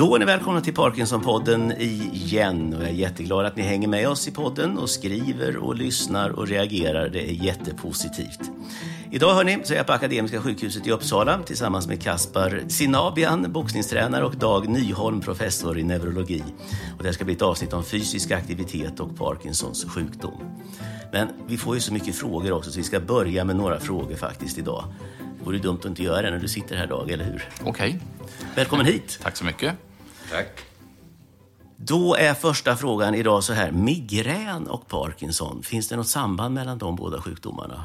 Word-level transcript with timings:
Då 0.00 0.14
är 0.14 0.18
ni 0.18 0.24
välkomna 0.24 0.60
till 0.60 0.74
Parkinson-podden 0.74 1.72
igen. 1.80 2.74
Och 2.74 2.82
jag 2.82 2.88
är 2.88 2.94
jätteglad 2.94 3.46
att 3.46 3.56
ni 3.56 3.62
hänger 3.62 3.88
med 3.88 4.08
oss 4.08 4.28
i 4.28 4.30
podden 4.30 4.78
och 4.78 4.90
skriver 4.90 5.56
och 5.56 5.74
lyssnar 5.74 6.30
och 6.30 6.48
reagerar. 6.48 7.08
Det 7.08 7.30
är 7.30 7.32
jättepositivt. 7.32 8.40
Idag 9.10 9.34
hörni, 9.34 9.58
så 9.64 9.72
är 9.72 9.76
jag 9.76 9.86
på 9.86 9.92
Akademiska 9.92 10.40
sjukhuset 10.40 10.86
i 10.86 10.90
Uppsala 10.90 11.38
tillsammans 11.42 11.88
med 11.88 12.02
Kaspar 12.02 12.62
Sinabian, 12.68 13.52
boxningstränare 13.52 14.24
och 14.24 14.36
Dag 14.36 14.68
Nyholm, 14.68 15.20
professor 15.20 15.78
i 15.78 15.82
neurologi. 15.82 16.44
Och 16.96 17.02
det 17.02 17.08
här 17.08 17.12
ska 17.12 17.24
bli 17.24 17.34
ett 17.34 17.42
avsnitt 17.42 17.72
om 17.72 17.84
fysisk 17.84 18.30
aktivitet 18.30 19.00
och 19.00 19.16
Parkinsons 19.16 19.84
sjukdom. 19.84 20.40
Men 21.12 21.28
vi 21.46 21.56
får 21.56 21.74
ju 21.74 21.80
så 21.80 21.92
mycket 21.92 22.14
frågor 22.14 22.52
också 22.52 22.70
så 22.70 22.78
vi 22.78 22.84
ska 22.84 23.00
börja 23.00 23.44
med 23.44 23.56
några 23.56 23.80
frågor 23.80 24.16
faktiskt 24.16 24.58
idag. 24.58 24.84
Det 25.38 25.44
vore 25.44 25.58
dumt 25.58 25.78
att 25.78 25.86
inte 25.86 26.02
göra 26.02 26.22
det 26.22 26.30
när 26.30 26.38
du 26.38 26.48
sitter 26.48 26.76
här 26.76 26.86
Dag, 26.86 27.10
eller 27.10 27.24
hur? 27.24 27.48
Okej. 27.64 28.00
Välkommen 28.54 28.86
hit! 28.86 29.18
Tack 29.22 29.36
så 29.36 29.44
mycket. 29.44 29.89
Tack. 30.30 30.48
Då 31.76 32.14
är 32.14 32.34
första 32.34 32.76
frågan 32.76 33.14
idag 33.14 33.44
så 33.44 33.52
här. 33.52 33.70
Migrän 33.70 34.66
och 34.66 34.88
Parkinson, 34.88 35.62
finns 35.62 35.88
det 35.88 35.96
något 35.96 36.08
samband 36.08 36.54
mellan 36.54 36.78
de 36.78 36.96
båda 36.96 37.22
sjukdomarna? 37.22 37.84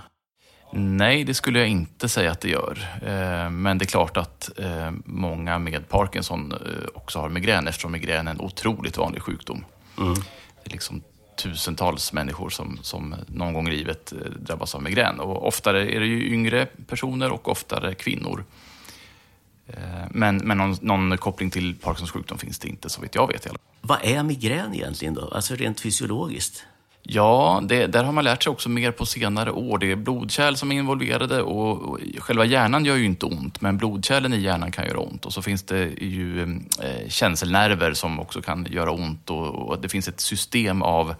Nej, 0.71 1.23
det 1.23 1.33
skulle 1.33 1.59
jag 1.59 1.67
inte 1.67 2.09
säga 2.09 2.31
att 2.31 2.41
det 2.41 2.49
gör. 2.49 2.99
Eh, 3.01 3.49
Men 3.49 3.77
det 3.77 3.85
är 3.85 3.87
klart 3.87 4.17
att 4.17 4.59
eh, 4.59 4.91
många 5.05 5.59
med 5.59 5.89
Parkinson 5.89 6.51
eh, 6.51 6.57
också 6.93 7.19
har 7.19 7.29
migrän 7.29 7.67
eftersom 7.67 7.91
migrän 7.91 8.27
är 8.27 8.31
en 8.31 8.41
otroligt 8.41 8.97
vanlig 8.97 9.21
sjukdom. 9.21 9.65
Det 9.95 10.69
är 10.69 10.71
liksom 10.71 11.01
tusentals 11.43 12.13
människor 12.13 12.49
som, 12.49 12.79
som 12.81 13.15
någon 13.27 13.53
gång 13.53 13.67
i 13.67 13.71
livet 13.71 14.13
drabbas 14.39 14.75
av 14.75 14.83
migrän. 14.83 15.19
Och 15.19 15.47
oftare 15.47 15.95
är 15.95 15.99
det 15.99 16.05
ju 16.05 16.33
yngre 16.33 16.65
personer 16.87 17.31
och 17.31 17.49
oftare 17.49 17.93
kvinnor. 17.93 18.43
Eh, 19.67 19.77
Men, 20.09 20.37
men 20.37 20.57
någon, 20.57 20.77
någon 20.81 21.17
koppling 21.17 21.49
till 21.49 21.75
Parkinsons 21.75 22.11
sjukdom 22.11 22.37
finns 22.37 22.59
det 22.59 22.67
inte 22.67 22.89
så 22.89 23.01
vitt 23.01 23.15
jag 23.15 23.27
vet. 23.27 23.47
Vad 23.81 23.97
är 24.03 24.23
migrän 24.23 24.73
egentligen 24.75 25.13
då? 25.13 25.31
Alltså 25.35 25.55
rent 25.55 25.79
fysiologiskt? 25.79 26.63
Ja, 27.07 27.61
det, 27.63 27.87
där 27.87 28.03
har 28.03 28.11
man 28.11 28.23
lärt 28.23 28.43
sig 28.43 28.51
också 28.51 28.69
mer 28.69 28.91
på 28.91 29.05
senare 29.05 29.51
år. 29.51 29.77
Det 29.77 29.91
är 29.91 29.95
blodkärl 29.95 30.55
som 30.55 30.71
är 30.71 30.75
involverade 30.75 31.41
och, 31.41 31.81
och 31.81 31.99
själva 32.19 32.45
hjärnan 32.45 32.85
gör 32.85 32.95
ju 32.95 33.05
inte 33.05 33.25
ont, 33.25 33.61
men 33.61 33.77
blodkärlen 33.77 34.33
i 34.33 34.39
hjärnan 34.39 34.71
kan 34.71 34.85
göra 34.85 34.99
ont. 34.99 35.25
Och 35.25 35.33
så 35.33 35.41
finns 35.41 35.63
det 35.63 35.85
ju 36.01 36.41
eh, 36.81 37.09
känselnerver 37.09 37.93
som 37.93 38.19
också 38.19 38.41
kan 38.41 38.67
göra 38.69 38.91
ont 38.91 39.29
och, 39.29 39.69
och 39.69 39.79
det 39.79 39.89
finns 39.89 40.07
ett 40.07 40.19
system 40.19 40.81
av 40.81 41.15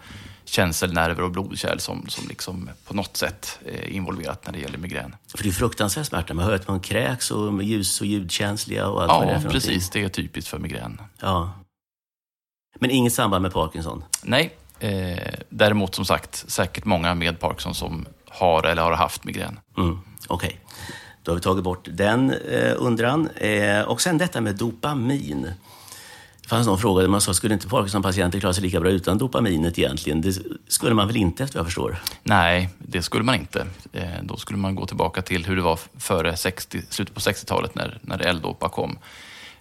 känselnerver 0.48 1.22
och 1.22 1.30
blodkärl 1.30 1.78
som, 1.78 2.06
som 2.08 2.28
liksom 2.28 2.70
på 2.84 2.94
något 2.94 3.16
sätt 3.16 3.58
är 3.66 3.88
involverat 3.88 4.46
när 4.46 4.52
det 4.52 4.58
gäller 4.58 4.78
migrän. 4.78 5.16
För 5.36 5.42
det 5.42 5.48
är 5.48 5.52
fruktansvärd 5.52 6.06
smärta. 6.06 6.34
Man 6.34 6.44
hör 6.44 6.52
att 6.54 6.68
man 6.68 6.80
kräks 6.80 7.30
och 7.30 7.48
är 7.48 7.62
ljus 7.62 8.00
och 8.00 8.06
ljudkänsliga 8.06 8.88
och 8.88 9.02
allt 9.02 9.08
vad 9.08 9.20
det 9.20 9.24
är 9.24 9.26
Ja, 9.26 9.32
någonting. 9.34 9.50
precis. 9.50 9.90
Det 9.90 10.02
är 10.04 10.08
typiskt 10.08 10.50
för 10.50 10.58
migrän. 10.58 11.00
Ja. 11.20 11.52
Men 12.80 12.90
inget 12.90 13.12
samband 13.12 13.42
med 13.42 13.52
Parkinson? 13.52 14.04
Nej, 14.22 14.56
eh, 14.80 15.34
däremot 15.48 15.94
som 15.94 16.04
sagt 16.04 16.44
säkert 16.50 16.84
många 16.84 17.14
med 17.14 17.40
Parkinson 17.40 17.74
som 17.74 18.06
har 18.28 18.62
eller 18.66 18.82
har 18.82 18.92
haft 18.92 19.24
migrän. 19.24 19.60
Mm. 19.78 19.98
Okej, 20.28 20.60
då 21.22 21.30
har 21.32 21.36
vi 21.36 21.42
tagit 21.42 21.64
bort 21.64 21.88
den 21.90 22.30
eh, 22.30 22.74
undran. 22.76 23.28
Eh, 23.30 23.80
och 23.80 24.00
sen 24.00 24.18
detta 24.18 24.40
med 24.40 24.56
dopamin. 24.56 25.52
Det 26.46 26.50
fanns 26.50 26.66
någon 26.66 26.78
fråga 26.78 27.02
där 27.02 27.08
man 27.08 27.20
sa, 27.20 27.34
skulle 27.34 27.54
inte 27.54 27.68
Parkinson-patienter 27.68 28.40
klara 28.40 28.52
sig 28.52 28.62
lika 28.62 28.80
bra 28.80 28.90
utan 28.90 29.18
dopaminet 29.18 29.78
egentligen? 29.78 30.20
Det 30.20 30.32
skulle 30.68 30.94
man 30.94 31.06
väl 31.06 31.16
inte 31.16 31.44
efter 31.44 31.58
vad 31.58 31.60
jag 31.60 31.66
förstår? 31.66 31.96
Nej, 32.22 32.68
det 32.78 33.02
skulle 33.02 33.24
man 33.24 33.34
inte. 33.34 33.66
Eh, 33.92 34.02
Då 34.22 34.36
skulle 34.36 34.58
man 34.58 34.74
gå 34.74 34.86
tillbaka 34.86 35.22
till 35.22 35.46
hur 35.46 35.56
det 35.56 35.62
var 35.62 35.78
före 35.98 36.36
60, 36.36 36.82
slutet 36.90 37.14
på 37.14 37.20
60-talet 37.20 37.74
när, 37.74 37.98
när 38.02 38.18
L-dopa 38.18 38.68
kom. 38.68 38.98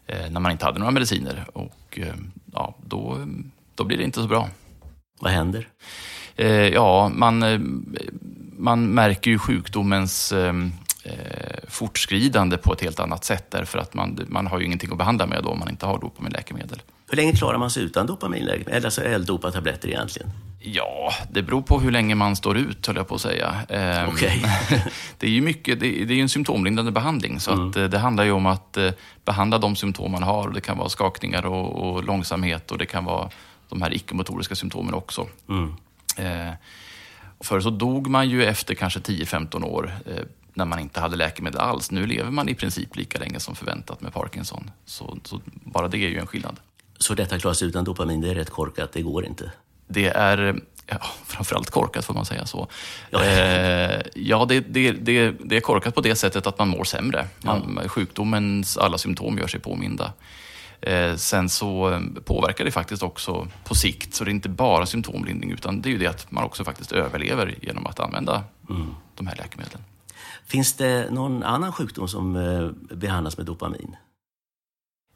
Eh, 0.08 0.30
När 0.30 0.39
man 0.39 0.52
inte 0.52 0.66
hade 0.66 0.80
några 0.80 0.91
mediciner. 0.91 1.46
Och 1.53 2.00
eh, 2.01 2.13
ja, 2.53 2.75
då, 2.85 3.17
då 3.75 3.84
blir 3.84 3.97
det 3.97 4.03
inte 4.03 4.22
så 4.22 4.28
bra. 4.28 4.50
Vad 5.19 5.31
händer? 5.31 5.67
Ja, 6.73 7.12
man, 7.16 7.40
man 8.57 8.85
märker 8.88 9.31
ju 9.31 9.40
sjukdomens 9.40 10.34
fortskridande 11.67 12.57
på 12.57 12.73
ett 12.73 12.81
helt 12.81 12.99
annat 12.99 13.23
sätt 13.25 13.45
därför 13.51 13.79
att 13.79 13.93
man, 13.93 14.19
man 14.27 14.47
har 14.47 14.59
ju 14.59 14.66
ingenting 14.66 14.91
att 14.91 14.97
behandla 14.97 15.25
med 15.25 15.43
då 15.43 15.49
om 15.49 15.59
man 15.59 15.69
inte 15.69 15.85
har 15.85 15.99
dopaminläkemedel. 15.99 16.81
Hur 17.09 17.17
länge 17.17 17.31
klarar 17.31 17.57
man 17.57 17.71
sig 17.71 17.83
utan 17.83 18.07
dopaminläkemedel? 18.07 18.73
Eller 18.73 18.85
alltså 18.85 19.03
L-dopa-tabletter 19.03 19.88
egentligen? 19.88 20.29
Ja, 20.59 21.13
det 21.31 21.41
beror 21.41 21.61
på 21.61 21.79
hur 21.79 21.91
länge 21.91 22.16
man 22.16 22.35
står 22.35 22.57
ut, 22.57 22.88
höll 22.88 22.95
jag 22.95 23.07
på 23.07 23.16
att 23.16 23.21
säga. 23.21 23.55
Ehm, 23.69 24.09
Okej. 24.09 24.45
det 25.17 25.27
är 25.27 25.31
ju 25.31 25.41
mycket, 25.41 25.79
det, 25.79 26.05
det 26.05 26.13
är 26.13 26.21
en 26.21 26.29
symptomlindrande 26.29 26.91
behandling, 26.91 27.39
så 27.39 27.51
att, 27.51 27.75
eh, 27.75 27.83
det 27.83 27.97
handlar 27.97 28.23
ju 28.23 28.31
om 28.31 28.45
att 28.45 28.77
eh, 28.77 28.91
behandla 29.25 29.57
de 29.57 29.75
symptom 29.75 30.11
man 30.11 30.23
har. 30.23 30.49
Det 30.49 30.61
kan 30.61 30.77
vara 30.77 30.89
skakningar 30.89 31.45
och, 31.45 31.89
och 31.89 32.03
långsamhet 32.03 32.72
och 32.72 32.77
det 32.77 32.85
kan 32.85 33.05
vara 33.05 33.29
de 33.69 33.81
här 33.81 33.93
icke-motoriska 33.93 34.55
symptomen 34.55 34.93
också. 34.93 35.27
Eh, 36.17 36.51
förr 37.39 37.59
så 37.59 37.69
dog 37.69 38.07
man 38.07 38.29
ju 38.29 38.45
efter 38.45 38.75
kanske 38.75 38.99
10-15 38.99 39.63
år 39.63 39.93
eh, 40.05 40.23
när 40.55 40.66
man 40.66 40.79
inte 40.79 40.99
hade 40.99 41.16
läkemedel 41.16 41.59
alls. 41.61 41.91
Nu 41.91 42.07
lever 42.07 42.31
man 42.31 42.49
i 42.49 42.55
princip 42.55 42.95
lika 42.95 43.19
länge 43.19 43.39
som 43.39 43.55
förväntat 43.55 44.01
med 44.01 44.13
Parkinson. 44.13 44.71
Så, 44.85 45.17
så 45.23 45.41
bara 45.45 45.88
det 45.88 45.97
är 45.97 46.09
ju 46.09 46.19
en 46.19 46.27
skillnad. 46.27 46.59
Så 46.97 47.13
detta 47.13 47.39
klarar 47.39 47.53
sig 47.53 47.67
utan 47.67 47.83
dopamin, 47.83 48.21
det 48.21 48.29
är 48.29 48.35
rätt 48.35 48.49
korkat, 48.49 48.93
det 48.93 49.01
går 49.01 49.25
inte. 49.25 49.51
Det 49.88 50.07
är 50.07 50.61
ja, 50.88 50.97
framförallt 51.25 51.69
korkat, 51.69 52.05
får 52.05 52.13
man 52.13 52.25
säga 52.25 52.45
så. 52.45 52.67
Ja. 53.09 53.23
Eh, 53.23 54.01
ja, 54.16 54.45
det, 54.45 54.59
det, 54.59 54.91
det, 54.91 55.31
det 55.31 55.57
är 55.57 55.61
korkat 55.61 55.95
på 55.95 56.01
det 56.01 56.16
sättet 56.16 56.47
att 56.47 56.59
man 56.59 56.67
mår 56.67 56.83
sämre. 56.83 57.27
Man, 57.41 57.79
Sjukdomens 57.87 58.77
alla 58.77 58.97
symptom 58.97 59.37
gör 59.37 59.47
sig 59.47 59.59
påminda. 59.59 60.13
Eh, 60.81 61.16
sen 61.16 61.49
så 61.49 62.01
påverkar 62.25 62.66
det 62.66 62.72
faktiskt 62.72 63.03
också 63.03 63.47
på 63.63 63.75
sikt, 63.75 64.13
så 64.13 64.23
det 64.23 64.29
är 64.29 64.33
inte 64.33 64.49
bara 64.49 64.85
symptomlindring, 64.85 65.51
utan 65.51 65.81
det 65.81 65.89
är 65.89 65.91
ju 65.91 65.97
det 65.97 66.07
att 66.07 66.31
man 66.31 66.43
också 66.43 66.63
faktiskt 66.63 66.91
överlever 66.91 67.55
genom 67.61 67.85
att 67.85 67.99
använda 67.99 68.43
de 69.16 69.27
här 69.27 69.35
läkemedlen. 69.35 69.81
Finns 70.45 70.73
det 70.73 71.07
någon 71.11 71.44
annan 71.44 71.72
sjukdom 71.72 72.07
som 72.07 72.35
eh, 72.35 72.95
behandlas 72.95 73.38
med 73.38 73.45
dopamin? 73.45 73.95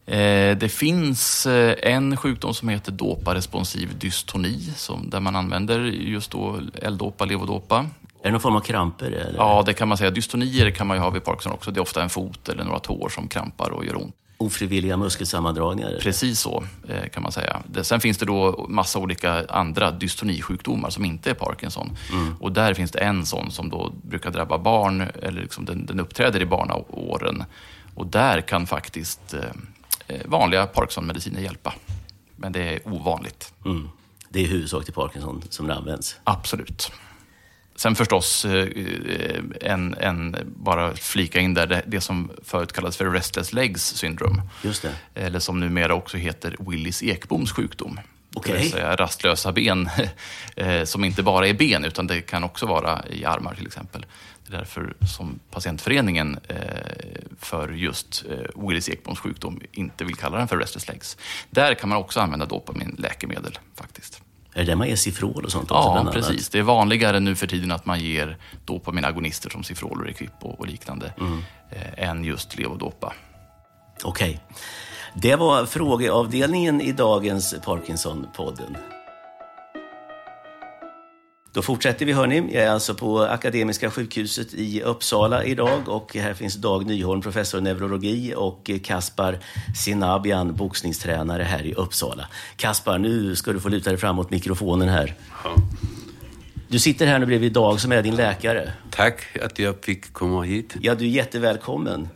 Eh, 0.06 0.58
Det 0.58 0.72
finns 0.72 1.46
eh, 1.46 1.76
en 1.94 2.18
sjukdom 2.18 2.54
som 2.54 2.70
heter 2.70 2.92
doparesponsiv 2.92 3.98
dystoni, 4.00 4.60
som, 4.76 5.10
där 5.10 5.20
man 5.20 5.36
använder 5.36 5.80
just 5.86 6.32
då 6.32 6.60
L-dopa, 6.82 7.26
levodopa. 7.26 7.86
Är 8.22 8.24
det 8.24 8.32
någon 8.32 8.42
form 8.42 8.56
av 8.56 8.60
kramper? 8.62 9.12
Eller? 9.12 9.38
Ja, 9.38 9.64
det 9.66 9.74
kan 9.74 9.88
man 9.88 9.98
säga. 9.98 10.10
Dystonier 10.12 10.72
kan 10.72 10.88
man 10.88 10.98
ju 10.98 11.02
ha 11.02 11.10
vid 11.10 11.24
Parkinson 11.24 11.52
också. 11.54 11.72
Det 11.72 11.80
är 11.80 11.82
ofta 11.82 12.04
en 12.04 12.10
fot 12.10 12.50
eller 12.50 12.64
några 12.64 12.80
tår 12.80 13.10
som 13.10 13.28
krampar 13.28 13.70
och 13.70 13.86
gör 13.86 13.96
ont. 13.96 14.16
Ofrivilliga 14.42 14.98
muskelsammandragningar? 14.98 16.00
Precis 16.02 16.40
så 16.40 16.64
eh, 16.88 17.10
kan 17.10 17.24
man 17.24 17.32
säga. 17.32 17.64
Sen 17.82 18.00
finns 18.00 18.18
det 18.18 18.26
då 18.26 18.66
massa 18.70 19.00
olika 19.00 19.46
andra 19.50 19.92
dystonisjukdomar 19.92 20.90
som 20.90 21.06
inte 21.06 21.30
är 21.30 21.34
Parkinson. 21.34 21.98
Och 22.40 22.52
där 22.52 22.74
finns 22.74 22.92
det 22.92 23.00
en 23.00 23.26
sån 23.26 23.52
som 23.52 23.70
då 23.70 23.92
brukar 24.02 24.32
drabba 24.32 24.58
barn, 24.58 25.02
eller 25.02 25.42
liksom 25.42 25.66
den, 25.66 25.86
den 25.86 26.00
uppträder 26.00 26.42
i 26.42 26.46
barnaåren. 26.46 27.44
Och 27.96 28.08
där 28.08 28.42
kan 28.42 28.68
faktiskt 28.68 29.34
eh, 29.34 29.40
eh, 30.08 30.22
vanliga 30.26 30.66
Parkinson-mediciner 30.66 31.42
hjälpa. 31.42 31.74
Men 32.36 32.52
det 32.52 32.64
är 32.64 32.88
ovanligt. 32.88 33.54
Mm. 33.66 33.90
Det 34.30 34.40
är 34.40 34.44
i 34.44 34.48
huvudsak 34.48 34.86
till 34.86 34.94
Parkinson 34.94 35.44
som 35.50 35.68
det 35.68 35.76
används. 35.76 36.16
Absolut. 36.24 36.92
Sen 37.80 37.96
förstås, 37.96 38.46
eh, 38.46 38.68
eh, 38.68 39.44
en, 39.62 39.94
en, 39.94 40.36
bara 40.46 40.96
flika 40.96 41.40
in 41.40 41.54
där, 41.54 41.68
det, 41.68 41.84
det 41.88 42.02
som 42.02 42.32
förut 42.44 42.74
kallades 42.74 42.98
för 42.98 43.06
restless 43.06 43.54
legs 43.54 43.84
syndrome. 43.84 44.42
Just 44.64 44.82
det. 44.82 44.96
Eller 45.16 45.40
som 45.40 45.60
numera 45.60 45.94
också 45.94 46.18
heter 46.18 46.56
Willis 46.60 47.04
Ekboms 47.04 47.52
sjukdom. 47.52 48.00
Okej. 48.36 48.54
Det 48.54 48.60
vill 48.62 48.72
säga 48.72 48.96
rastlösa 48.96 49.52
ben, 49.52 49.90
eh, 50.56 50.84
som 50.84 51.04
inte 51.04 51.24
bara 51.24 51.48
är 51.48 51.54
ben, 51.54 51.86
utan 51.86 52.08
det 52.08 52.22
kan 52.22 52.44
också 52.44 52.66
vara 52.66 53.06
i 53.10 53.26
armar 53.26 53.56
till 53.56 53.68
exempel. 53.68 54.06
Det 54.48 54.54
är 54.54 54.58
därför 54.58 54.94
som 55.16 55.40
patientföreningen 55.52 56.40
för 57.40 57.70
just 57.70 58.26
Willis 58.56 58.90
Ekboms 58.90 59.20
sjukdom 59.20 59.62
inte 59.72 60.04
vill 60.04 60.16
kalla 60.16 60.38
den 60.38 60.48
för 60.48 60.58
restless 60.58 60.88
legs. 60.88 61.18
Där 61.50 61.74
kan 61.74 61.90
man 61.90 61.98
också 61.98 62.20
använda 62.20 62.46
dopaminläkemedel 62.46 63.60
faktiskt. 63.76 64.22
Är 64.54 64.60
det 64.60 64.66
där 64.66 64.76
man 64.76 64.88
ger 64.88 64.96
Cifrol 64.96 65.46
och 65.46 65.52
sånt 65.52 65.72
också? 65.72 66.04
Ja, 66.06 66.12
precis. 66.14 66.50
Det 66.50 66.60
är 66.60 66.64
vanligare 66.64 67.20
nu 67.20 67.36
för 67.36 67.48
tiden 67.48 67.72
att 67.72 67.86
man 67.86 68.00
ger 68.00 68.38
dopaminagonister 68.66 69.50
som 69.50 69.64
Cifrol 69.64 70.00
och 70.00 70.06
Requip 70.06 70.32
och, 70.42 70.68
liknande, 70.68 71.14
eh, 71.72 72.10
än 72.10 72.24
just 72.24 72.58
levodopa. 72.58 73.14
Okej. 74.04 74.40
Det 75.16 75.36
var 75.36 75.66
frågeavdelningen 75.66 76.82
i 76.82 76.92
dagens 76.92 77.56
Parkinson-podden. 77.66 78.78
Då 81.54 81.62
fortsätter 81.62 82.06
vi 82.06 82.14
hörni. 82.14 82.50
Jag 82.54 82.64
är 82.64 82.70
alltså 82.70 82.94
på 82.94 83.20
Akademiska 83.20 83.92
sjukhuset 83.92 84.54
i 84.54 84.82
Uppsala 84.82 85.44
idag 85.44 85.90
och 85.90 86.16
här 86.16 86.34
finns 86.34 86.56
Dag 86.56 86.86
Nyholm, 86.86 87.22
professor 87.22 87.60
i 87.60 87.64
neurologi 87.64 88.34
och 88.38 88.72
Kaspar 88.84 89.40
Sinabian, 89.76 90.56
boxningstränare 90.56 91.44
här 91.44 91.66
i 91.66 91.74
Uppsala. 91.74 92.28
Kaspar, 92.56 92.98
nu 92.98 93.36
ska 93.36 93.54
du 93.54 93.60
få 93.60 93.70
luta 93.70 93.90
dig 93.90 94.00
fram 94.00 94.16
mot 94.16 94.30
mikrofonen 94.30 94.90
här. 94.90 95.16
Du 96.68 96.80
sitter 96.80 97.06
här 97.06 97.20
nu 97.20 97.26
bredvid 97.26 97.54
Dag 97.54 97.80
som 97.80 97.92
är 97.92 98.02
din 98.02 98.16
läkare. 98.16 98.74
Tack 98.92 99.38
att 99.42 99.60
jag 99.60 99.76
fick 99.84 100.14
komma 100.14 100.42
hit. 100.42 100.76
Ja, 100.82 100.96
du 100.96 101.06
är 101.06 101.10
jättevälkommen. 101.10 102.10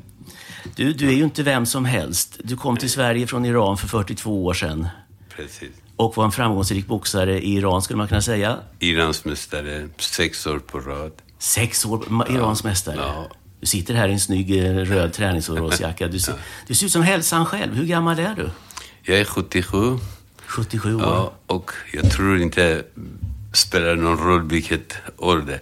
Du, 0.75 0.93
du 0.93 1.07
är 1.07 1.13
ju 1.13 1.23
inte 1.23 1.43
vem 1.43 1.65
som 1.65 1.85
helst. 1.85 2.39
Du 2.43 2.57
kom 2.57 2.77
till 2.77 2.89
Sverige 2.89 3.27
från 3.27 3.45
Iran 3.45 3.77
för 3.77 3.87
42 3.87 4.45
år 4.45 4.53
sedan 4.53 4.87
Precis. 5.35 5.82
Och 6.05 6.17
var 6.17 6.25
en 6.25 6.31
framgångsrik 6.31 6.87
boxare 6.87 7.41
i 7.41 7.53
Iran, 7.55 7.81
skulle 7.81 7.97
man 7.97 8.07
kunna 8.07 8.21
säga. 8.21 8.57
Irans 8.79 9.25
mästare, 9.25 9.87
sex 9.97 10.47
år 10.47 10.59
på 10.59 10.79
rad. 10.79 11.11
Sex 11.39 11.85
år, 11.85 11.97
ma- 12.07 12.35
Irans 12.35 12.63
mästare. 12.63 12.95
Ja. 12.97 13.27
Du 13.59 13.67
sitter 13.67 13.93
här 13.93 14.07
i 14.07 14.11
en 14.13 14.19
snygg 14.19 14.57
eh, 14.65 14.73
röd 14.75 15.13
träningsoverallsjacka. 15.19 16.07
Du, 16.07 16.19
ser- 16.19 16.35
du 16.67 16.75
ser 16.75 16.85
ut 16.85 16.91
som 16.91 17.01
hälsan 17.03 17.45
själv. 17.45 17.75
Hur 17.75 17.85
gammal 17.85 18.19
är 18.19 18.35
du? 18.35 18.49
Jag 19.01 19.19
är 19.19 19.25
77 19.25 19.97
77 20.45 20.95
år. 20.95 21.01
ja, 21.01 21.33
och 21.47 21.71
jag 21.93 22.11
tror 22.11 22.39
inte 22.41 22.83
spelar 23.53 23.95
någon 23.95 24.17
roll 24.17 24.47
vilket 24.49 24.95
ålder. 25.17 25.59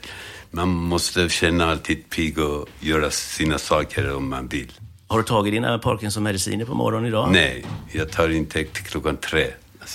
Man 0.52 0.70
måste 0.70 1.30
känna 1.30 1.72
alltid 1.72 2.10
pigg 2.10 2.40
och 2.40 2.68
göra 2.80 3.12
sina 3.12 3.58
saker 3.58 4.16
om 4.16 4.30
man 4.30 4.48
vill. 4.48 4.72
Har 5.08 5.18
du 5.18 5.24
tagit 5.24 5.54
dina 5.54 5.80
Parkinson-mediciner 5.80 6.66
på 6.66 6.74
morgonen 6.74 7.08
idag? 7.08 7.30
Nej, 7.32 7.66
jag 7.92 8.12
tar 8.12 8.30
inte 8.30 8.64
till 8.64 8.84
klockan 8.84 9.18
tre. 9.18 9.48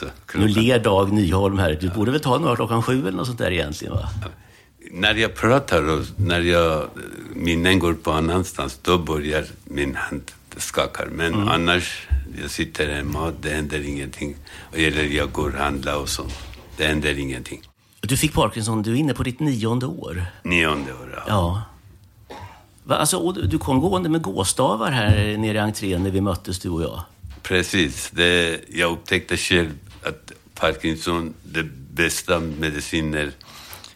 Alltså, 0.03 0.39
Nu 0.39 0.49
ler 0.49 0.79
Dag 0.79 1.13
Nyholm 1.13 1.59
här. 1.59 1.79
Du 1.81 1.91
borde 1.91 2.11
väl 2.11 2.21
ta 2.21 2.39
några 2.39 2.57
klockan 2.57 2.83
sju 2.83 3.01
eller 3.01 3.17
något 3.17 3.27
sånt 3.27 3.39
där 3.39 3.51
egentligen 3.51 3.95
va? 3.95 4.09
När 4.91 5.15
jag 5.15 5.35
pratar 5.35 5.89
och 5.89 6.05
när 6.17 6.41
jag, 6.41 6.85
minnen 7.35 7.79
går 7.79 7.95
på 7.95 8.13
annanstans, 8.13 8.79
då 8.83 8.99
börjar 8.99 9.45
min 9.65 9.95
hand 9.97 10.31
skaka. 10.57 11.05
Men 11.13 11.35
Mm. 11.35 11.49
annars, 11.49 12.07
jag 12.43 12.51
sitter 12.51 12.95
hemma, 12.95 13.33
det 13.41 13.51
händer 13.51 13.89
ingenting. 13.89 14.37
Eller 14.73 15.05
jag 15.05 15.33
går 15.33 15.49
och 15.49 15.59
handlar 15.59 15.97
och 15.97 16.09
sånt. 16.09 16.35
Det 16.77 16.85
händer 16.87 17.19
ingenting. 17.19 17.63
Du 18.01 18.17
fick 18.17 18.33
Parkinson, 18.33 18.83
du 18.83 18.93
är 18.93 18.97
inne 18.97 19.15
på 19.15 19.23
ditt 19.23 19.41
nionde 19.41 19.87
år. 19.87 20.27
Nionde 20.43 20.93
år, 20.93 21.15
ja. 21.17 21.23
Ja. 21.29 21.63
Va, 22.85 22.97
alltså, 22.97 23.33
du 23.33 23.59
kom 23.59 23.81
gående 23.81 24.09
med 24.09 24.23
gåstavar 24.23 24.91
här 24.91 25.37
nere 25.37 25.57
i 25.57 25.61
entrén 25.61 26.03
när 26.03 26.11
vi 26.11 26.21
möttes, 26.21 26.59
du 26.59 26.69
och 26.69 26.83
jag. 26.83 27.03
Precis. 27.43 28.11
Det, 28.15 28.61
jag 28.69 28.93
upptäckte 28.93 29.37
själv 29.37 29.71
Parkinson, 30.61 31.35
det 31.43 31.63
bästa 31.91 32.41
mediciner, 32.41 33.31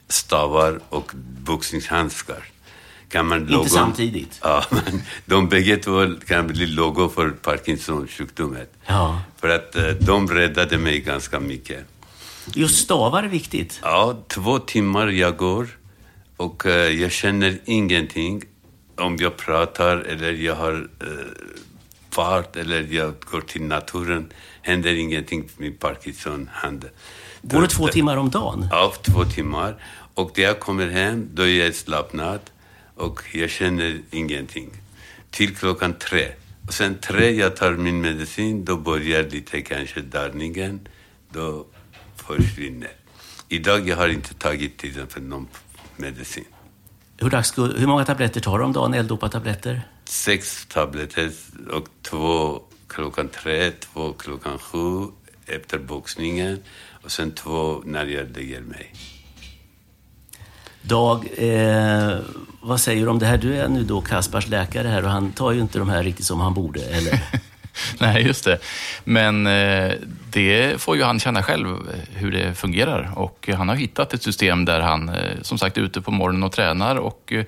stavar 0.09 0.81
och 0.89 1.13
boxningshandskar. 1.45 2.45
Kan 3.09 3.27
man 3.29 3.41
Inte 3.41 3.53
logon- 3.53 3.69
samtidigt. 3.69 4.39
Ja, 4.43 4.65
men 4.71 5.03
de 5.27 5.49
bägge 5.49 5.77
två 5.77 6.07
kan 6.27 6.47
bli 6.47 6.67
logo 6.67 7.09
för 7.09 7.31
Parkinson-sjukdomen. 7.31 8.67
Ja. 8.87 9.23
För 9.41 9.49
att 9.49 9.77
eh, 9.77 9.89
de 9.89 10.29
räddade 10.29 10.79
mig 10.79 11.01
ganska 11.01 11.41
mycket. 11.41 11.85
Just 12.55 12.77
stavar 12.85 13.23
är 13.23 13.29
viktigt. 13.29 13.81
Ja, 13.83 14.25
två 14.29 14.59
timmar 14.59 15.07
jag 15.09 15.37
går 15.37 15.69
och 16.37 16.67
eh, 16.67 17.01
jag 17.01 17.13
känner 17.13 17.59
ingenting 17.65 18.43
om 18.97 19.17
jag 19.21 19.37
pratar 19.37 19.97
eller 19.97 20.33
jag 20.33 20.55
har 20.55 20.89
eh, 21.01 21.09
fart 22.11 22.57
eller 22.57 22.87
jag 22.91 23.15
går 23.31 23.41
till 23.41 23.63
naturen. 23.63 24.33
Händer 24.63 24.95
ingenting 24.95 25.49
med 25.57 25.79
Parkinson-hand. 25.79 26.91
Går 27.43 27.63
det 27.63 27.69
två 27.69 27.89
timmar 27.89 28.17
om 28.17 28.31
dagen? 28.31 28.69
Ja, 28.71 28.93
två 29.03 29.25
timmar. 29.25 29.77
Och 30.15 30.33
när 30.37 30.45
jag 30.45 30.61
kommer 30.61 30.89
hem, 30.89 31.29
då 31.35 31.43
är 31.43 31.65
jag 31.65 31.75
slappnad 31.75 32.41
och 32.95 33.23
jag 33.33 33.51
känner 33.51 34.01
ingenting. 34.11 34.71
Till 35.31 35.57
klockan 35.57 35.95
tre. 35.95 36.29
Och 36.67 36.75
sen 36.75 36.99
tre, 36.99 37.31
jag 37.31 37.57
tar 37.57 37.73
min 37.73 38.01
medicin, 38.01 38.65
då 38.65 38.77
börjar 38.77 39.23
lite 39.23 39.63
kanske 39.63 40.01
darrningen. 40.01 40.89
Då 41.33 41.67
försvinner. 42.17 42.91
Idag 43.49 43.89
jag 43.89 43.97
har 43.97 44.09
inte 44.09 44.35
tagit 44.35 44.79
till 44.79 44.91
exempel 44.91 45.23
någon 45.23 45.49
medicin. 45.97 46.45
Hur, 47.17 47.31
dags, 47.31 47.59
hur 47.59 47.87
många 47.87 48.05
tabletter 48.05 48.41
tar 48.41 48.59
du 48.59 48.65
om 48.65 48.73
dagen, 48.73 48.95
L-dopa-tabletter? 48.95 49.83
Sex 50.05 50.67
tabletter 50.67 51.31
och 51.71 51.89
två 52.03 52.63
klockan 52.91 53.29
tre, 53.29 53.71
två 53.71 54.13
klockan 54.13 54.59
sju 54.59 55.07
efter 55.47 55.79
boxningen 55.79 56.63
och 57.05 57.13
sen 57.13 57.31
två 57.33 57.83
när 57.85 58.07
jag 58.07 58.37
lägger 58.37 58.61
mig. 58.61 58.93
Dag, 60.83 61.27
eh, 61.37 62.19
vad 62.61 62.81
säger 62.81 63.05
du 63.05 63.11
om 63.11 63.19
det 63.19 63.27
här? 63.27 63.39
Du 63.39 63.57
är 63.57 63.69
nu 63.69 63.85
då 63.85 64.01
Kaspars 64.01 64.49
läkare 64.49 64.89
här 64.89 65.05
och 65.05 65.11
han 65.11 65.33
tar 65.33 65.53
ju 65.53 65.61
inte 65.61 65.79
de 65.79 65.89
här 65.89 66.03
riktigt 66.03 66.27
som 66.27 66.41
han 66.41 66.55
borde, 66.55 66.81
eller? 66.81 67.21
Nej, 67.99 68.27
just 68.27 68.45
det. 68.45 68.59
Men 69.05 69.47
eh, 69.47 69.93
det 70.31 70.81
får 70.81 70.97
ju 70.97 71.03
han 71.03 71.21
känna 71.21 71.43
själv 71.43 71.69
eh, 71.69 71.75
hur 72.15 72.33
det 72.33 72.55
fungerar. 72.55 73.13
Och 73.17 73.49
han 73.55 73.69
har 73.69 73.77
hittat 73.77 74.15
ett 74.15 74.23
system 74.23 74.65
där 74.65 74.81
han 74.81 75.09
eh, 75.09 75.43
som 75.43 75.59
sagt 75.59 75.77
är 75.77 75.81
ute 75.81 76.01
på 76.01 76.11
morgonen 76.11 76.43
och 76.43 76.53
tränar. 76.53 76.97
Och, 76.97 77.33
eh, 77.33 77.45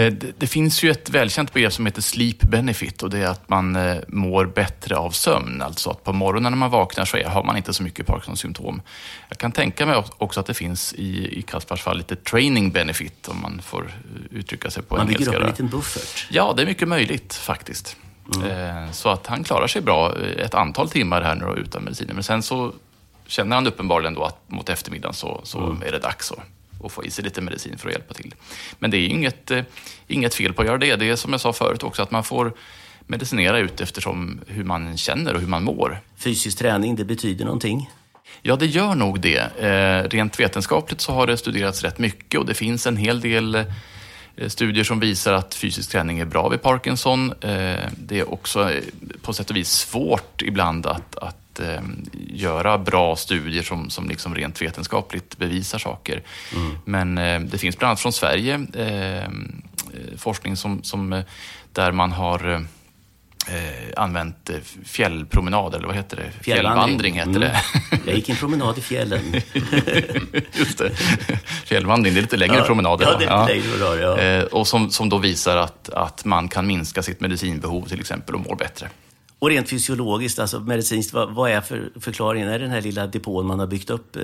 det, 0.00 0.40
det 0.40 0.46
finns 0.46 0.82
ju 0.82 0.90
ett 0.90 1.10
välkänt 1.10 1.52
begrepp 1.52 1.72
som 1.72 1.86
heter 1.86 2.02
sleep 2.02 2.40
benefit 2.42 3.02
och 3.02 3.10
det 3.10 3.18
är 3.18 3.26
att 3.26 3.48
man 3.48 3.76
eh, 3.76 3.96
mår 4.08 4.46
bättre 4.46 4.96
av 4.96 5.10
sömn. 5.10 5.62
Alltså 5.62 5.90
att 5.90 6.04
på 6.04 6.12
morgonen 6.12 6.52
när 6.52 6.56
man 6.58 6.70
vaknar 6.70 7.04
så 7.04 7.16
har 7.28 7.44
man 7.44 7.56
inte 7.56 7.72
så 7.72 7.82
mycket 7.82 8.06
Parkinsons-symptom. 8.06 8.82
Jag 9.28 9.38
kan 9.38 9.52
tänka 9.52 9.86
mig 9.86 10.02
också 10.18 10.40
att 10.40 10.46
det 10.46 10.54
finns 10.54 10.92
i, 10.94 11.38
i 11.38 11.42
Kaspars 11.42 11.82
fall 11.82 11.96
lite 11.96 12.16
training 12.16 12.70
benefit 12.70 13.28
om 13.28 13.40
man 13.42 13.60
får 13.62 13.82
eh, 13.82 14.38
uttrycka 14.38 14.70
sig 14.70 14.82
på 14.82 14.96
Man 14.96 15.06
bygger 15.06 15.18
engelska. 15.20 15.36
upp 15.36 15.42
en 15.42 15.50
liten 15.50 15.68
buffert. 15.68 16.26
Ja, 16.30 16.52
det 16.56 16.62
är 16.62 16.66
mycket 16.66 16.88
möjligt 16.88 17.34
faktiskt. 17.34 17.96
Eh, 18.46 18.90
Så 18.92 19.08
att 19.08 19.26
han 19.26 19.44
klarar 19.44 19.66
sig 19.66 19.82
bra 19.82 20.16
eh, 20.18 20.44
ett 20.44 20.54
antal 20.54 20.90
timmar 20.90 21.22
här 21.22 21.34
nu 21.34 21.60
utan 21.60 21.82
mediciner. 21.84 22.14
Men 22.14 22.22
sen 22.22 22.42
så 22.42 22.72
känner 23.26 23.56
han 23.56 23.66
uppenbarligen 23.66 24.14
då 24.14 24.24
att 24.24 24.38
mot 24.50 24.68
eftermiddagen 24.68 25.14
så, 25.14 25.40
så 25.44 25.76
är 25.86 25.92
det 25.92 25.98
dags 25.98 26.32
att, 26.32 26.38
att 26.82 26.92
få 26.92 27.04
i 27.04 27.10
sig 27.10 27.24
lite 27.24 27.40
medicin 27.40 27.78
för 27.78 27.88
att 27.88 27.94
hjälpa 27.94 28.14
till. 28.14 28.34
Men 28.78 28.90
det 28.90 28.96
är 28.96 29.06
inget, 29.06 29.50
eh, 29.50 29.62
inget 30.06 30.34
fel 30.34 30.52
på 30.52 30.62
att 30.62 30.68
göra 30.68 30.78
det. 30.78 30.96
Det 30.96 31.08
är 31.08 31.16
som 31.16 31.32
jag 31.32 31.40
sa 31.40 31.52
förut 31.52 31.82
också, 31.82 32.02
att 32.02 32.10
man 32.10 32.24
får 32.24 32.52
medicinera 33.06 33.58
ut 33.58 33.80
eftersom 33.80 34.40
hur 34.46 34.64
man 34.64 34.96
känner 34.96 35.34
och 35.34 35.40
hur 35.40 35.48
man 35.48 35.64
mår. 35.64 36.00
Fysisk 36.16 36.58
träning, 36.58 36.96
det 36.96 37.04
betyder 37.04 37.44
någonting. 37.44 37.90
Ja, 38.42 38.56
det 38.56 38.66
gör 38.66 38.94
nog 38.94 39.20
det. 39.20 39.58
Eh, 39.58 40.08
rent 40.08 40.40
vetenskapligt 40.40 41.00
så 41.00 41.12
har 41.12 41.26
det 41.26 41.36
studerats 41.36 41.82
rätt 41.82 41.98
mycket 41.98 42.40
och 42.40 42.46
det 42.46 42.54
finns 42.54 42.86
en 42.86 42.96
hel 42.96 43.20
del 43.20 43.54
eh, 43.54 44.48
studier 44.48 44.84
som 44.84 45.00
visar 45.00 45.32
att 45.32 45.54
fysisk 45.54 45.90
träning 45.90 46.18
är 46.18 46.24
bra 46.24 46.48
vid 46.48 46.62
Parkinson. 46.62 47.34
Det 47.96 48.18
är 48.20 48.32
också 48.32 48.70
på 49.22 49.32
sätt 49.32 49.50
och 49.50 49.56
vis 49.56 49.70
svårt 49.70 50.42
ibland 50.42 50.86
att, 50.86 51.16
att 51.16 51.43
eh, 51.60 51.80
göra 52.12 52.78
bra 52.78 53.16
studier 53.16 53.62
som, 53.62 53.90
som 53.90 54.08
liksom 54.08 54.34
rent 54.34 54.62
vetenskapligt 54.62 55.38
bevisar 55.38 55.78
saker. 55.78 56.22
Men 56.84 57.18
eh, 57.18 57.40
det 57.40 57.58
finns 57.58 57.78
bland 57.78 57.88
annat 57.88 58.00
från 58.00 58.12
Sverige 58.12 58.66
eh, 58.74 59.24
eh, 59.24 59.28
forskning 60.16 60.56
som, 60.56 60.82
som, 60.82 61.12
eh, 61.12 61.24
där 61.72 61.92
man 61.92 62.12
har 62.12 62.54
eh, 63.48 63.62
använt 63.96 64.50
eh, 64.50 64.56
fjällpromenad, 64.84 65.74
eller 65.74 65.86
vad 65.86 65.96
heter 65.96 66.16
det? 66.16 66.44
Fjällvandring 66.44 67.14
heter 67.14 67.40
det. 67.40 67.60
Mm. 67.90 68.02
Jag 68.06 68.14
gick 68.16 68.28
en 68.28 68.36
promenad 68.36 68.78
i 68.78 68.80
fjällen. 68.80 69.20
Just 70.52 70.78
det. 70.78 70.90
Fjällvandring, 71.64 72.14
det 72.14 72.20
är 72.20 72.22
lite 72.22 72.36
längre 72.36 72.56
Ja, 72.56 72.64
promenader. 72.64 73.04
ja, 73.04 73.16
det 73.18 73.24
är 73.24 73.54
lite 73.54 73.54
längre 73.54 73.78
promenader, 73.78 74.40
ja. 74.40 74.46
Och 74.46 74.66
som, 74.66 74.90
som 74.90 75.08
då 75.08 75.18
visar 75.18 75.56
att, 75.56 75.88
att 75.88 76.24
man 76.24 76.48
kan 76.48 76.66
minska 76.66 77.02
sitt 77.02 77.20
medicinbehov 77.20 77.88
till 77.88 78.00
exempel 78.00 78.34
och 78.34 78.40
mår 78.40 78.56
bättre. 78.56 78.88
Och 79.44 79.50
rent 79.50 79.68
fysiologiskt, 79.68 80.38
alltså 80.38 80.60
medicinskt, 80.60 81.12
vad, 81.12 81.34
vad 81.34 81.50
är 81.50 81.60
för 81.60 81.90
förklaringen? 82.00 82.48
Är 82.48 82.52
det 82.52 82.64
den 82.64 82.70
här 82.70 82.80
lilla 82.80 83.06
depån 83.06 83.46
man 83.46 83.58
har 83.58 83.66
byggt 83.66 83.90
upp, 83.90 84.16
eh, 84.16 84.22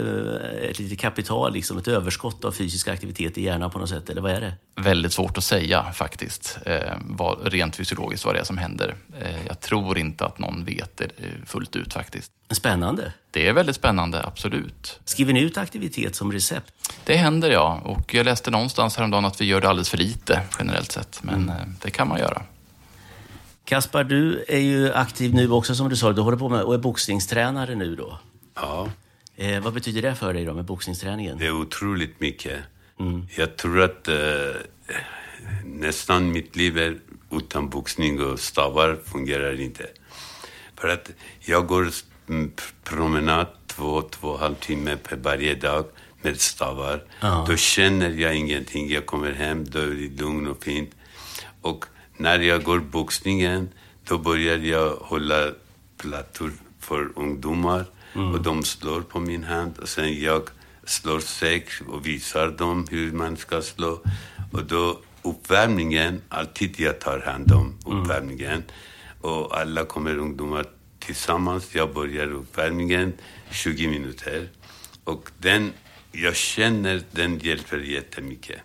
ett 0.70 0.78
litet 0.78 0.98
kapital, 0.98 1.52
liksom 1.52 1.78
ett 1.78 1.88
överskott 1.88 2.44
av 2.44 2.52
fysisk 2.52 2.88
aktivitet 2.88 3.38
i 3.38 3.42
hjärnan 3.42 3.70
på 3.70 3.78
något 3.78 3.88
sätt, 3.88 4.10
eller 4.10 4.20
vad 4.20 4.30
är 4.30 4.40
det? 4.40 4.54
Väldigt 4.82 5.12
svårt 5.12 5.38
att 5.38 5.44
säga 5.44 5.92
faktiskt, 5.92 6.58
eh, 6.66 6.92
vad, 7.00 7.52
rent 7.52 7.76
fysiologiskt 7.76 8.24
vad 8.24 8.34
det 8.34 8.40
är 8.40 8.44
som 8.44 8.58
händer. 8.58 8.94
Eh, 9.20 9.46
jag 9.48 9.60
tror 9.60 9.98
inte 9.98 10.24
att 10.24 10.38
någon 10.38 10.64
vet 10.64 10.96
det 10.96 11.08
fullt 11.46 11.76
ut 11.76 11.92
faktiskt. 11.92 12.32
Spännande. 12.50 13.12
Det 13.30 13.48
är 13.48 13.52
väldigt 13.52 13.76
spännande, 13.76 14.22
absolut. 14.24 15.00
Skriver 15.04 15.32
ni 15.32 15.40
ut 15.40 15.58
aktivitet 15.58 16.16
som 16.16 16.32
recept? 16.32 16.72
Det 17.04 17.16
händer 17.16 17.50
ja, 17.50 17.80
och 17.84 18.14
jag 18.14 18.24
läste 18.24 18.50
någonstans 18.50 18.96
häromdagen 18.96 19.24
att 19.24 19.40
vi 19.40 19.44
gör 19.44 19.60
det 19.60 19.68
alldeles 19.68 19.90
för 19.90 19.98
lite 19.98 20.42
generellt 20.58 20.92
sett, 20.92 21.20
men 21.22 21.48
eh, 21.48 21.54
det 21.82 21.90
kan 21.90 22.08
man 22.08 22.18
göra. 22.18 22.42
Kaspar, 23.70 24.04
du 24.04 24.44
är 24.48 24.58
ju 24.58 24.92
aktiv 24.92 25.34
nu 25.34 25.50
också 25.50 25.74
som 25.74 25.88
du 25.88 25.96
sa, 25.96 26.12
du 26.12 26.20
håller 26.20 26.38
på 26.38 26.48
med 26.48 26.62
och 26.62 26.74
är 26.74 26.78
boxningstränare 26.78 27.74
nu 27.74 27.96
då. 27.96 28.18
Ja, 28.54 28.88
Eh, 29.36 29.60
vad 29.60 29.74
betyder 29.74 30.02
det 30.02 30.14
för 30.14 30.34
dig 30.34 30.44
då 30.44 30.54
med 30.54 30.64
boxningsträningen? 30.64 31.38
det 31.38 31.46
är 31.46 31.52
otroligt 31.52 32.20
mycket. 32.20 32.58
Jag 33.36 33.56
tror 33.56 33.80
att 33.80 34.08
eh, 34.08 34.16
nästan 35.64 36.32
mitt 36.32 36.56
liv 36.56 36.78
är 36.78 36.98
utan 37.30 37.68
boxning 37.68 38.22
och 38.22 38.40
stavar 38.40 38.98
fungerar 39.04 39.60
inte. 39.60 39.86
För 40.76 40.88
att 40.88 41.10
jag 41.40 41.66
går 41.66 41.88
mm, 42.28 42.52
promenad 42.84 43.46
två, 43.66 44.02
två 44.02 44.28
och 44.28 44.34
en 44.34 44.40
halv 44.40 44.54
timme 44.54 44.96
per 44.96 45.16
varje 45.16 45.54
dag 45.54 45.84
med 46.22 46.40
stavar. 46.40 47.04
Ja. 47.20 47.44
Då 47.48 47.56
känner 47.56 48.10
jag 48.10 48.36
ingenting. 48.36 48.90
Jag 48.90 49.06
kommer 49.06 49.32
hem, 49.32 49.64
då 49.64 49.78
är 49.78 49.86
det 49.86 50.22
lugnt 50.22 50.48
och 50.48 50.64
fint. 50.64 50.90
Och 51.60 51.84
när 52.20 52.38
jag 52.38 52.62
går 52.62 52.78
boxningen, 52.78 53.68
då 54.08 54.18
börjar 54.18 54.58
jag 54.58 54.96
hålla 54.96 55.50
plattor 55.96 56.52
för 56.78 57.10
ungdomar. 57.16 57.84
Och 58.14 58.42
de 58.42 58.62
slår 58.62 59.00
på 59.00 59.20
min 59.20 59.44
hand. 59.44 59.78
Och 59.78 59.88
sen 59.88 60.20
jag 60.20 60.42
slår 60.84 61.20
sex 61.20 61.80
och 61.88 62.06
visar 62.06 62.50
dem 62.50 62.86
hur 62.90 63.12
man 63.12 63.36
ska 63.36 63.62
slå. 63.62 64.00
Och 64.52 64.64
då 64.64 65.00
uppvärmningen, 65.22 66.22
alltid 66.28 66.80
jag 66.80 67.00
tar 67.00 67.20
hand 67.20 67.52
om 67.52 67.78
uppvärmningen. 67.86 68.62
Och 69.20 69.58
alla 69.58 69.84
kommer 69.84 70.18
ungdomar 70.18 70.66
tillsammans. 70.98 71.74
Jag 71.74 71.94
börjar 71.94 72.32
uppvärmningen 72.32 73.12
20 73.50 73.88
minuter. 73.88 74.48
Och 75.04 75.30
den, 75.38 75.72
jag 76.12 76.36
känner 76.36 77.02
den 77.10 77.38
hjälper 77.38 77.78
jättemycket. 77.78 78.60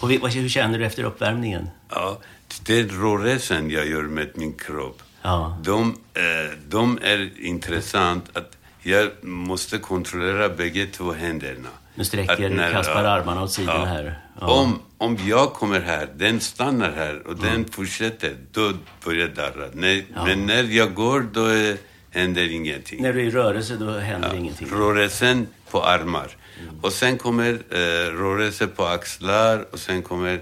Och 0.00 0.10
hur 0.10 0.48
känner 0.48 0.78
du 0.78 0.86
efter 0.86 1.04
uppvärmningen? 1.04 1.68
Ja, 1.88 2.18
den 2.66 2.88
rörelsen 2.88 3.70
jag 3.70 3.86
gör 3.86 4.02
med 4.02 4.30
min 4.34 4.52
kropp, 4.52 5.02
Ja. 5.22 5.58
de, 5.64 5.96
eh, 6.14 6.22
de 6.68 6.98
är 7.02 7.30
intressant. 7.40 8.36
att 8.36 8.56
Jag 8.84 9.10
måste 9.24 9.78
kontrollera 9.78 10.48
bägge 10.48 10.86
två 10.86 11.12
händerna. 11.12 11.68
Nu 11.94 12.04
sträcker 12.04 12.46
Att 12.50 12.52
när- 12.56 12.72
Kaspar 12.72 13.04
ja, 13.04 13.10
armarna 13.10 13.42
åt 13.42 13.52
sidan 13.52 13.86
här. 13.88 14.18
Ja. 14.40 14.46
Om, 14.46 14.78
om 14.98 15.18
jag 15.26 15.52
kommer 15.52 15.80
här, 15.80 16.08
den 16.16 16.40
stannar 16.40 16.92
här 16.92 17.26
och 17.26 17.36
den 17.36 17.64
fortsätter, 17.64 18.36
då 18.52 18.72
börjar 19.04 19.28
det 19.28 19.34
darra. 19.34 19.68
När, 19.72 20.04
Men 20.24 20.46
när 20.46 20.62
jag 20.62 20.94
går, 20.94 21.20
då 21.32 21.44
är, 21.46 21.76
händer 22.10 22.52
ingenting. 22.52 23.02
När 23.02 23.12
du 23.12 23.20
är 23.20 23.24
i 23.24 23.30
rörelse 23.30 23.76
då 23.76 23.90
händer 23.98 24.34
ingenting. 24.34 24.68
Rörelsen 24.72 25.46
på 25.70 25.82
armar. 25.84 26.36
Och 26.82 26.92
sen 26.92 27.18
kommer 27.18 27.50
eh, 27.70 27.78
rörelse 28.22 28.66
på 28.66 28.84
axlar 28.84 29.64
och 29.72 29.78
sen 29.78 30.02
kommer 30.02 30.34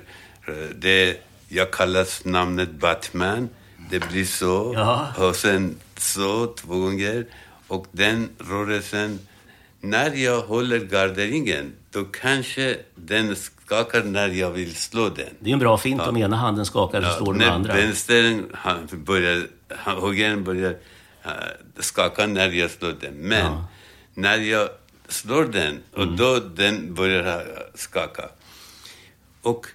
eh, 0.46 0.54
det 0.74 1.16
jag 1.52 1.70
kallas 1.70 2.24
namnet 2.24 2.70
Batman. 2.70 3.48
Det 3.90 4.08
blir 4.10 4.24
så 4.24 4.72
Ja. 4.76 5.12
och 5.28 5.36
sen 5.36 5.76
så 5.96 6.46
två 6.46 6.74
gånger. 6.78 7.26
Och 7.68 7.86
den 7.92 8.28
rörelsen, 8.38 9.18
när 9.80 10.10
jag 10.14 10.40
håller 10.40 10.78
garderingen, 10.78 11.72
då 11.90 12.04
kanske 12.04 12.76
den 12.94 13.36
skakar 13.36 14.02
när 14.04 14.28
jag 14.28 14.50
vill 14.50 14.74
slå 14.76 15.08
den. 15.08 15.26
Det 15.40 15.50
är 15.50 15.52
en 15.52 15.58
bra 15.58 15.78
fint 15.78 16.00
om 16.00 16.16
ena 16.16 16.36
handen 16.36 16.66
skakar 16.66 17.02
så 17.02 17.10
slår 17.16 17.32
du 17.32 17.38
med 17.38 17.48
andra. 17.48 17.74
vänstern 17.74 18.46
han 18.54 18.88
börjar, 18.92 19.46
högern 19.68 20.44
börjar 20.44 20.70
uh, 20.70 21.30
skaka 21.78 22.26
när 22.26 22.48
jag 22.50 22.70
slår 22.70 22.94
den. 23.00 23.14
Men 23.14 23.38
Ja. 23.38 23.46
Mm. 23.46 23.62
när 24.14 24.36
jag 24.38 24.68
slår 25.08 25.44
den, 25.44 25.82
och 25.94 26.06
då 26.16 26.38
den 26.38 26.94
börjar 26.94 27.22
ha- 27.32 27.62
skaka. 27.74 28.24
Och 29.42 29.66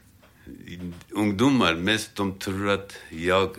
ungdomar 1.12 1.74
mest, 1.74 2.16
de 2.16 2.34
tror 2.40 2.70
att 2.70 2.94
jag, 3.10 3.50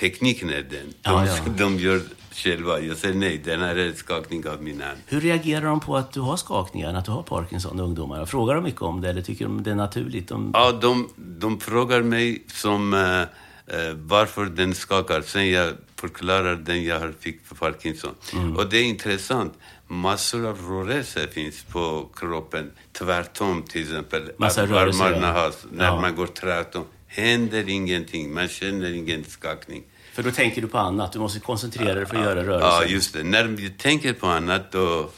tekniken 0.00 0.50
är 0.50 0.62
den. 0.62 0.70
De, 0.70 0.92
Ja, 1.02 1.26
ja. 1.26 1.52
de 1.58 1.78
gör 1.78 2.00
själva. 2.32 2.80
Jag 2.80 2.96
säger 2.96 3.14
nej, 3.14 3.38
den 3.44 3.60
här 3.60 3.76
är 3.76 3.92
skakning 3.92 4.48
av 4.48 4.62
min 4.62 4.80
hand. 4.80 4.98
Hur 5.06 5.20
reagerar 5.20 5.66
de 5.66 5.80
på 5.80 5.96
att 5.96 6.12
du 6.12 6.20
har 6.20 6.36
skakningar, 6.36 6.94
att 6.94 7.04
du 7.04 7.10
har 7.10 7.22
Parkinson, 7.22 7.80
ungdomar? 7.80 8.26
Frågar 8.26 8.54
de 8.54 8.64
mycket 8.64 8.82
om 8.82 9.00
det 9.00 9.10
eller 9.10 9.22
tycker 9.22 9.44
de 9.44 9.62
det 9.62 9.70
är 9.70 9.74
naturligt? 9.74 10.28
De... 10.28 10.50
Ja, 10.54 10.72
de, 10.72 11.08
de 11.16 11.60
frågar 11.60 12.02
mig 12.02 12.44
som 12.46 12.94
eh, 12.94 13.92
varför 13.94 14.46
den 14.46 14.74
skakar. 14.74 15.22
Sen 15.22 15.50
jag 15.50 15.72
förklarar 15.96 16.56
den 16.56 16.84
jag 16.84 17.00
har 17.00 17.12
fick 17.20 17.46
för 17.46 17.54
Parkinson. 17.54 18.14
Mm. 18.32 18.56
Och 18.56 18.68
det 18.68 18.78
är 18.78 18.84
intressant. 18.84 19.54
Massor 19.88 20.46
av 20.46 20.58
rörelser 20.70 21.26
finns 21.26 21.62
på 21.64 22.08
kroppen. 22.16 22.70
Tvärtom 22.92 23.62
till 23.62 23.82
exempel. 23.82 24.30
Massa 24.36 24.66
rörelser, 24.66 25.04
armarna 25.04 25.26
ja. 25.26 25.32
har, 25.32 25.52
när 25.72 25.84
Ja. 25.84 26.00
man 26.00 26.16
går 26.16 26.26
tvärtom 26.26 26.84
händer 27.06 27.68
ingenting. 27.68 28.34
Man 28.34 28.48
känner 28.48 28.92
ingen 28.94 29.24
skakning. 29.24 29.82
För 30.12 30.22
då 30.22 30.30
tänker 30.30 30.62
du 30.62 30.68
på 30.68 30.78
annat. 30.78 31.12
Du 31.12 31.18
måste 31.18 31.40
koncentrera 31.40 31.94
dig 31.94 32.06
för 32.06 32.16
att 32.16 32.22
göra 32.24 32.40
Ja, 32.40 32.46
rörelsen. 32.46 32.92
just 32.94 33.12
det. 33.12 33.22
När 33.22 33.58
jag 33.62 33.78
tänker 33.78 34.12
på 34.12 34.26
annat 34.26 34.72
då 34.72 35.10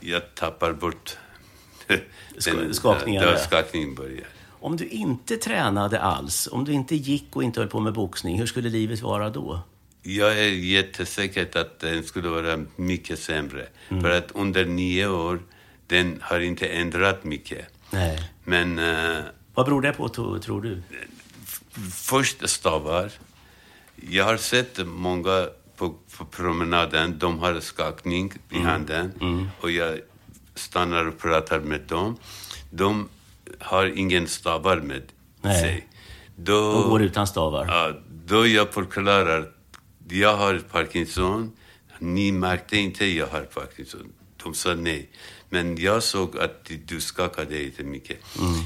jag 0.00 0.34
tappar 0.34 0.72
bort 0.72 1.16
Ska- 2.38 2.72
skakningarna, 2.72 3.26
Då 3.26 3.32
ja. 3.32 3.38
skakningen 3.38 3.94
börjar. 3.94 4.26
Om 4.60 4.76
du 4.76 4.86
inte 4.88 5.36
tränade 5.36 6.00
alls, 6.00 6.48
om 6.52 6.64
du 6.64 6.72
inte 6.72 6.96
gick 6.96 7.36
och 7.36 7.42
inte 7.42 7.60
höll 7.60 7.68
på 7.68 7.80
med 7.80 7.92
boxning, 7.92 8.38
hur 8.38 8.46
skulle 8.46 8.68
livet 8.68 9.00
vara 9.02 9.30
då? 9.30 9.60
Jag 10.02 10.38
är 10.38 10.48
jättesäker 10.48 11.58
att 11.60 11.78
den 11.80 12.04
skulle 12.04 12.28
vara 12.28 12.64
mycket 12.76 13.18
sämre. 13.18 13.66
För 13.88 14.10
att 14.10 14.30
under 14.34 14.64
nio 14.64 15.06
år, 15.06 15.42
den 15.86 16.18
har 16.22 16.40
inte 16.40 16.66
ändrat 16.66 17.24
mycket. 17.24 17.66
Nej. 17.90 18.30
Men 18.44 18.78
eh, 18.78 19.18
Vad 19.54 19.66
beror 19.66 19.82
det 19.82 19.92
på, 19.92 20.08
tror 20.08 20.62
du? 20.62 20.82
först 21.92 22.48
stavar. 22.48 23.10
Jag 24.10 24.24
har 24.24 24.36
sett 24.36 24.86
många 24.86 25.46
på, 25.76 25.94
på 26.18 26.24
promenaden, 26.24 27.18
de 27.18 27.38
har 27.38 27.60
skakning 27.60 28.32
i 28.50 28.58
handen. 28.58 29.12
Och 29.60 29.70
jag 29.70 29.98
stannar 30.54 31.04
och 31.04 31.18
pratar 31.18 31.60
med 31.60 31.80
dem. 31.80 32.16
De 32.70 33.08
har 33.58 33.86
ingen 33.98 34.26
stavar 34.28 34.76
med 34.76 35.02
Nej. 35.42 35.60
sig. 35.60 35.88
Då, 36.36 36.72
De 36.72 36.90
går 36.90 37.02
utan 37.02 37.26
stavar. 37.26 37.66
Ja, 37.66 37.92
då 38.26 38.46
jag 38.46 38.72
förklarar, 38.74 39.48
jag 40.08 40.36
har 40.36 40.58
Parkinson. 40.58 41.52
Ni 41.98 42.32
märkte 42.32 42.76
inte 42.76 43.04
jag 43.06 43.26
har 43.26 43.40
Parkinson. 43.40 44.12
De 44.42 44.54
sa 44.54 44.74
nej. 44.74 45.08
Men 45.48 45.76
jag 45.78 46.02
såg 46.02 46.38
att 46.38 46.70
du 46.86 47.00
skakade 47.00 47.58
jättemycket. 47.62 48.18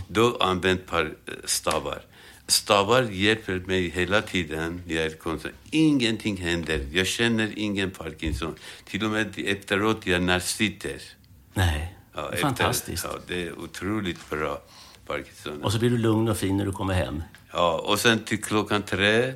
Då 0.09 0.37
använde 0.41 0.83
par 0.83 1.05
eh, 1.05 1.33
stavar. 1.45 2.03
Stavar 2.47 3.03
hjälper 3.03 3.63
mig 3.67 3.89
hela 3.91 4.23
tiden. 4.23 4.83
Jag 4.89 5.05
är 5.05 5.11
konstant. 5.11 5.55
Ingenting 5.71 6.37
händer. 6.37 6.87
Jag 6.93 7.07
känner 7.07 7.53
ingen 7.59 7.91
Parkinson. 7.91 8.55
Till 8.85 9.05
och 9.05 9.11
med 9.11 9.35
efteråt 9.39 10.07
jag 10.07 10.23
när 10.23 10.41
sitter. 10.41 11.01
Nej. 11.55 11.95
Ja, 12.15 12.21
det 12.21 12.27
är 12.29 12.33
efter- 12.33 12.43
fantastiskt. 12.43 13.05
Ja, 13.05 13.19
det 13.27 13.43
är 13.47 13.59
otroligt 13.59 14.31
bra 14.31 14.63
Parkinson. 15.07 15.63
Och 15.63 15.73
så 15.73 15.79
blir 15.79 15.91
du 15.91 15.99
lugn 15.99 16.29
och 16.29 16.37
fin 16.37 16.57
när 16.57 16.67
du 16.67 16.73
kommer 16.73 16.95
hem. 16.95 17.23
Ja, 17.53 17.79
och 17.79 17.99
sen 17.99 18.25
till 18.25 18.43
klockan 18.43 18.83
tre, 18.83 19.33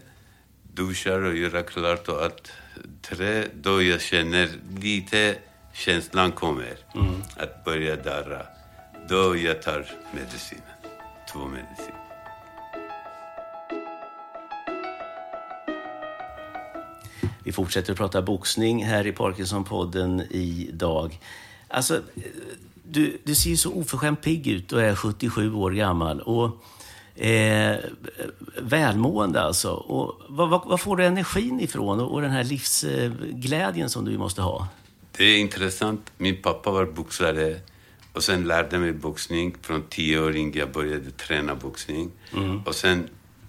duschar 0.75 1.23
och 1.23 1.37
göra 1.37 1.63
klart 1.63 2.09
och 2.09 2.23
allt. 2.23 2.53
Tre, 3.03 3.45
då 3.55 3.83
jag 3.83 4.01
känner 4.01 4.49
lite, 4.81 5.37
känslan 5.73 6.33
kommer 6.33 6.77
att 7.37 7.65
börja 7.65 7.97
darra. 7.97 8.47
Då 9.09 9.37
jag 9.37 9.63
tar 9.63 9.87
medicin, 10.15 10.63
två 11.33 11.39
medicin. 11.39 11.95
Vi 17.45 17.53
fortsätter 17.53 17.93
att 17.93 17.99
prata 17.99 18.23
boxning 18.23 18.85
här 18.85 19.07
i 19.07 19.13
Parkinson-podden 19.13 20.27
idag. 20.31 21.21
Alltså, 21.69 22.03
du, 22.83 23.19
du 23.25 23.35
ser 23.35 23.51
ju 23.51 23.57
så 23.57 23.73
oförskämt 23.73 24.23
pigg 24.23 24.47
ut 24.47 24.73
och 24.73 24.83
är 24.83 24.95
77 24.95 25.55
år 25.55 25.71
gammal. 25.71 26.21
Och, 26.21 26.65
eh, 27.15 27.77
välmående 28.63 29.41
alltså. 29.43 29.71
Och 29.73 30.21
vad, 30.29 30.81
får 30.81 30.97
du 30.97 31.05
energin 31.05 31.61
ifrån 31.61 32.01
och, 32.01 32.13
och 32.15 32.23
den 32.23 32.31
här 32.31 32.45
livsglädjen 32.45 33.91
som 33.91 34.05
du 34.05 34.19
måste 34.19 34.43
ha? 34.43 34.69
Det 35.17 35.25
är 35.25 35.39
intressant. 35.39 36.13
Min 36.19 36.43
pappa 36.43 36.71
var 36.71 36.85
boxare 36.87 37.57
och 38.13 38.23
sen 38.23 38.45
lärde 38.45 38.79
mig 38.79 38.93
boxning. 38.93 39.55
Från 39.63 39.83
tioåring 39.83 40.53
jag 40.55 40.73
började 40.73 41.11
träna 41.11 41.55
boxning. 41.55 42.11
Och 42.67 42.75
sen 42.75 43.09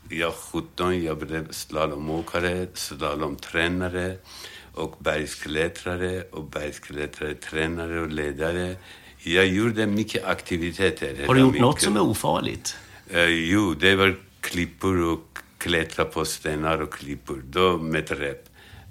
jag 0.09 0.33
17, 0.33 1.03
jag 1.03 1.17
blev 1.17 1.51
slalomåkare, 1.51 2.67
slalomtränare 2.73 4.15
och 4.73 4.95
bergsklättrare 4.99 6.21
och 6.31 6.43
bergsklättrare, 6.43 7.33
tränare 7.33 8.01
och 8.01 8.07
ledare. 8.09 8.75
Jag 9.23 9.47
gjorde 9.47 9.85
mycket 9.87 10.25
aktiviteter. 10.25 11.27
Har 11.27 11.35
du 11.35 11.41
gjort 11.41 11.53
mitt- 11.53 11.61
något 11.61 11.81
som 11.81 11.95
är 11.95 12.01
ofarligt? 12.01 12.75
Eh, 13.13 13.23
jo, 13.29 13.73
det 13.73 13.95
var 13.95 14.15
klippor 14.41 14.97
och 15.01 15.37
klättra 15.57 16.05
på 16.05 16.25
stenar 16.25 16.81
och 16.81 16.93
klippor. 16.93 17.43
Då 17.49 17.77
med 17.77 18.11
rep. 18.11 18.45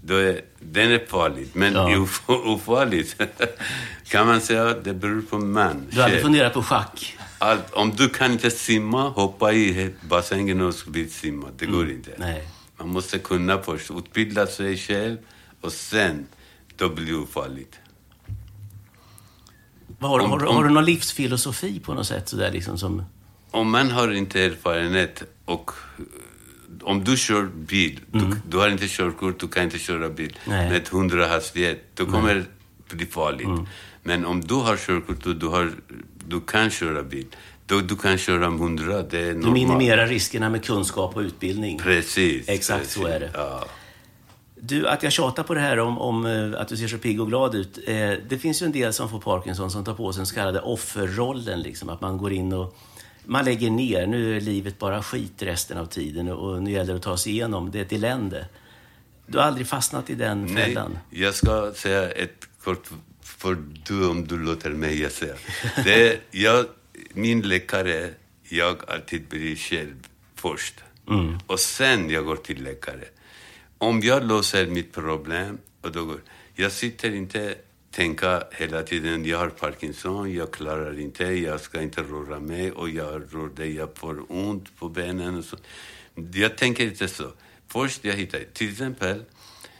Då 0.04 0.14
är, 0.14 0.40
den 0.60 0.92
är 0.92 1.06
farlig, 1.06 1.48
men 1.52 1.72
Ja. 1.74 1.98
of, 2.02 2.22
ofarligt 2.26 3.16
kan 4.08 4.26
man 4.26 4.40
säga 4.40 4.74
det 4.74 4.94
beror 4.94 5.22
på 5.22 5.38
man. 5.38 5.86
Du 5.90 6.00
hade 6.02 6.20
funderat 6.20 6.52
på 6.54 6.62
schack? 6.62 7.16
Allt, 7.38 7.72
om 7.72 7.90
du 7.96 8.08
kan 8.08 8.32
inte 8.32 8.50
simma, 8.50 9.08
hoppa 9.08 9.52
i 9.52 9.90
bassängen 10.08 10.60
och 10.60 10.74
simma. 11.10 11.48
Det 11.58 11.66
går 11.66 11.90
inte. 11.90 12.10
Mm. 12.12 12.28
Nej. 12.28 12.48
Man 12.76 12.88
måste 12.88 13.18
kunna 13.18 13.58
först 13.62 13.90
utbilda 13.90 14.46
sig 14.46 14.76
själv 14.76 15.16
och 15.60 15.72
sen, 15.72 16.26
då 16.76 16.88
blir 16.88 17.06
det 17.06 17.14
ofarligt. 17.14 17.78
Har, 20.00 20.18
Om- 20.20 20.30
har, 20.30 20.44
om- 20.46 20.56
har 20.56 20.64
du 20.64 20.70
någon 20.70 20.84
livsfilosofi 20.84 21.80
på 21.80 21.94
något 21.94 22.06
sätt? 22.06 22.28
Sådär, 22.28 22.50
liksom, 22.52 22.78
som, 22.78 23.04
Om 23.50 23.70
man 23.70 23.90
har 23.90 24.12
inte 24.12 24.40
erfarenhet 24.42 25.22
och 25.44 25.70
eh, 25.98 26.04
om 26.82 27.04
du 27.04 27.16
kör 27.16 27.42
bil, 27.54 28.00
du, 28.12 28.20
du 28.48 28.56
har 28.58 28.68
inte 28.68 28.88
körkort, 28.88 29.40
du 29.40 29.48
kan 29.48 29.62
inte 29.62 29.78
köra 29.78 30.08
bil 30.08 30.36
Mm. 30.46 30.58
Nej. 30.58 30.70
med 30.70 30.88
100 30.92 31.26
hastighet, 31.26 31.82
då 31.94 32.06
kommer 32.06 32.34
det 32.88 32.96
bli 32.96 33.06
farligt. 33.06 33.46
Mm. 33.46 33.66
Men 34.02 34.26
om 34.26 34.40
du 34.40 34.54
har 34.54 34.76
körkort 34.76 35.26
och 35.26 35.36
du, 35.36 35.46
har, 35.46 35.72
du 36.28 36.40
kan 36.40 36.70
köra 36.70 37.02
bil, 37.02 37.26
då 37.66 37.80
du 37.80 37.96
kan 37.96 38.18
köra 38.18 38.46
100, 38.46 39.02
det 39.02 39.18
är 39.18 39.26
du 39.26 39.34
normalt. 39.34 39.52
minimerar 39.54 40.06
riskerna 40.06 40.50
med 40.50 40.64
kunskap 40.64 41.16
och 41.16 41.20
utbildning. 41.20 41.78
Precis. 41.78 42.48
Exakt 42.48 42.80
precis. 42.80 42.94
så 43.02 43.06
är 43.06 43.20
det. 43.20 43.30
Ja. 43.34 43.64
Du, 44.62 44.88
att 44.88 45.02
jag 45.02 45.12
tjatar 45.12 45.42
på 45.42 45.54
det 45.54 45.60
här 45.60 45.78
om, 45.78 45.98
om 45.98 46.26
eh, 46.26 46.60
att 46.60 46.68
du 46.68 46.76
ser 46.76 46.88
så 46.88 46.98
pigg 46.98 47.20
och 47.20 47.28
glad 47.28 47.54
ut. 47.54 47.78
Eh, 47.86 47.94
det 48.28 48.38
finns 48.40 48.62
ju 48.62 48.66
en 48.66 48.72
del 48.72 48.92
som 48.92 49.08
får 49.08 49.20
Parkinson 49.20 49.70
som 49.70 49.84
tar 49.84 49.94
på 49.94 50.12
sig 50.12 50.18
den 50.20 50.26
så 50.26 50.34
kallade 50.34 50.60
offerrollen. 50.60 51.62
Liksom, 51.62 51.88
att 51.88 52.00
man 52.00 52.18
går 52.18 52.32
in 52.32 52.52
och 52.52 52.76
man 53.30 53.44
lägger 53.44 53.70
ner, 53.70 54.06
nu 54.06 54.36
är 54.36 54.40
livet 54.40 54.78
bara 54.78 55.02
skit 55.02 55.42
resten 55.42 55.78
av 55.78 55.86
tiden 55.86 56.28
och 56.28 56.62
nu 56.62 56.70
gäller 56.70 56.92
det 56.92 56.96
att 56.96 57.02
ta 57.02 57.16
sig 57.16 57.32
igenom, 57.32 57.70
det 57.70 57.78
är 57.78 57.82
ett 57.82 57.92
elände. 57.92 58.46
Du 59.26 59.38
har 59.38 59.44
aldrig 59.44 59.66
fastnat 59.66 60.10
i 60.10 60.14
den 60.14 60.46
Nej, 60.46 60.64
fällan? 60.64 60.98
jag 61.10 61.34
ska 61.34 61.72
säga 61.74 62.10
ett 62.10 62.48
kort 62.64 62.90
för 63.22 63.56
du 63.86 64.08
om 64.08 64.26
du 64.26 64.38
låter 64.38 64.70
mig 64.70 65.10
säga. 65.10 65.34
Det 65.84 66.08
är, 66.08 66.20
jag, 66.30 66.66
min 67.12 67.40
läkare, 67.40 68.10
jag 68.48 68.90
alltid 68.90 69.28
blir 69.28 69.56
själv 69.56 69.96
först. 70.34 70.74
Och 71.46 71.60
sen 71.60 72.10
jag 72.10 72.24
går 72.24 72.36
till 72.36 72.62
läkare. 72.62 73.04
Om 73.78 74.00
jag 74.00 74.24
löser 74.24 74.66
mitt 74.66 74.92
problem, 74.92 75.58
och 75.82 75.92
då 75.92 76.04
går, 76.04 76.20
jag 76.54 76.72
sitter 76.72 77.14
inte 77.14 77.54
tänka 77.90 78.42
hela 78.50 78.82
tiden, 78.82 79.24
jag 79.24 79.38
har 79.38 79.48
Parkinson, 79.48 80.34
jag 80.34 80.50
klarar 80.50 80.98
inte, 80.98 81.24
jag 81.24 81.60
ska 81.60 81.82
inte 81.82 82.02
röra 82.02 82.40
mig 82.40 82.72
och 82.72 82.88
jag 82.90 83.22
rör 83.34 83.50
det, 83.56 83.66
jag 83.66 83.88
får 83.94 84.24
ont 84.28 84.76
på 84.78 84.88
benen 84.88 85.38
och 85.38 85.44
så. 85.44 85.56
Jag 86.32 86.58
tänker 86.58 86.84
inte 86.84 87.08
så. 87.08 87.32
Först 87.68 88.04
jag 88.04 88.14
hittar, 88.14 88.40
till 88.52 88.70
exempel, 88.70 89.24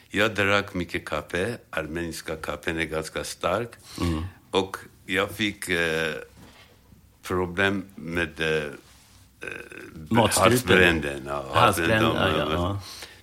jag 0.09 0.35
drack 0.35 0.75
mycket 0.75 1.05
kaffe, 1.05 1.59
armeniska 1.71 2.37
kaffen 2.37 2.79
är 2.79 2.85
ganska 2.85 3.25
stark. 3.25 3.71
Och 4.50 4.76
jag 5.07 5.31
fick 5.31 5.69
eh, 5.69 6.14
problem 7.23 7.85
med 7.95 8.40
eh, 8.40 8.71
Halsbränna, 10.31 11.43
halsbränna. 11.52 12.35
ja, 12.38 12.52
ja. 12.52 12.81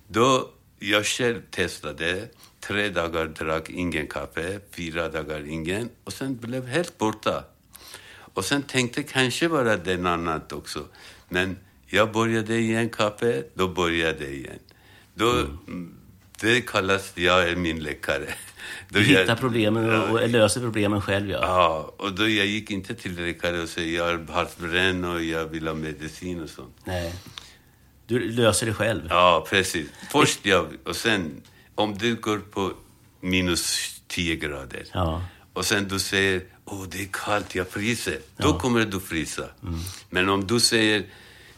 Då 0.08 0.50
jag 0.78 1.06
själv 1.06 1.42
testade, 1.50 2.28
tre 2.68 2.88
dagar 2.88 3.26
drack 3.26 3.70
ingen 3.70 4.06
kaffe, 4.06 4.60
fyra 4.76 5.08
dagar 5.08 5.46
ingen 5.46 5.88
och 6.04 6.12
sen 6.12 6.36
blev 6.36 6.66
helt 6.66 6.98
borta. 6.98 7.44
Och 8.34 8.44
sen 8.44 8.62
tänkte 8.62 9.02
kanske 9.02 9.48
vara 9.48 9.76
något 9.76 10.06
annat 10.06 10.52
också. 10.52 10.84
Men 11.28 11.56
jag 11.86 12.12
började 12.12 12.58
igen 12.58 12.88
kaffe, 12.88 13.42
då 13.54 13.68
började 13.68 14.24
jag 14.24 14.34
igen. 14.34 14.58
Då, 15.14 15.30
mm. 15.32 15.94
Det 16.40 16.60
kallas, 16.60 17.12
jag 17.14 17.48
är 17.48 17.56
min 17.56 17.78
läkare. 17.82 18.26
Då 18.88 18.98
Du 18.98 19.12
jag- 19.12 19.20
hittar 19.20 19.36
problemen 19.36 19.90
och, 20.00 20.10
och 20.10 20.28
löser 20.28 20.60
problemen 20.60 21.00
själv, 21.02 21.30
ja. 21.30 21.38
Ja, 21.42 21.94
och 21.98 22.12
då 22.12 22.28
jag 22.28 22.46
gick 22.46 22.70
inte 22.70 22.94
till 22.94 23.14
läkare 23.26 23.60
och 23.62 23.68
sa 23.68 23.80
jag 23.80 24.04
har 24.04 24.32
halsbränn 24.32 25.04
och 25.04 25.22
jag 25.24 25.44
vill 25.46 25.66
ha 25.66 25.74
medicin 25.74 26.42
och 26.42 26.50
sånt. 26.50 26.76
Nej. 26.84 27.14
Du 28.06 28.30
löser 28.32 28.66
det 28.66 28.74
själv. 28.74 29.02
Ja, 29.10 29.46
precis. 29.50 29.88
Först 30.10 30.46
jag, 30.46 30.66
och 30.84 30.96
sen 30.96 31.42
om 31.78 31.98
du 31.98 32.14
går 32.16 32.38
på 32.38 32.72
minus 33.20 33.94
10 34.06 34.36
grader 34.36 34.84
Ja. 34.92 35.22
och 35.52 35.64
sen 35.64 35.88
du 35.88 35.98
säger 35.98 36.42
åh 36.64 36.84
det 36.90 37.02
är 37.02 37.08
kallt, 37.12 37.54
jag 37.54 37.68
fryser. 37.68 38.18
Då 38.36 38.58
kommer 38.58 38.84
du 38.84 39.00
frysa. 39.00 39.44
Mm. 39.62 39.78
Men 40.10 40.28
om 40.28 40.46
du 40.46 40.60
säger 40.60 41.04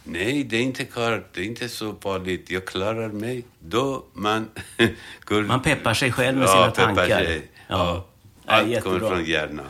nej, 0.05 0.45
det 0.45 0.57
är 0.57 0.63
inte 0.63 0.85
kallt, 0.85 1.27
det 1.33 1.41
är 1.41 1.45
inte 1.45 1.69
så 1.69 1.95
farligt, 2.03 2.51
jag 2.51 2.65
klarar 2.67 3.09
mig. 3.09 3.45
Då 3.59 4.05
man 4.13 4.49
går... 5.25 5.43
Man 5.43 5.63
peppar 5.63 5.95
sig 5.95 6.13
själv 6.13 6.39
med 6.39 6.49
ja, 6.49 6.53
sina 6.53 6.71
peppar 6.71 6.95
tankar. 6.95 7.25
Sig. 7.25 7.51
Ja. 7.69 7.77
Ja. 7.77 8.07
Ja, 8.47 8.53
Allt 8.77 8.83
kommer 8.85 8.99
från 8.99 9.25
hjärnan. 9.25 9.67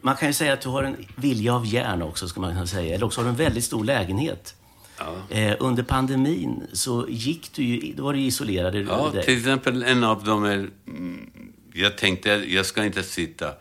Man 0.00 0.16
kan 0.16 0.28
ju 0.28 0.32
säga 0.34 0.52
att 0.52 0.60
du 0.60 0.68
har 0.68 0.82
en 0.82 0.96
vilja 1.16 1.54
av 1.54 1.66
järn 1.66 2.02
också, 2.02 2.28
ska 2.28 2.40
man 2.40 2.50
kunna 2.52 2.66
säga. 2.66 2.94
Eller 2.94 3.06
också 3.06 3.20
har 3.20 3.24
du 3.24 3.30
en 3.30 3.36
väldigt 3.36 3.64
stor 3.64 3.84
lägenhet. 3.84 4.54
Ja. 4.98 5.36
Eh, 5.36 5.56
under 5.60 5.82
pandemin 5.82 6.66
så 6.72 7.06
gick 7.08 7.52
du 7.52 7.64
ju, 7.64 7.92
då 7.92 8.02
var 8.04 8.12
du 8.12 8.20
isolerad. 8.20 8.74
Ja, 8.74 9.10
dig. 9.14 9.24
till 9.24 9.38
exempel 9.38 9.82
en 9.82 10.04
av 10.04 10.24
dem 10.24 10.44
är... 10.44 10.70
mm, 10.86 11.30
Jag 11.72 11.98
tänkte, 11.98 12.30
jag 12.30 12.66
ska 12.66 12.84
inte 12.84 13.02
sitta. 13.02 13.52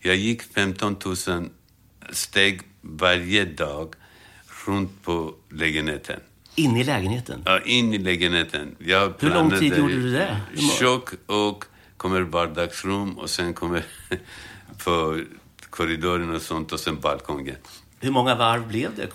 Jag 0.00 0.16
gick 0.16 0.42
15 0.42 0.96
000 1.28 1.48
steg 2.10 2.60
varje 2.80 3.44
dag 3.44 3.94
runt 4.66 5.02
på 5.02 5.34
lägenheten. 5.50 6.20
Inne 6.54 6.80
i 6.80 6.84
lägenheten. 6.84 7.42
Ja, 7.44 7.60
in 7.60 7.94
i 7.94 7.98
lägenheten. 7.98 8.76
Jag 8.78 9.14
Hur 9.18 9.30
lång 9.30 9.50
tid 9.50 9.78
gjorde 9.78 9.94
du 9.94 10.12
det? 10.12 10.40
Kök 10.78 11.08
och 11.26 11.64
kommer 11.96 12.20
vardagsrum 12.20 13.18
och 13.18 13.30
sen 13.30 13.54
kommer 13.54 13.84
på 14.84 15.20
korridoren 15.70 16.34
och 16.34 16.42
sånt 16.42 16.72
och 16.72 16.80
sen 16.80 17.00
balkongen. 17.00 17.56
Hur 18.00 18.10
många 18.10 18.34
varv 18.34 18.68
blev 18.68 18.96
det? 18.96 19.06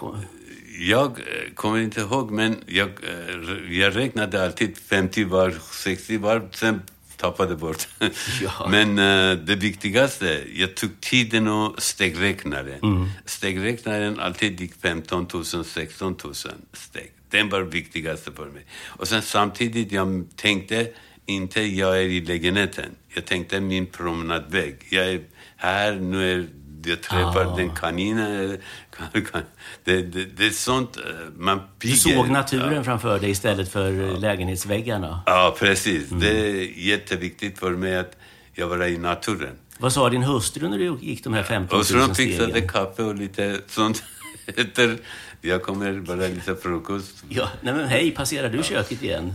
Jag 0.80 1.20
eh, 1.20 1.54
kommer 1.54 1.80
inte 1.80 2.02
ihåg, 2.02 2.32
men 2.32 2.64
jag, 2.68 2.90
eh, 2.90 3.78
jag 3.80 3.96
räknade 3.96 4.44
alltid 4.46 4.78
50 4.78 5.24
varv, 5.24 5.60
60 5.72 6.18
varv, 6.18 6.52
sen 6.52 6.82
tappade 7.18 7.56
bort. 7.56 7.88
Ja. 8.42 8.68
Men 8.70 9.00
eh, 9.00 9.38
det 9.38 9.56
viktigaste, 9.56 10.44
jag 10.56 10.76
tog 10.76 11.02
tiden 11.02 11.48
och 11.48 11.82
stegräknaren. 11.82 12.80
Mm. 12.84 13.10
Stegräknaren 13.26 14.20
alltid 14.20 14.62
gick 14.62 14.74
15 14.82 15.28
000, 15.34 15.46
16 15.46 16.16
000 16.24 16.34
steg. 16.74 17.12
Den 17.30 17.50
var 17.50 17.62
viktigaste 17.62 18.32
för 18.32 18.46
mig. 18.46 18.66
Och 18.86 19.08
sen 19.08 19.22
samtidigt, 19.22 19.92
jag 19.92 20.28
tänkte 20.36 20.88
inte 21.26 21.62
jag 21.62 21.98
är 21.98 22.08
i 22.08 22.22
lägenheten. 22.22 22.92
Jag 23.14 23.26
tänkte 23.26 23.62
min 23.62 23.86
promenadväg. 23.86 24.76
Jag 24.90 25.10
är 25.10 25.22
här, 25.58 25.96
nu 25.96 26.32
är 26.32 26.48
jag 26.86 27.02
träffar 27.02 27.46
Ah. 27.54 27.56
den 27.58 27.70
kaninen. 27.76 28.58
Kan, 28.98 29.22
kan, 29.26 29.42
det, 29.84 30.02
det, 30.02 30.26
det 30.26 30.46
är 30.46 30.50
sånt 30.50 30.98
eh, 30.98 31.04
man 31.38 31.58
Du 31.58 31.64
piggar. 31.88 31.96
såg 32.16 32.30
naturen 32.30 32.74
Ja. 32.74 32.84
framför 32.84 33.20
dig 33.20 33.30
istället 33.30 33.72
för 33.72 34.18
lägenhetsväggarna. 34.20 35.24
Ja, 35.26 35.56
precis. 35.60 36.08
Mm. 36.12 36.20
Det 36.22 36.30
är 36.40 36.78
jätteviktigt 36.78 37.60
för 37.60 37.72
mig 37.72 37.98
att 37.98 38.18
jag 38.54 38.68
var 38.68 38.84
i 38.86 38.98
naturen. 38.98 39.56
Vad 39.78 39.94
sa 39.94 40.10
din 40.10 40.24
hustru 40.24 40.70
när 40.70 40.78
du 40.78 40.98
gick 41.02 41.24
de 41.24 41.34
här 41.34 41.44
15 41.44 41.76
000 41.76 41.80
Och 41.80 41.86
så 41.86 42.14
stegen? 42.14 42.16
fixade 42.16 42.62
kaffe 42.62 43.04
och 43.04 43.16
lite 43.16 43.60
sånt. 43.68 44.04
Efter, 44.48 44.98
jag 45.42 45.64
kommer 45.64 45.94
bara 45.94 46.16
lite 46.28 46.56
frukost. 46.56 47.24
Ja, 47.30 47.50
nej 47.62 47.74
men 47.74 47.88
hej, 47.88 48.12
passerar 48.12 48.50
du 48.50 48.64
köket 48.64 49.04
igen? 49.04 49.34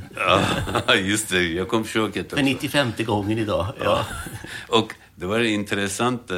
Ja, 0.86 0.94
just 0.94 1.28
det. 1.28 1.42
Jag 1.42 1.68
kom 1.68 1.84
köket 1.84 2.30
För 2.30 2.36
också. 2.36 2.44
95 2.44 2.92
gången 2.98 3.38
idag. 3.38 3.66
Ja. 3.84 4.06
Och 4.68 4.92
det 5.14 5.26
var 5.26 5.40
intressant. 5.40 6.30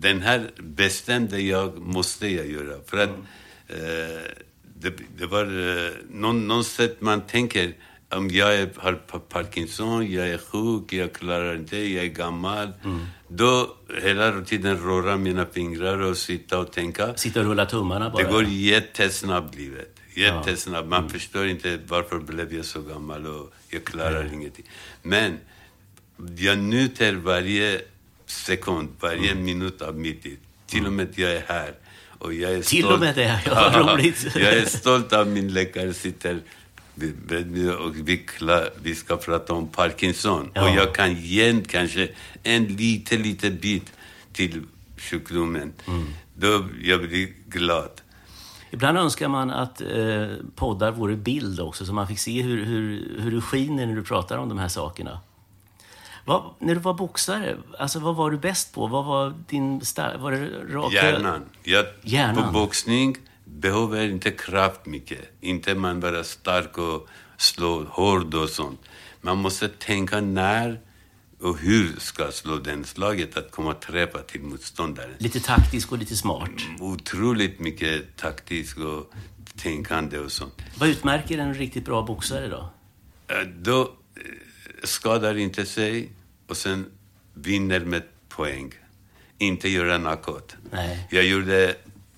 Den 0.00 0.20
här 0.22 0.50
bestämde 0.58 1.40
jag, 1.40 1.78
måste 1.78 2.28
jag 2.28 2.46
göra. 2.46 2.74
För 2.86 2.98
att 2.98 3.10
eh, 3.68 3.76
det, 4.80 4.92
det 5.18 5.26
var 5.26 5.44
eh, 5.44 5.90
någon, 6.10 6.48
någon 6.48 6.64
sätt 6.64 7.00
man 7.00 7.20
tänker, 7.20 7.72
om 8.08 8.30
jag 8.30 8.54
är, 8.54 8.68
har 8.76 8.92
pa- 8.92 9.18
Parkinson, 9.18 10.12
jag 10.12 10.28
är 10.28 10.38
sjuk, 10.38 10.92
jag 10.92 11.12
klarar 11.12 11.56
inte, 11.56 11.76
jag 11.76 12.04
är 12.04 12.08
gammal. 12.08 12.68
Då 13.28 13.76
hela 14.02 14.40
tiden 14.44 14.78
röra 14.78 15.16
mina 15.16 15.46
fingrar 15.46 15.98
och 15.98 16.16
sitta 16.16 16.58
och 16.58 16.72
tänka. 16.72 17.14
Sitta 17.14 17.40
och 17.40 17.46
rulla 17.46 17.66
tummarna 17.66 18.10
bara. 18.10 18.24
Det 18.24 18.30
går 18.32 18.44
jättesnabbt 18.44 19.54
livet. 19.56 19.96
Jättesnabbt. 20.14 20.88
Man 20.88 21.08
förstår 21.10 21.46
inte 21.46 21.78
varför 21.88 22.18
blev 22.18 22.54
jag 22.54 22.64
så 22.64 22.80
gammal 22.82 23.26
och 23.26 23.52
jag 23.68 23.84
klarar 23.84 24.32
ingenting. 24.34 24.64
Men 25.02 25.38
jag 26.38 26.58
njuter 26.58 27.14
varje 27.14 27.80
sekund, 28.30 28.88
varje 29.00 29.34
minut 29.34 29.82
av 29.82 29.98
mitt 29.98 30.24
liv. 30.24 30.38
Till 30.66 30.86
och 30.86 30.92
med 30.92 31.08
jag 31.14 31.32
är 31.32 31.44
här. 31.48 31.74
Och 32.18 32.34
jag 32.34 32.52
är 32.52 32.62
Till 32.62 32.78
stolt. 32.82 32.94
och 32.94 33.00
med 33.00 33.14
det, 33.14 33.40
ja, 33.46 33.72
vad 33.74 33.90
roligt. 33.90 34.26
jag 34.34 34.52
är 34.52 34.64
stolt 34.64 35.12
av 35.12 35.26
min 35.26 35.52
läkare 35.52 35.94
sitter 35.94 36.40
bredvid 36.94 37.70
och 37.70 37.96
vi, 37.96 38.18
klar, 38.18 38.70
vi 38.82 38.94
ska 38.94 39.16
prata 39.16 39.52
om 39.52 39.68
Parkinson. 39.68 40.50
Ja. 40.54 40.62
Och 40.62 40.76
jag 40.76 40.94
kan 40.94 41.14
ge 41.14 41.62
kanske 41.68 42.08
en 42.42 42.64
liten, 42.64 43.22
liten 43.22 43.58
bit 43.58 43.92
till 44.32 44.62
sjukdomen. 44.96 45.72
Mm. 45.86 46.06
Då 46.34 46.64
jag 46.82 47.00
blir 47.00 47.28
glad. 47.46 47.90
Ibland 48.70 48.98
önskar 48.98 49.28
man 49.28 49.50
att 49.50 49.80
eh, 49.80 50.26
poddar 50.54 50.90
vore 50.90 51.16
bild 51.16 51.60
också, 51.60 51.86
så 51.86 51.92
man 51.92 52.08
fick 52.08 52.18
se 52.18 52.42
hur, 52.42 52.64
hur, 52.64 53.08
hur 53.18 53.30
du 53.30 53.40
skiner 53.40 53.86
när 53.86 53.96
du 53.96 54.02
pratar 54.02 54.38
om 54.38 54.48
de 54.48 54.58
här 54.58 54.68
sakerna. 54.68 55.20
Vad, 56.30 56.54
när 56.58 56.74
du 56.74 56.80
var 56.80 56.94
boxare, 56.94 57.56
alltså 57.78 57.98
vad 57.98 58.16
var 58.16 58.30
du 58.30 58.38
bäst 58.38 58.74
på? 58.74 58.86
Vad 58.86 59.04
var 59.04 59.34
din 59.48 59.80
Var 60.18 60.30
det 60.32 60.74
rak 60.74 60.92
Hjärnan. 60.92 61.44
Jag, 61.62 61.86
Hjärnan. 62.02 62.44
På 62.44 62.52
boxning 62.52 63.16
behöver 63.44 64.08
inte 64.08 64.30
kraft 64.30 64.86
mycket. 64.86 65.18
Inte 65.40 65.74
man 65.74 66.00
vara 66.00 66.24
stark 66.24 66.78
och 66.78 67.08
slå 67.36 67.84
hård 67.84 68.34
och 68.34 68.48
sånt. 68.48 68.80
Man 69.20 69.38
måste 69.38 69.68
tänka 69.68 70.20
när 70.20 70.80
och 71.40 71.58
hur 71.58 71.96
ska 71.98 72.30
slå 72.32 72.56
den 72.56 72.84
slaget 72.84 73.36
att 73.36 73.50
komma 73.50 73.70
och 73.70 73.80
träffa 73.80 74.18
till 74.18 74.40
motståndaren. 74.40 75.14
Lite 75.18 75.40
taktisk 75.40 75.92
och 75.92 75.98
lite 75.98 76.16
smart. 76.16 76.50
Otroligt 76.80 77.60
mycket 77.60 78.16
taktiskt 78.16 78.78
och 78.78 79.12
tänkande 79.56 80.18
och 80.18 80.32
sånt. 80.32 80.54
Vad 80.78 80.88
utmärker 80.88 81.38
en 81.38 81.54
riktigt 81.54 81.84
bra 81.84 82.02
boxare 82.02 82.48
då? 82.48 82.70
Eh, 83.34 83.46
Då 83.58 83.80
eh, 83.82 83.86
skadar 84.84 85.36
inte 85.36 85.66
sig 85.66 86.10
och 86.50 86.56
sen 86.56 86.86
vinner 87.34 87.80
med 87.80 88.02
poäng. 88.28 88.74
Inte 89.38 89.68
göra 89.68 89.98
knockout. 89.98 90.56
Nej. 90.70 91.06
Jag 91.10 91.24
gjorde 91.24 91.74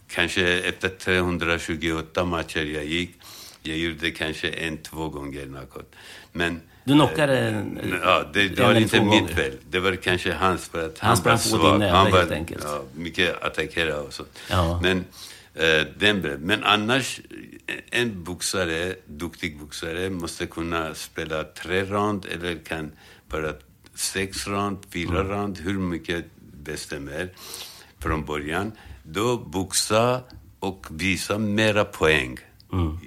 kanske 0.09 0.59
efter 0.59 0.89
328 0.89 2.25
matcher 2.25 2.65
jag 2.75 2.85
gick, 2.85 3.11
jag 3.63 3.79
gjorde 3.79 4.11
kanske 4.11 4.49
en, 4.49 4.79
två 4.79 5.09
gånger 5.09 5.45
knockout. 5.47 5.95
Men 6.33 6.61
Du 6.85 6.93
knockade 6.93 7.39
en, 7.39 7.99
Ja, 8.03 8.25
det, 8.33 8.49
det 8.49 8.63
var 8.63 8.75
inte 8.75 9.01
mitt 9.01 9.31
fel. 9.31 9.53
Det 9.71 9.81
var 9.81 9.97
kanske 9.97 10.33
hans 10.33 10.69
för 10.69 10.87
att 10.87 10.99
Han 10.99 11.09
han, 11.09 11.17
sprang 11.17 11.37
var 11.37 11.59
din 11.59 11.61
svag. 11.61 11.79
näve, 11.79 11.93
Han 11.93 12.11
var 12.11 12.19
helt 12.19 12.31
enkelt. 12.31 12.65
Ja, 12.65 12.85
mycket 12.95 13.43
attackerad 13.43 14.07
och 14.07 14.13
så. 14.13 14.25
Ja. 14.51 14.81
Men 14.83 15.05
Eh, 15.55 15.87
den, 15.99 16.21
men 16.21 16.65
annars, 16.65 17.21
en 17.91 18.25
boxare, 18.25 18.95
duktig 19.07 19.59
boxare 19.59 20.11
måste 20.11 20.47
kunna 20.47 20.95
spela 20.95 21.45
tre 21.45 21.85
rond 21.85 22.27
eller 22.27 22.57
kan 22.65 22.93
bara 23.29 23.53
sex 23.95 24.47
rond, 24.47 24.79
fyra 24.91 25.21
mm. 25.21 25.33
rond, 25.33 25.59
hur 25.59 25.79
mycket 25.79 26.25
bestämmer 26.65 27.33
från 27.99 28.25
början. 28.25 28.73
Då 29.03 29.39
boxa 29.39 30.21
och 30.59 30.87
visa 30.91 31.39
mera 31.39 31.85
poäng. 31.85 32.39
Mm. 32.73 32.99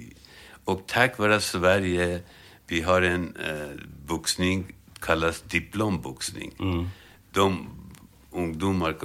Och 0.64 0.82
tack 0.86 1.18
vare 1.18 1.40
Sverige, 1.40 2.20
vi 2.66 2.80
har 2.80 3.02
en 3.02 3.36
eh, 3.36 3.80
boxning 4.06 4.72
kallas 5.00 5.42
diplomboxning. 5.42 6.52
Mm. 6.58 6.88
De 7.30 7.68
ungdomar, 8.30 8.96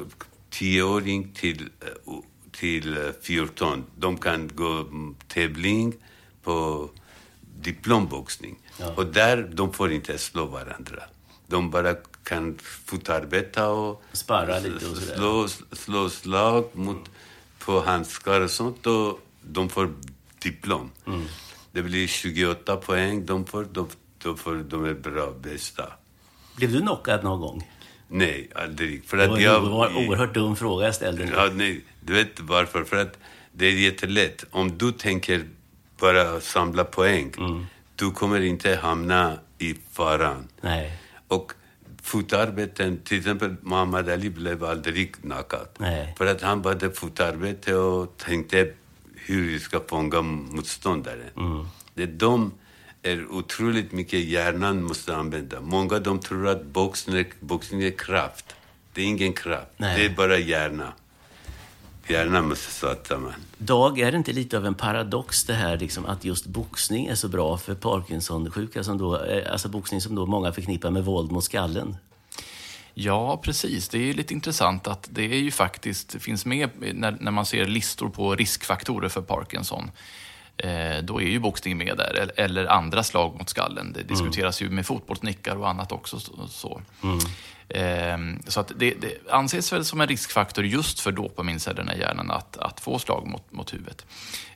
tioåring 0.50 1.34
till, 1.34 1.70
eh, 1.82 2.14
till 2.52 3.12
14, 3.22 3.80
eh, 3.80 3.86
de 3.96 4.18
kan 4.18 4.52
gå 4.56 4.86
tävling 5.28 5.94
på 6.44 6.90
diplomboxning. 7.62 8.60
Ja. 8.80 8.94
Och 8.96 9.06
där, 9.06 9.50
de 9.54 9.74
får 9.74 9.92
inte 9.92 10.18
slå 10.18 10.46
varandra. 10.46 11.04
De 11.52 11.70
bara 11.70 11.96
kan 12.24 12.58
fotarbeta 12.86 13.70
och, 13.70 14.04
Sparra 14.14 14.60
lite 14.60 14.86
och 14.88 14.98
slå, 14.98 15.48
slå 15.72 16.10
slag 16.10 16.70
mot, 16.74 17.10
på 17.60 17.82
handskar 17.82 18.42
och 18.42 18.52
sånt. 18.52 18.88
Och 18.88 19.20
de 19.42 19.70
får 19.70 19.94
diplom. 20.40 20.92
Mm. 21.08 21.22
Det 21.72 21.82
blir 21.82 22.08
28 22.08 22.76
poäng. 22.76 23.26
De, 23.26 23.46
får, 23.46 23.68
de, 23.72 23.88
de, 24.24 24.38
får, 24.38 24.56
de 24.56 24.86
är 24.86 24.94
bra, 24.94 25.34
bästa. 25.42 25.84
Blev 26.56 26.72
du 26.72 26.82
knockad 26.82 27.24
någon 27.24 27.42
gång? 27.42 27.70
Nej, 28.08 28.50
aldrig. 28.56 29.06
För 29.06 29.18
att 29.18 29.24
det 29.24 29.30
var, 29.30 29.40
jag, 29.40 29.64
det 29.64 29.70
var 29.70 29.88
en 29.88 30.08
oerhört 30.08 30.34
dum 30.34 30.56
fråga 30.56 30.86
jag 30.86 30.96
ställde. 30.96 31.30
Ja, 31.36 31.50
nej, 31.54 31.86
du 32.02 32.14
vet 32.14 32.40
varför? 32.40 32.84
För 32.84 32.98
att 32.98 33.18
det 33.52 33.66
är 33.66 33.72
jättelätt. 33.72 34.46
Om 34.52 34.78
du 34.78 34.92
tänker 34.92 35.46
bara 36.00 36.40
samla 36.40 36.84
poäng, 36.84 37.34
mm. 37.38 37.66
du 37.96 38.12
kommer 38.12 38.42
inte 38.42 38.76
hamna 38.76 39.38
i 39.58 39.76
faran. 39.92 40.48
Nej. 40.62 40.98
Och 41.32 41.54
fotarbeten, 42.02 42.98
till 43.04 43.18
exempel 43.18 43.56
Muhammad 43.62 44.10
Ali 44.10 44.30
blev 44.30 44.64
aldrig 44.64 45.16
knockad. 45.16 45.68
Nej. 45.78 46.16
För 46.18 46.26
att 46.26 46.42
han 46.42 46.66
hade 46.66 46.92
fotarbete 46.92 47.76
och 47.76 48.18
tänkte 48.18 48.74
hur 49.16 49.48
vi 49.48 49.60
ska 49.60 49.80
fånga 49.88 50.22
motståndare. 50.22 51.30
Mm. 51.38 51.68
Det 51.94 52.04
är 52.04 52.08
de 52.08 52.52
är 53.04 53.32
otroligt 53.32 53.92
mycket 53.92 54.20
hjärnan 54.20 54.84
måste 54.84 55.16
använda. 55.16 55.62
Många 55.62 56.00
de 56.00 56.20
tror 56.20 56.48
att 56.48 56.66
boxning, 56.66 57.26
boxning 57.40 57.84
är 57.84 57.92
kraft. 57.92 58.56
Det 58.94 59.02
är 59.02 59.06
ingen 59.06 59.34
kraft. 59.34 59.72
Nej. 59.78 60.00
Det 60.00 60.06
är 60.06 60.16
bara 60.16 60.38
hjärna. 60.38 60.44
Hjärnan 60.46 60.90
måste 60.90 60.90
satsa 60.90 60.90
man. 60.90 62.01
Dag, 63.58 64.00
är 64.00 64.12
det 64.12 64.18
inte 64.18 64.34
lite 64.34 64.58
av 64.58 64.66
en 64.66 64.76
paradox 64.76 65.44
det 65.44 65.54
här 65.54 65.78
liksom, 65.78 66.06
att 66.06 66.26
just 66.26 66.46
boxning 66.46 67.06
är 67.06 67.16
så 67.16 67.28
bra 67.28 67.58
för 67.58 67.76
Parkinson-sjuka, 67.76 68.84
som 68.84 68.98
då, 68.98 69.24
eh, 69.24 69.52
alltså 69.52 69.70
boxning 69.70 70.02
som 70.02 70.16
då 70.16 70.26
många 70.26 70.52
förknippar 70.52 70.90
med 70.92 71.06
våld 71.06 71.32
mot 71.32 71.44
skallen? 71.44 71.98
Ja, 72.94 73.38
precis. 73.38 73.90
Det 73.90 74.10
är 74.10 74.14
lite 74.14 74.34
intressant 74.34 74.88
att 74.88 75.08
det 75.12 75.24
är 75.24 75.40
ju 75.40 75.52
faktiskt 75.52 76.22
finns 76.22 76.46
med 76.46 76.70
när, 76.94 77.18
när 77.20 77.32
man 77.32 77.46
ser 77.46 77.66
listor 77.66 78.10
på 78.10 78.36
riskfaktorer 78.36 79.10
för 79.10 79.22
Parkinson. 79.22 79.92
Eh, 80.58 81.04
då 81.04 81.22
är 81.22 81.26
ju 81.26 81.40
boxning 81.40 81.78
med 81.78 81.98
där, 81.98 82.32
eller 82.36 82.66
andra 82.66 83.04
slag 83.04 83.36
mot 83.38 83.50
skallen. 83.50 83.94
Det 83.94 84.04
diskuteras 84.04 84.62
mm. 84.62 84.72
ju 84.72 84.76
med 84.76 84.86
fotbollsnickar 84.86 85.56
och 85.56 85.70
annat 85.70 85.92
också. 85.92 86.20
Så. 86.50 86.82
Mm. 87.04 87.20
Eh, 87.76 88.18
så 88.48 88.60
att 88.60 88.72
det, 88.76 88.94
det, 89.02 89.32
anses 89.32 89.74
väl 89.74 89.86
som 89.86 90.02
en 90.02 90.08
riskfaktor 90.08 90.66
just 90.66 91.00
för 91.00 91.12
dopamincellerna 91.12 91.96
i 91.96 92.00
hjärnan 92.00 92.32
att, 92.32 92.58
att 92.58 92.80
få 92.80 93.00
slag 93.00 93.28
mot, 93.28 93.52
mot 93.52 93.74
huvudet. 93.74 94.06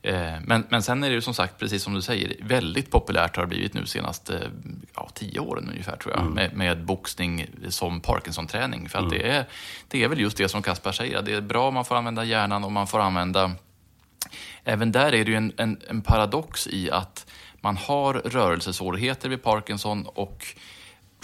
Eh, 0.02 0.34
men, 0.46 0.66
men 0.70 0.84
sen 0.84 1.04
är 1.04 1.10
det 1.10 1.16
ju 1.16 1.22
som 1.22 1.34
sagt, 1.34 1.60
precis 1.60 1.84
som 1.84 1.94
du 1.94 2.02
säger, 2.02 2.36
väldigt 2.42 2.92
populärt 2.92 3.36
har 3.36 3.44
det 3.44 3.48
blivit 3.48 3.74
nu 3.74 3.86
senaste 3.86 4.52
ja, 4.96 5.10
tio 5.14 5.40
åren 5.40 5.70
ungefär 5.70 5.98
tror 5.98 6.14
jag, 6.14 6.22
mm. 6.22 6.34
med, 6.34 6.54
med 6.54 6.86
boxning 6.86 7.48
som 7.70 8.02
Parkinson-träning. 8.02 8.90
För 8.90 9.00
att 9.00 9.06
mm. 9.06 9.18
det, 9.18 9.30
är, 9.30 9.46
det 9.88 10.04
är 10.04 10.08
väl 10.08 10.20
just 10.20 10.38
det 10.38 10.50
som 10.50 10.62
Kaspar 10.62 10.92
säger, 10.92 11.22
det 11.22 11.34
är 11.34 11.42
bra 11.42 11.68
om 11.68 11.74
man 11.74 11.86
får 11.86 11.96
använda 11.96 12.24
hjärnan 12.24 12.64
och 12.64 12.72
man 12.72 12.88
får 12.88 13.00
använda 13.00 13.52
Även 14.64 14.92
där 14.92 15.16
är 15.16 15.26
det 15.26 15.32
ju 15.32 15.38
en, 15.38 15.54
en, 15.58 15.78
en 15.90 16.02
paradox 16.02 16.68
i 16.68 16.92
att 16.92 17.26
man 17.62 17.78
har 17.78 18.14
rörelsesvårigheter 18.14 19.30
vid 19.30 19.44
Parkinson 19.44 20.06
och 20.06 20.46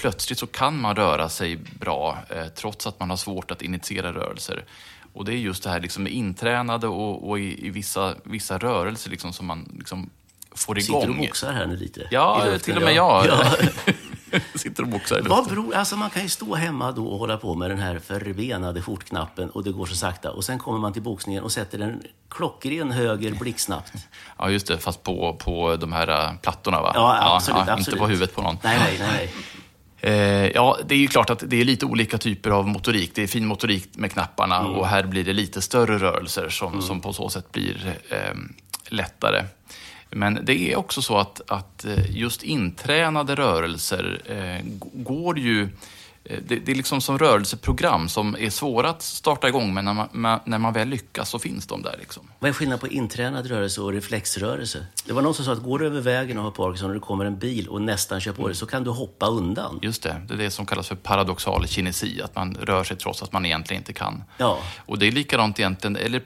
plötsligt 0.02 0.40
så 0.40 0.48
kan 0.48 0.82
man 0.82 0.96
röra 0.96 1.30
sig 1.30 1.56
bra 1.80 2.18
eh, 2.30 2.46
trots 2.46 2.88
att 2.88 3.00
man 3.00 3.10
har 3.10 3.18
svårt 3.18 3.52
att 3.52 3.62
initiera 3.62 4.14
rörelser. 4.14 4.66
Och 5.14 5.26
det 5.26 5.34
är 5.34 5.38
just 5.38 5.64
det 5.64 5.70
här 5.70 5.80
liksom 5.80 6.08
intränade 6.08 6.88
och, 6.88 7.30
och 7.30 7.40
i, 7.40 7.68
i, 7.68 7.70
vissa, 7.70 8.16
vissa 8.24 8.58
rörelser 8.58 9.10
liksom 9.10 9.34
som 9.34 9.46
man 9.46 9.76
liksom 9.78 10.10
får 10.52 10.80
igång. 10.80 11.02
Sitter 11.02 11.14
du 11.14 11.20
och 11.20 11.28
boxar 11.28 11.54
här 11.54 11.66
nu 11.66 11.76
lite? 11.76 12.08
Ja, 12.12 12.58
till 12.64 12.78
och 12.78 12.84
med 12.84 12.94
jag. 12.94 13.26
Ja. 13.28 13.46
Sitter 14.56 14.84
och 14.84 14.90
boxar 14.90 15.22
Vad 15.22 15.48
beror, 15.48 15.76
alltså 15.76 15.96
Man 15.96 16.10
kan 16.10 16.22
ju 16.22 16.30
stå 16.30 16.56
hemma 16.56 16.92
då 16.92 17.08
och 17.08 17.20
hålla 17.20 17.38
på 17.38 17.56
med 17.56 17.70
den 17.70 17.80
här 17.80 18.00
förbenade 18.00 18.82
skjortknappen 18.82 19.50
och 19.50 19.64
det 19.64 19.72
går 19.72 19.86
så 19.86 19.96
sakta. 19.96 20.32
Och 20.32 20.44
sen 20.44 20.60
kommer 20.60 20.80
man 20.80 20.94
till 20.94 21.02
boxningen 21.02 21.44
och 21.44 21.52
sätter 21.52 21.80
en 21.80 22.04
klockren 22.30 22.92
höger 22.92 23.32
blixtsnabbt. 23.32 23.94
Ja, 24.38 24.50
just 24.50 24.68
det. 24.68 24.78
Fast 24.78 25.04
på, 25.04 25.34
på 25.34 25.76
de 25.76 25.94
här 25.94 26.08
äh, 26.08 26.38
plattorna, 26.42 26.82
va? 26.82 26.92
Ja, 26.96 27.36
absolut. 27.36 27.58
Ja, 27.58 27.74
absolut. 27.74 27.88
Inte 27.88 28.00
på 28.00 28.08
huvudet 28.08 28.36
på 28.36 28.42
någon. 28.42 28.58
Nej, 28.64 28.80
nej, 28.80 29.00
nej. 29.00 29.34
Eh, 30.04 30.48
ja, 30.48 30.78
det 30.86 30.96
är 30.96 31.00
ju 31.00 31.08
klart 31.08 31.30
att 31.30 31.44
det 31.48 31.62
är 31.62 31.66
lite 31.66 31.86
olika 31.86 32.18
typer 32.18 32.50
av 32.50 32.68
motorik. 32.68 33.12
Det 33.16 33.24
är 33.24 33.28
fin 33.28 33.46
motorik 33.46 33.90
med 33.94 34.12
knapparna 34.12 34.60
mm. 34.60 34.72
och 34.72 34.88
här 34.88 35.04
blir 35.04 35.24
det 35.24 35.34
lite 35.34 35.62
större 35.62 35.98
rörelser 35.98 36.50
som, 36.50 36.74
mm. 36.74 36.82
som 36.82 37.02
på 37.02 37.14
så 37.14 37.30
sätt 37.30 37.52
blir 37.52 37.96
eh, 38.10 38.36
lättare. 38.90 39.44
Men 40.10 40.40
det 40.44 40.72
är 40.72 40.76
också 40.76 41.02
så 41.02 41.18
att, 41.18 41.42
att 41.48 41.86
eh, 41.86 42.18
just 42.18 42.44
intränade 42.44 43.36
rörelser 43.36 44.22
eh, 44.26 44.66
går 44.94 45.40
ju 45.40 45.70
det, 46.24 46.56
det, 46.56 46.72
är 46.72 46.76
liksom 46.76 47.02
som 47.02 47.18
rörelseprogram 47.18 48.10
som 48.10 48.36
är 48.40 48.50
svåra 48.50 48.90
att 48.90 49.02
starta 49.02 49.48
igång, 49.48 49.74
men 49.74 49.86
när 49.86 50.08
man, 50.12 50.40
när 50.46 50.58
man 50.58 50.74
väl 50.74 50.88
lyckas 50.88 51.30
så 51.30 51.40
finns 51.40 51.68
de 51.68 51.82
där. 51.82 51.96
Liksom. 52.00 52.24
Vad 52.40 52.50
är 52.50 52.54
skillnaden 52.54 52.80
på 52.80 52.88
intränad 52.88 53.48
rörelse 53.48 53.82
och 53.82 53.94
reflexrörelse? 53.94 54.86
Det 55.06 55.14
var 55.14 55.22
någon 55.22 55.34
som 55.34 55.46
sa 55.46 55.54
att 55.54 55.64
går 55.64 55.80
du 55.80 55.86
över 55.86 56.02
vägen 56.02 56.38
och 56.38 56.44
har 56.44 56.52
Parkinson 56.52 56.90
och 56.90 56.94
det 56.94 57.00
kommer 57.00 57.26
en 57.26 57.40
bil 57.40 57.68
och 57.68 57.82
nästan 57.82 58.22
kör 58.22 58.34
på 58.34 58.48
dig 58.48 58.56
så 58.56 58.66
kan 58.66 58.84
du 58.84 58.90
hoppa 58.90 59.28
undan. 59.28 59.80
Just 59.82 60.04
det, 60.04 60.22
det 60.28 60.34
är 60.34 60.38
det 60.38 60.52
som 60.52 60.66
kallas 60.66 60.88
för 60.88 60.96
paradoxal 60.96 61.68
kinesi, 61.68 62.22
att 62.22 62.36
man 62.36 62.58
rör 62.62 62.84
sig 62.84 62.98
trots 62.98 63.24
att 63.24 63.32
man 63.32 63.46
egentligen 63.46 63.82
inte 63.82 63.94
kan. 63.94 64.24
Ja. 64.38 64.60
Och 64.78 65.00
det 65.00 65.08
är 65.08 65.12
likadant 65.12 65.60
egentligen, 65.60 65.96
eller 65.96 66.22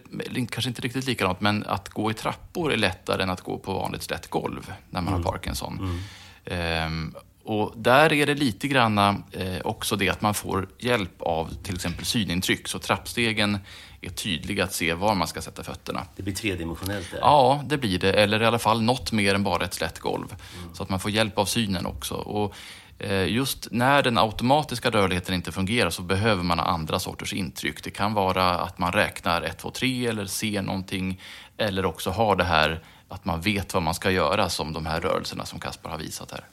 kanske 0.49 0.69
inte 0.69 0.81
riktigt 0.81 1.05
likadant, 1.05 1.41
men 1.41 1.65
att 1.65 1.89
gå 1.89 2.11
i 2.11 2.13
trappor 2.13 2.73
är 2.73 2.77
lättare 2.77 3.23
än 3.23 3.29
att 3.29 3.41
gå 3.41 3.57
på 3.57 3.73
vanligt 3.73 4.03
slätt 4.03 4.29
golv 4.29 4.73
när 4.89 5.01
man 5.01 5.13
mm. 5.13 5.25
har 5.25 5.31
Parkinson. 5.31 5.77
Mm. 5.79 5.99
Ehm, 6.45 7.15
och 7.45 7.73
där 7.75 8.13
är 8.13 8.25
det 8.25 8.33
lite 8.33 8.67
grann 8.67 8.97
eh, 8.97 9.61
också 9.63 9.95
det 9.95 10.09
att 10.09 10.21
man 10.21 10.33
får 10.33 10.69
hjälp 10.79 11.21
av 11.21 11.53
till 11.63 11.75
exempel 11.75 12.05
synintryck. 12.05 12.67
Så 12.67 12.79
trappstegen 12.79 13.57
är 14.01 14.09
tydliga 14.09 14.63
att 14.63 14.73
se 14.73 14.93
var 14.93 15.15
man 15.15 15.27
ska 15.27 15.41
sätta 15.41 15.63
fötterna. 15.63 16.05
Det 16.15 16.23
blir 16.23 16.33
tredimensionellt? 16.33 17.11
Där. 17.11 17.19
Ja, 17.19 17.63
det 17.65 17.77
blir 17.77 17.99
det. 17.99 18.13
Eller 18.13 18.41
i 18.41 18.45
alla 18.45 18.59
fall 18.59 18.81
något 18.81 19.11
mer 19.11 19.35
än 19.35 19.43
bara 19.43 19.65
ett 19.65 19.73
slätt 19.73 19.99
golv. 19.99 20.35
Mm. 20.59 20.75
Så 20.75 20.83
att 20.83 20.89
man 20.89 20.99
får 20.99 21.11
hjälp 21.11 21.37
av 21.37 21.45
synen 21.45 21.85
också. 21.85 22.15
Och 22.15 22.55
eh, 22.99 23.27
just 23.27 23.67
när 23.71 24.03
den 24.03 24.17
automatiska 24.17 24.89
rörligheten 24.89 25.35
inte 25.35 25.51
fungerar 25.51 25.89
så 25.89 26.01
behöver 26.01 26.43
man 26.43 26.59
ha 26.59 26.65
andra 26.65 26.99
sorters 26.99 27.33
intryck. 27.33 27.83
Det 27.83 27.91
kan 27.91 28.13
vara 28.13 28.59
att 28.59 28.77
man 28.77 28.91
räknar 28.91 29.41
1, 29.41 29.57
2, 29.57 29.71
3 29.71 30.07
eller 30.07 30.25
ser 30.25 30.61
någonting. 30.61 31.21
Eller 31.57 31.85
också 31.85 32.09
har 32.09 32.35
det 32.35 32.43
här 32.43 32.83
att 33.09 33.25
man 33.25 33.41
vet 33.41 33.73
vad 33.73 33.83
man 33.83 33.93
ska 33.93 34.11
göra 34.11 34.49
som 34.49 34.73
de 34.73 34.85
här 34.85 35.01
rörelserna 35.01 35.45
som 35.45 35.59
Kaspar 35.59 35.89
har 35.89 35.97
visat 35.97 36.31
här. 36.31 36.45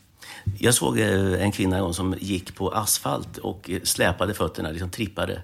Jag 0.59 0.75
såg 0.75 0.99
eh, 0.99 1.43
en 1.43 1.53
kvinna 1.53 1.77
en 1.77 1.83
gång 1.83 1.95
som 1.95 2.15
gick 2.21 2.55
på 2.55 2.71
asfalt 2.71 3.39
och 3.39 3.71
eh, 3.71 3.81
släpade 3.83 4.35
fötterna, 4.35 4.71
liksom 4.71 4.91
trippade. 4.91 5.43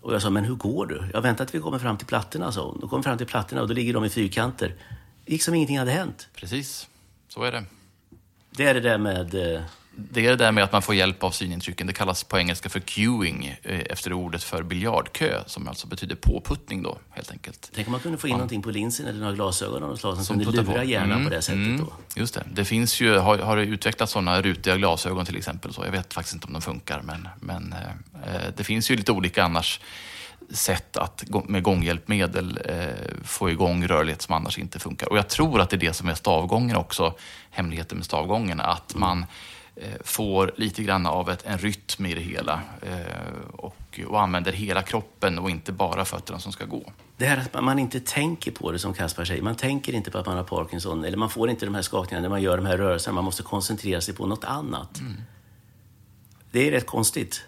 Och 0.00 0.14
jag 0.14 0.22
sa, 0.22 0.30
men 0.30 0.44
hur 0.44 0.54
går 0.54 0.86
du? 0.86 1.04
Jag 1.12 1.20
väntar 1.20 1.44
att 1.44 1.54
vi 1.54 1.58
kommer 1.58 1.78
fram 1.78 1.96
till 1.96 2.06
plattorna, 2.06 2.52
så. 2.52 2.78
Då 2.80 2.88
kommer 2.88 3.02
fram 3.02 3.18
till 3.18 3.26
plattorna 3.26 3.62
och 3.62 3.68
då 3.68 3.74
ligger 3.74 3.94
de 3.94 4.04
i 4.04 4.08
fyrkanter. 4.10 4.74
Det 5.24 5.32
gick 5.32 5.42
som 5.42 5.54
ingenting 5.54 5.78
hade 5.78 5.90
hänt. 5.90 6.28
Precis, 6.34 6.88
så 7.28 7.42
är 7.42 7.52
det. 7.52 7.64
Det 8.50 8.66
är 8.66 8.74
det 8.74 8.80
där 8.80 8.98
med 8.98 9.54
eh, 9.54 9.60
det 9.96 10.26
är 10.26 10.30
det 10.30 10.36
där 10.36 10.52
med 10.52 10.64
att 10.64 10.72
man 10.72 10.82
får 10.82 10.94
hjälp 10.94 11.24
av 11.24 11.30
synintrycken. 11.30 11.86
Det 11.86 11.92
kallas 11.92 12.24
på 12.24 12.38
engelska 12.38 12.68
för 12.68 12.80
queuing 12.80 13.56
eh, 13.62 13.80
efter 13.80 14.12
ordet 14.12 14.44
för 14.44 14.62
biljardkö 14.62 15.42
som 15.46 15.68
alltså 15.68 15.86
betyder 15.86 16.14
påputtning 16.14 16.82
då 16.82 16.98
helt 17.10 17.30
enkelt. 17.30 17.70
Tänk 17.74 17.88
om 17.88 17.92
man 17.92 18.00
kunde 18.00 18.18
få 18.18 18.26
in 18.26 18.30
ja. 18.30 18.36
någonting 18.36 18.62
på 18.62 18.70
linsen 18.70 19.06
eller 19.06 19.20
några 19.20 19.32
glasögon 19.32 19.82
av 19.82 19.88
något 19.88 20.00
slag 20.00 20.16
som, 20.16 20.24
som 20.24 20.44
kunde 20.44 20.62
lura 20.62 20.84
hjärnan 20.84 21.12
mm, 21.12 21.24
på 21.24 21.30
det 21.30 21.42
sättet 21.42 21.58
mm, 21.58 21.78
då. 21.78 21.92
Just 22.14 22.34
det. 22.34 22.44
Det 22.52 22.64
finns 22.64 23.00
ju, 23.00 23.18
har, 23.18 23.38
har 23.38 23.56
utvecklats 23.56 24.12
sådana 24.12 24.42
rutiga 24.42 24.76
glasögon 24.76 25.26
till 25.26 25.36
exempel. 25.36 25.72
Så 25.72 25.84
jag 25.84 25.92
vet 25.92 26.14
faktiskt 26.14 26.34
inte 26.34 26.46
om 26.46 26.52
de 26.52 26.62
funkar 26.62 27.02
men, 27.02 27.28
men 27.40 27.72
eh, 27.72 28.34
eh 28.34 28.42
det 28.56 28.64
finns 28.64 28.90
ju 28.90 28.96
lite 28.96 29.12
olika 29.12 29.44
annars 29.44 29.80
sätt 30.50 30.96
att 30.96 31.24
med 31.48 31.62
gånghjälpmedel 31.62 32.60
eh, 32.64 32.88
få 33.24 33.50
igång 33.50 33.86
rörlighet 33.86 34.22
som 34.22 34.34
annars 34.34 34.58
inte 34.58 34.78
funkar. 34.78 35.08
Och 35.08 35.18
jag 35.18 35.28
tror 35.28 35.60
att 35.60 35.70
det 35.70 35.76
är 35.76 35.80
det 35.80 35.92
som 35.92 36.08
är 36.08 36.14
stavgången 36.14 36.76
också, 36.76 37.14
hemligheten 37.50 37.98
med 37.98 38.04
stavgången, 38.04 38.60
att 38.60 38.94
man 38.94 39.18
eh, 39.18 39.26
får 40.04 40.52
lite 40.56 40.82
grann 40.82 41.06
av 41.06 41.30
ett, 41.30 41.46
en 41.46 41.58
rytm 41.58 42.06
i 42.06 42.14
det 42.14 42.20
hela 42.20 42.60
eh, 42.82 43.50
och, 43.52 44.00
och 44.06 44.22
använder 44.22 44.52
hela 44.52 44.82
kroppen 44.82 45.38
och 45.38 45.50
inte 45.50 45.72
bara 45.72 46.04
fötterna 46.04 46.38
som 46.38 46.52
ska 46.52 46.64
gå. 46.64 46.92
Det 47.16 47.26
här 47.26 47.48
att 47.52 47.64
man 47.64 47.78
inte 47.78 48.00
tänker 48.00 48.50
på 48.50 48.72
det 48.72 48.78
som 48.78 48.94
Kaspar 48.94 49.24
säger. 49.24 49.42
Man 49.42 49.54
tänker 49.54 49.92
inte 49.92 50.10
på 50.10 50.18
att 50.18 50.26
man 50.26 50.36
har 50.36 50.44
Parkinson 50.44 51.04
eller 51.04 51.16
man 51.16 51.30
får 51.30 51.50
inte 51.50 51.64
de 51.64 51.74
här 51.74 51.82
skakningarna 51.82 52.22
när 52.22 52.28
man 52.28 52.42
gör 52.42 52.56
de 52.56 52.66
här 52.66 52.78
rörelserna. 52.78 53.14
Man 53.14 53.24
måste 53.24 53.42
koncentrera 53.42 54.00
sig 54.00 54.14
på 54.14 54.26
något 54.26 54.44
annat. 54.44 55.00
Mm. 55.00 55.16
Det 56.50 56.68
är 56.68 56.70
rätt 56.70 56.86
konstigt. 56.86 57.42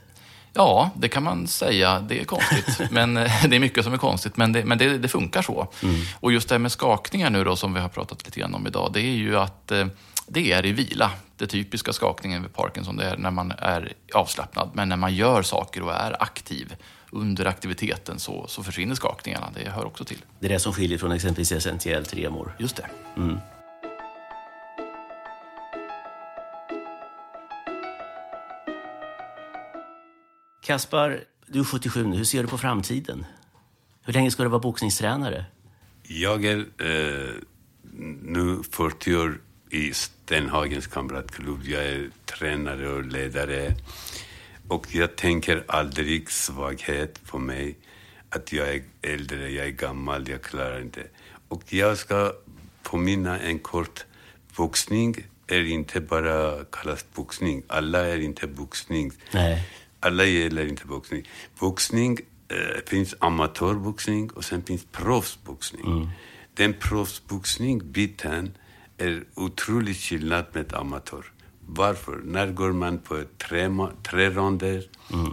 Ja, 0.52 0.90
det 0.96 1.08
kan 1.08 1.22
man 1.22 1.46
säga. 1.46 2.00
Det 2.00 2.20
är 2.20 2.24
konstigt. 2.24 2.80
men, 2.90 3.16
eh, 3.16 3.44
det 3.48 3.56
är 3.56 3.60
mycket 3.60 3.84
som 3.84 3.92
är 3.92 3.98
konstigt, 3.98 4.36
men 4.36 4.52
det, 4.52 4.64
men 4.64 4.78
det, 4.78 4.98
det 4.98 5.08
funkar 5.08 5.42
så. 5.42 5.68
Och 6.20 6.32
just 6.32 6.48
det 6.48 6.54
här 6.54 6.58
med 6.60 6.72
skakningar 6.72 7.30
nu 7.30 7.44
då, 7.44 7.56
som 7.56 7.74
vi 7.74 7.80
har 7.80 7.88
pratat 7.88 8.24
lite 8.24 8.40
grann 8.40 8.54
om 8.54 8.66
idag, 8.66 8.90
det 8.92 9.00
är 9.00 9.14
ju 9.14 9.38
att 9.38 9.70
eh, 9.70 9.86
det 10.32 10.52
är 10.52 10.66
i 10.66 10.72
vila. 10.72 11.10
Det 11.36 11.46
typiska 11.46 11.92
skakningen 11.92 12.42
vid 12.42 12.52
Parkinson, 12.52 12.96
det 12.96 13.04
är 13.04 13.16
när 13.16 13.30
man 13.30 13.52
är 13.58 13.92
avslappnad. 14.14 14.70
Men 14.74 14.88
när 14.88 14.96
man 14.96 15.14
gör 15.14 15.42
saker 15.42 15.82
och 15.82 15.92
är 15.92 16.22
aktiv 16.22 16.76
under 17.10 17.44
aktiviteten 17.44 18.18
så, 18.18 18.46
så 18.48 18.62
försvinner 18.62 18.94
skakningarna. 18.94 19.50
Det 19.54 19.70
hör 19.70 19.84
också 19.84 20.04
till. 20.04 20.24
Det 20.40 20.46
är 20.46 20.50
det 20.50 20.58
som 20.58 20.72
skiljer 20.72 20.98
från 20.98 21.12
exempelvis 21.12 21.52
essentiell 21.52 22.06
tremor. 22.06 22.56
Just 22.58 22.76
det. 22.76 22.86
Kaspar, 30.62 31.24
du 31.46 31.60
är 31.60 31.64
77 31.64 32.06
nu. 32.06 32.16
Hur 32.16 32.24
ser 32.24 32.42
du 32.42 32.48
på 32.48 32.58
framtiden? 32.58 33.26
Hur 34.02 34.12
länge 34.12 34.30
ska 34.30 34.42
du 34.42 34.48
vara 34.48 34.60
boxningstränare? 34.60 35.44
Jag 36.02 36.44
är 36.44 36.58
eh, 36.58 37.34
nu 38.22 38.62
40 38.70 39.16
år 39.16 39.40
i 39.72 39.94
Stenhagens 39.94 40.86
kamratklubb. 40.86 41.64
Jag 41.64 41.84
är 41.84 42.10
tränare 42.24 42.88
och 42.88 43.04
ledare. 43.04 43.74
Och 44.68 44.86
jag 44.94 45.16
tänker 45.16 45.64
aldrig 45.68 46.30
svaghet 46.30 47.24
på 47.26 47.38
mig. 47.38 47.76
Att 48.28 48.52
jag 48.52 48.68
är 48.68 48.82
äldre, 49.02 49.50
jag 49.50 49.66
är 49.66 49.70
gammal, 49.70 50.28
jag 50.28 50.42
klarar 50.42 50.80
inte. 50.80 51.02
Och 51.48 51.62
jag 51.72 51.98
ska 51.98 52.32
påminna 52.82 53.38
en 53.38 53.58
kort. 53.58 54.04
Boxning 54.56 55.16
är 55.46 55.64
inte 55.64 56.00
bara 56.00 56.64
kallas 56.64 57.04
boxning. 57.14 57.62
Alla 57.66 58.06
är 58.06 58.18
inte 58.18 58.46
boxning. 58.46 59.12
Nej. 59.32 59.68
Alla 60.00 60.24
gillar 60.24 60.66
inte 60.66 60.86
boxning. 60.86 61.28
Boxning 61.58 62.18
eh, 62.48 62.84
finns 62.86 63.14
amatörboxning 63.18 64.30
och 64.30 64.44
sen 64.44 64.62
finns 64.62 64.86
proffsboxning. 64.92 66.10
Den 66.54 66.74
proffsboxning-biten 66.74 68.50
är 69.02 69.24
otroligt 69.34 69.96
skillnad 69.96 70.44
med 70.52 70.74
amatör. 70.74 71.24
Varför? 71.66 72.20
När 72.24 72.46
går 72.52 72.72
man 72.72 72.98
på 72.98 73.22
tre, 73.38 73.70
tre 74.02 74.30
ronder 74.30 74.82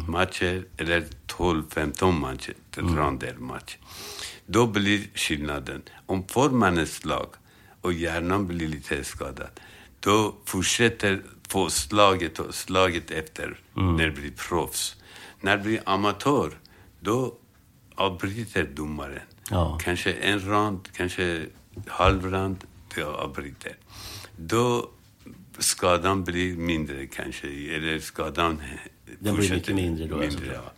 matcher 0.08 0.66
eller 0.78 1.06
12-15 1.28 2.12
matcher, 2.12 2.54
ronder 2.76 3.36
match. 3.38 3.78
Då 4.46 4.68
blir 4.68 5.08
skillnaden. 5.16 5.82
Om 6.06 6.28
får 6.28 6.50
man 6.50 6.78
ett 6.78 6.90
slag 6.90 7.30
och 7.82 7.94
hjärnan 7.94 8.48
blir 8.48 8.68
lite 8.68 9.04
skadad, 9.04 9.60
då 10.00 10.36
fortsätter 10.46 11.22
få 11.48 11.70
slaget 11.70 12.40
och 12.40 12.56
slaget 12.56 13.12
efter 13.12 13.60
när 13.74 14.06
det 14.06 14.12
blir 14.12 14.32
proffs. 14.32 14.96
När 15.42 15.58
det 15.58 15.64
blir 15.64 15.82
amatör, 15.86 16.52
då 17.00 17.36
avbryter 17.96 18.64
domaren. 18.64 19.20
Ja. 19.50 19.80
Kanske 19.82 20.12
en 20.12 20.40
rond, 20.40 20.90
kanske 20.94 21.46
halvrond, 21.88 22.64
då 22.96 23.06
avbryter. 23.06 23.76
Då 24.38 24.90
skadan 25.60 26.24
blir 26.24 26.56
mindre 26.58 27.08
kanske, 27.08 27.48
eller 27.48 28.00
skadan 28.00 28.62
Den 29.20 29.36
blir 29.36 29.54
mycket 29.54 29.76
mindre 29.76 30.08
då, 30.08 30.22
alltså. 30.24 30.40
ja. 30.54 30.72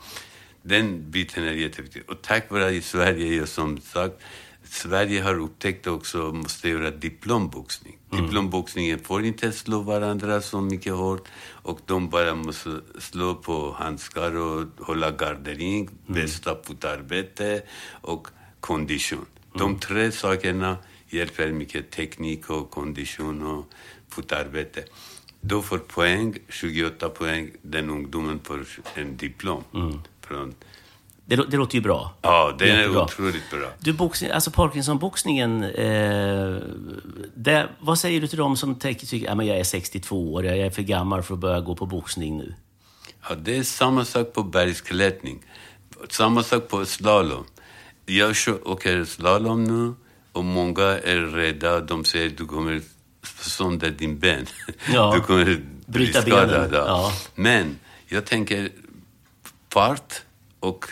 Den 0.63 1.11
biten 1.11 1.43
är 1.43 1.51
jätteviktig. 1.51 2.03
Och 2.07 2.21
tack 2.21 2.51
vare 2.51 2.71
i 2.71 2.81
Sverige, 2.81 3.47
som 3.47 3.77
sagt, 3.81 4.15
Sverige 4.63 5.21
har 5.21 5.39
upptäckt 5.39 5.87
också 5.87 6.17
måste 6.17 6.69
göra 6.69 6.91
diplomboxning. 6.91 7.97
Mm. 8.11 8.23
Diplomboxningen 8.25 8.99
får 8.99 9.25
inte 9.25 9.51
slå 9.51 9.81
varandra 9.81 10.41
så 10.41 10.61
mycket 10.61 10.93
hårt 10.93 11.27
och 11.51 11.79
de 11.85 12.09
bara 12.09 12.35
måste 12.35 12.81
slå 12.99 13.35
på 13.35 13.71
handskar 13.71 14.35
och 14.35 14.65
hålla 14.79 15.11
gardering, 15.11 15.89
Mm. 16.07 16.21
bästa 16.21 16.57
fotarbete 16.63 17.61
och 18.01 18.27
kondition. 18.59 19.25
De 19.53 19.61
Mm. 19.61 19.79
tre 19.79 20.11
sakerna 20.11 20.77
hjälper 21.13 21.51
mycket, 21.51 21.91
teknik 21.91 22.49
och 22.49 22.71
kondition 22.71 23.45
och 23.47 23.65
fotarbete. 24.09 24.83
Då 25.41 25.61
får 25.61 25.77
poäng, 25.77 26.35
28 26.49 27.09
poäng, 27.09 27.51
den 27.61 27.89
ungdomen 27.89 28.39
får 28.43 28.65
en 28.95 29.17
diplom. 29.17 29.63
Mm. 29.73 29.99
Från, 30.21 30.55
Det, 31.25 31.35
det 31.35 31.57
låter 31.57 31.75
ju 31.75 31.81
bra. 31.81 32.13
ja, 32.21 32.55
den 32.59 32.67
är 32.69 32.77
Jättebra. 32.79 33.03
otroligt 33.03 33.49
bra. 33.51 33.69
Du, 33.79 33.93
boxning, 33.93 34.31
alltså 34.31 34.51
Parkinson-boxningen, 34.51 35.63
eh, 35.63 36.57
det, 37.35 37.69
vad 37.79 37.99
säger 37.99 38.21
du 38.21 38.27
till 38.27 38.37
dem 38.37 38.57
som 38.57 38.75
tänker, 38.75 39.07
tycker 39.07 39.31
att 39.31 39.45
jag 39.45 39.57
är 39.59 39.63
62 39.63 40.33
år, 40.33 40.45
jag 40.45 40.57
är 40.57 40.69
för 40.69 40.81
gammal 40.81 41.23
för 41.23 41.33
att 41.33 41.39
börja 41.39 41.59
gå 41.61 41.75
på 41.75 41.85
boxning 41.85 42.37
nu? 42.37 42.53
Ja, 43.29 43.35
det 43.35 43.57
är 43.57 43.63
samma 43.63 44.05
sak 44.05 44.33
på 44.33 44.43
bergsklättring. 44.43 45.43
Samma 46.09 46.43
sak 46.43 46.67
på 46.67 46.85
slalom. 46.85 47.43
Jag 48.05 48.35
åker 48.63 49.05
slalom 49.05 49.63
nu 49.63 49.93
och 50.33 50.43
många 50.45 50.83
är 50.83 51.17
rädda. 51.17 51.79
De 51.79 52.05
säger 52.05 52.29
du 52.29 52.45
kommer 52.45 52.81
sönder 53.39 53.89
din 53.89 54.19
ben. 54.19 54.45
Ja, 54.93 55.11
Du 55.15 55.21
kommer 55.21 55.45
bli 55.45 55.57
bryta 55.85 56.21
skadad. 56.21 56.73
Ja. 56.73 57.11
Men 57.35 57.79
jag 58.07 58.25
tänker 58.25 58.69
fart 59.73 60.21
och 60.59 60.85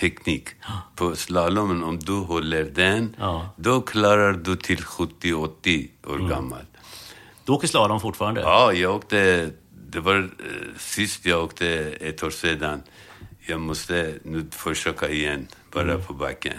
teknik. 0.00 0.48
På 0.96 1.16
slalomen, 1.16 1.82
om 1.84 1.98
du 1.98 2.12
håller 2.12 2.64
den, 2.64 3.16
Ja. 3.18 3.54
då 3.56 3.80
klarar 3.80 4.32
du 4.32 4.56
till 4.56 4.78
70-80 4.78 5.88
år 6.06 6.14
Mm. 6.16 6.28
gammal. 6.28 6.64
Du 7.44 7.52
åker 7.52 7.68
slalom 7.68 8.00
fortfarande? 8.00 8.40
Ja, 8.40 8.72
jag 8.72 8.94
åkte... 8.96 9.50
Det 9.92 10.00
var 10.00 10.16
eh, 10.18 10.24
sist 10.78 11.26
jag 11.26 11.44
åkte 11.44 11.66
ett 12.00 12.22
år 12.22 12.30
sedan. 12.30 12.82
Jag 13.46 13.60
måste 13.60 14.14
nu 14.24 14.46
försöka 14.50 15.08
igen, 15.08 15.46
bara 15.72 15.98
på 15.98 16.12
backen. 16.14 16.52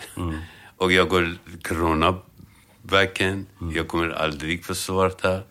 Och 0.82 0.92
jag 0.92 1.10
går 1.10 1.38
Kronabacken. 1.62 3.46
Jag 3.74 3.88
kommer 3.88 4.10
aldrig 4.10 4.66
få 4.66 4.76
svarta. 4.76 5.42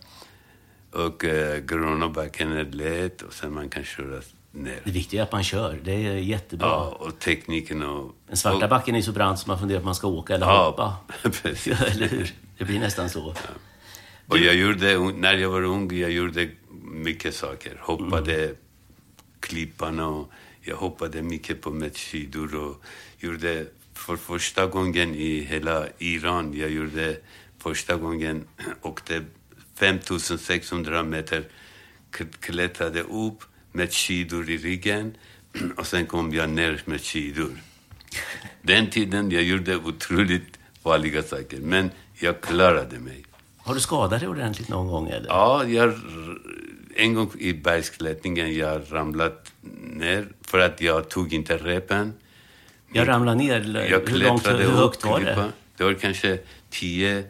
Och 0.91 1.25
eh, 1.25 1.65
Kronabacken 1.65 2.51
är 2.51 2.65
lätt 2.65 3.21
och 3.21 3.33
sen 3.33 3.53
man 3.53 3.69
kan 3.69 3.83
köra 3.83 4.21
ner. 4.51 4.81
Det 4.83 4.91
viktiga 4.91 5.21
är 5.21 5.25
att 5.25 5.31
man 5.31 5.43
kör, 5.43 5.79
det 5.83 5.91
är 5.91 6.15
jättebra. 6.15 6.67
Ja, 6.67 6.97
och 6.99 7.19
tekniken 7.19 7.83
och... 7.83 8.15
Den 8.27 8.37
svarta 8.37 8.65
och, 8.65 8.69
backen 8.69 8.95
är 8.95 9.01
så 9.01 9.11
brant 9.11 9.39
så 9.39 9.47
man 9.47 9.59
funderar 9.59 9.79
på 9.79 9.83
om 9.83 9.85
man 9.85 9.95
ska 9.95 10.07
åka 10.07 10.35
eller 10.35 10.45
Ja, 10.45 10.65
hoppa. 10.65 10.97
precis. 11.29 11.67
Ja, 11.67 11.85
eller 11.85 12.07
hur? 12.07 12.33
Det 12.57 12.65
blir 12.65 12.79
nästan 12.79 13.09
så. 13.09 13.35
Och 14.27 14.37
jag 14.37 14.55
gjorde, 14.55 14.99
när 14.99 15.33
jag 15.33 15.49
var 15.49 15.63
ung, 15.63 15.93
jag 15.93 16.11
gjorde 16.11 16.49
mycket 16.81 17.35
saker. 17.35 17.77
Hoppade 17.81 18.55
klipparna 19.39 20.07
och 20.07 20.31
jag 20.61 20.75
hoppade 20.75 21.21
mycket 21.21 21.61
på 21.61 21.69
med 21.69 21.97
skidor 21.97 22.55
och 22.55 22.83
gjorde 23.19 23.65
för 24.01 24.15
första 24.15 24.65
gången 24.65 25.15
i 25.15 25.39
hela 25.39 25.87
Iran, 25.97 26.53
jag 26.53 26.71
gjorde 26.71 27.17
första 27.59 27.95
gången, 27.95 28.47
åkte 28.81 29.23
5600 29.75 31.03
meter, 31.03 31.43
klättrade 32.39 33.01
upp 33.01 33.43
med 33.71 33.93
skidor 33.93 34.49
i 34.49 34.57
ryggen 34.57 35.17
och 35.77 35.87
sen 35.87 36.05
kom 36.05 36.33
jag 36.33 36.49
ner 36.49 36.81
med 36.85 37.01
skidor. 37.01 37.51
Den 38.61 38.89
tiden 38.89 39.31
jag 39.31 39.43
gjorde 39.43 39.75
otroligt 39.77 40.59
farliga 40.83 41.23
saker, 41.23 41.59
men 41.59 41.91
jag 42.13 42.41
klarade 42.41 42.99
mig. 42.99 43.25
Har 43.57 43.73
du 43.73 43.79
skadat 43.79 44.19
dig 44.19 44.29
ordentligt 44.29 44.69
någon 44.69 44.87
gång 44.87 45.09
eller? 45.09 45.27
Ja, 45.27 45.65
jag, 45.65 45.93
en 46.95 47.13
gång 47.13 47.31
i 47.39 47.53
bergsklättringen 47.53 48.55
jag 48.55 48.81
ramlat 48.91 49.51
ner 49.81 50.27
för 50.41 50.59
att 50.59 50.81
jag 50.81 51.09
tog 51.09 51.33
inte 51.33 51.57
repen. 51.57 52.13
Jag 52.93 53.07
ramlade 53.07 53.37
ner. 53.37 53.85
Jag 53.89 53.99
hur, 54.09 54.17
långt, 54.19 54.41
klättrade 54.43 54.63
hur 54.63 54.71
högt 54.71 55.05
var 55.05 55.19
det? 55.19 55.51
Det 55.77 55.83
var 55.83 55.93
kanske 55.93 56.39
10, 56.69 57.23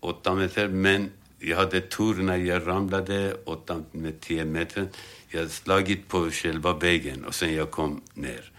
8 0.00 0.34
meter, 0.34 0.68
men 0.68 1.10
jag 1.38 1.56
hade 1.56 1.80
tur 1.80 2.14
när 2.22 2.36
jag 2.36 2.66
ramlade 2.66 3.36
8 3.44 3.82
med 3.92 4.20
10 4.20 4.44
meter. 4.44 4.88
Jag 5.28 5.50
slagit 5.50 6.08
på 6.08 6.30
själva 6.30 6.72
väggen 6.72 7.24
och 7.24 7.34
sen 7.34 7.54
jag 7.54 7.70
kom 7.70 8.02
ner. 8.14 8.50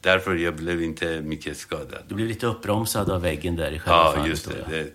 Därför 0.00 0.34
jag 0.34 0.56
blev 0.56 0.82
inte 0.82 1.20
mycket 1.20 1.56
skadad. 1.56 2.02
Du 2.08 2.14
blev 2.14 2.28
lite 2.28 2.46
uppbromsad 2.46 3.10
av 3.10 3.22
väggen 3.22 3.56
där 3.56 3.70
i 3.72 3.78
själva 3.78 3.96
Ja, 3.98 4.12
fallet. 4.12 4.28
just 4.28 4.48
det. 4.48 4.66
det. 4.70 4.90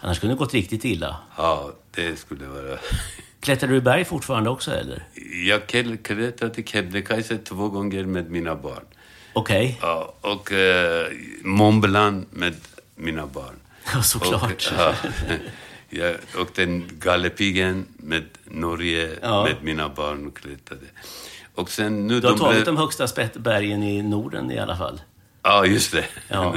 Annars 0.00 0.18
kunde 0.20 0.34
det 0.34 0.38
gått 0.38 0.54
riktigt 0.54 0.84
illa. 0.84 1.16
Ja, 1.36 1.72
det 1.90 2.16
skulle 2.18 2.46
vara... 2.46 2.78
Klättrar 3.40 3.68
du 3.70 3.76
i 3.76 3.80
berg 3.80 4.04
fortfarande 4.04 4.50
också 4.50 4.70
eller? 4.70 5.08
Jag 5.46 5.66
klättrade 6.02 6.62
Kebnekaise 6.62 7.38
två 7.38 7.68
gånger 7.68 8.04
med 8.04 8.30
mina 8.30 8.56
barn. 8.56 8.84
Okej, 9.32 9.78
Ja, 9.82 10.14
och 10.20 10.52
eh, 10.52 11.06
Mont 11.42 11.82
Blanc 11.82 12.26
med 12.30 12.54
mina 12.96 13.26
barn. 13.26 13.54
ja, 13.94 14.02
såklart. 14.02 14.42
Och, 14.52 14.72
ja, 14.78 14.94
Jag 15.92 16.16
åkte 16.38 16.64
Gallepigen 16.98 17.86
med 17.96 18.24
Norge 18.44 19.10
Ja. 19.22 19.44
med 19.44 19.56
mina 19.62 19.88
barn 19.88 20.26
och 20.26 20.36
klättrade. 20.36 20.86
Och 21.54 21.70
sen 21.70 22.06
nu 22.06 22.20
Du 22.20 22.26
har 22.26 22.32
de 22.34 22.38
tagit 22.40 22.54
blev- 22.54 22.64
de 22.64 22.76
högsta 22.76 23.06
bergen 23.36 23.82
i 23.82 24.02
Norden 24.02 24.50
i 24.50 24.58
alla 24.58 24.76
fall. 24.76 25.00
Ja, 25.42 25.66
just 25.66 25.92
det. 25.92 26.04
Ja. 26.28 26.46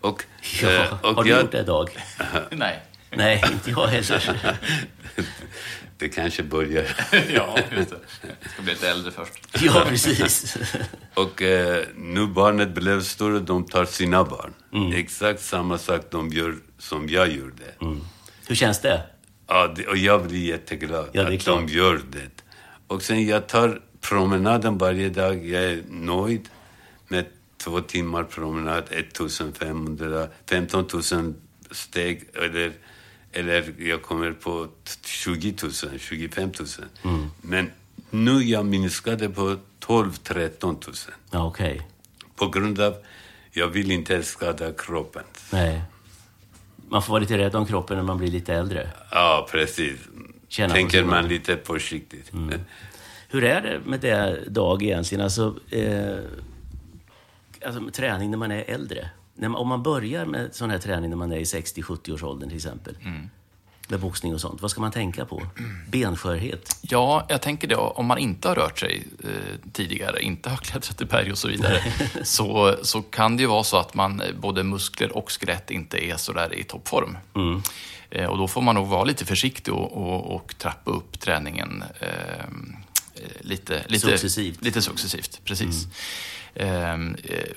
Och, 0.00 0.22
Ja, 0.62 0.68
eh, 0.70 0.92
och 1.04 1.14
har 1.14 1.24
du 1.24 1.30
jag, 1.30 1.40
gjort 1.40 1.52
det 1.52 1.62
Dag? 1.62 1.90
Nej. 2.50 2.80
Nej, 3.10 3.44
inte 3.52 3.70
jag 3.70 3.86
heller. 3.86 4.56
Det 5.98 6.08
kanske 6.08 6.42
börjar. 6.42 6.84
ja, 7.34 7.58
just 7.76 7.90
det. 7.90 7.96
Jag 8.42 8.50
ska 8.52 8.62
bli 8.62 8.72
lite 8.72 8.90
äldre 8.90 9.10
först. 9.12 9.32
Ja, 9.62 9.84
precis. 9.88 10.56
Och 11.14 11.42
eh, 11.42 11.84
nu 11.96 12.26
barnet 12.26 12.74
blev 12.74 13.00
större, 13.02 13.38
de 13.40 13.64
tar 13.64 13.84
sina 13.84 14.24
barn. 14.24 14.52
Mm. 14.72 14.92
Exakt 14.92 15.40
samma 15.42 15.78
sak 15.78 16.00
de 16.10 16.28
gör 16.28 16.56
som 16.78 17.08
jag 17.08 17.32
gjorde. 17.32 17.64
Hur 18.48 18.54
känns 18.54 18.80
det? 18.80 19.02
Ja, 19.46 19.72
det, 19.76 19.86
och 19.86 19.96
jag 19.96 20.26
blir 20.26 20.46
jätteglad 20.48 21.08
Ja, 21.12 21.34
att 21.34 21.40
klart. 21.42 21.66
de 21.66 21.72
gör 21.74 22.00
det. 22.10 22.42
Och 22.86 23.02
sen 23.02 23.26
jag 23.26 23.46
tar 23.46 23.80
promenaden 24.00 24.78
varje 24.78 25.08
dag. 25.08 25.46
Jag 25.46 25.62
är 25.64 25.82
nöjd 25.88 26.48
med 27.08 27.26
två 27.56 27.80
timmar 27.80 28.24
promenad, 28.24 28.84
1500, 28.90 30.28
15 30.50 30.86
000 31.12 31.34
steg 31.70 32.28
eller, 32.34 32.72
eller 33.38 33.74
jag 33.78 34.02
kommer 34.02 34.32
på 34.32 34.68
20 35.04 35.54
000, 35.62 35.72
25 35.98 36.50
000. 36.58 36.68
Mm. 37.04 37.30
Men 37.40 37.70
nu 38.10 38.42
jag 38.42 38.66
minskade 38.66 39.28
på 39.28 39.56
12-13 39.80 40.62
000 40.64 40.78
Ja, 41.30 41.46
okej. 41.46 41.86
på 42.36 42.48
grund 42.48 42.80
av 42.80 42.94
jag 43.52 43.68
vill 43.68 43.90
inte 43.90 44.22
skada 44.22 44.72
kroppen. 44.72 45.22
Nej. 45.52 45.82
Man 46.88 47.02
får 47.02 47.12
vara 47.12 47.20
lite 47.20 47.38
rädd 47.38 47.54
om 47.56 47.66
kroppen 47.66 47.96
när 47.96 48.04
man 48.04 48.18
blir 48.18 48.30
lite 48.30 48.54
äldre. 48.54 48.90
Ja, 49.10 49.48
precis. 49.50 50.00
På 50.58 50.68
Tänker 50.68 51.04
man 51.04 51.28
lite 51.28 51.56
försiktigt. 51.64 52.32
Hur 53.28 53.44
är 53.44 53.60
det 53.62 53.80
med 53.84 54.00
det, 54.00 54.44
Dag, 54.48 54.82
egentligen? 54.82 55.24
Alltså, 55.24 55.56
eh, 55.70 56.18
alltså 57.66 57.90
träning 57.92 58.30
när 58.30 58.38
man 58.38 58.50
är 58.50 58.64
äldre. 58.70 59.10
När 59.38 59.48
man, 59.48 59.60
om 59.60 59.68
man 59.68 59.82
börjar 59.82 60.26
med 60.26 60.54
sån 60.54 60.70
här 60.70 60.78
träning 60.78 61.10
när 61.10 61.16
man 61.16 61.32
är 61.32 61.36
i 61.36 61.44
60-70-årsåldern 61.44 62.48
till 62.48 62.56
exempel. 62.56 62.94
Med 63.90 64.00
boxning 64.00 64.34
och 64.34 64.40
sånt. 64.40 64.62
Vad 64.62 64.70
ska 64.70 64.80
man 64.80 64.92
tänka 64.92 65.24
på? 65.24 65.42
Benskörhet? 65.90 66.76
Ja, 66.80 67.26
jag 67.28 67.42
tänker 67.42 67.68
det. 67.68 67.76
Om 67.76 68.06
man 68.06 68.18
inte 68.18 68.48
har 68.48 68.54
rört 68.54 68.78
sig 68.78 69.06
eh, 69.24 69.70
tidigare, 69.72 70.22
inte 70.22 70.50
har 70.50 70.56
klättrat 70.62 71.00
i 71.00 71.04
berg 71.04 71.32
och 71.32 71.38
så 71.38 71.48
vidare, 71.48 71.82
så, 72.24 72.76
så 72.82 73.02
kan 73.02 73.36
det 73.36 73.40
ju 73.40 73.46
vara 73.46 73.64
så 73.64 73.76
att 73.76 73.94
man, 73.94 74.20
eh, 74.20 74.34
både 74.40 74.62
muskler 74.62 75.16
och 75.16 75.32
skelett 75.32 75.70
inte 75.70 76.04
är 76.04 76.16
så 76.16 76.32
där 76.32 76.54
i 76.54 76.64
toppform. 76.64 77.18
Eh, 78.10 78.26
och 78.26 78.38
då 78.38 78.48
får 78.48 78.62
man 78.62 78.74
nog 78.74 78.88
vara 78.88 79.04
lite 79.04 79.24
försiktig 79.24 79.74
och, 79.74 79.96
och, 79.96 80.34
och 80.36 80.54
trappa 80.58 80.90
upp 80.90 81.20
träningen 81.20 81.84
eh, 82.00 82.08
eh, 82.08 83.40
lite, 83.40 83.84
lite 83.88 84.06
Successivt. 84.06 84.62
Lite 84.62 84.82
successivt, 84.82 85.40
precis. 85.44 85.84
Ehm, 85.84 85.90
eh, 85.90 85.94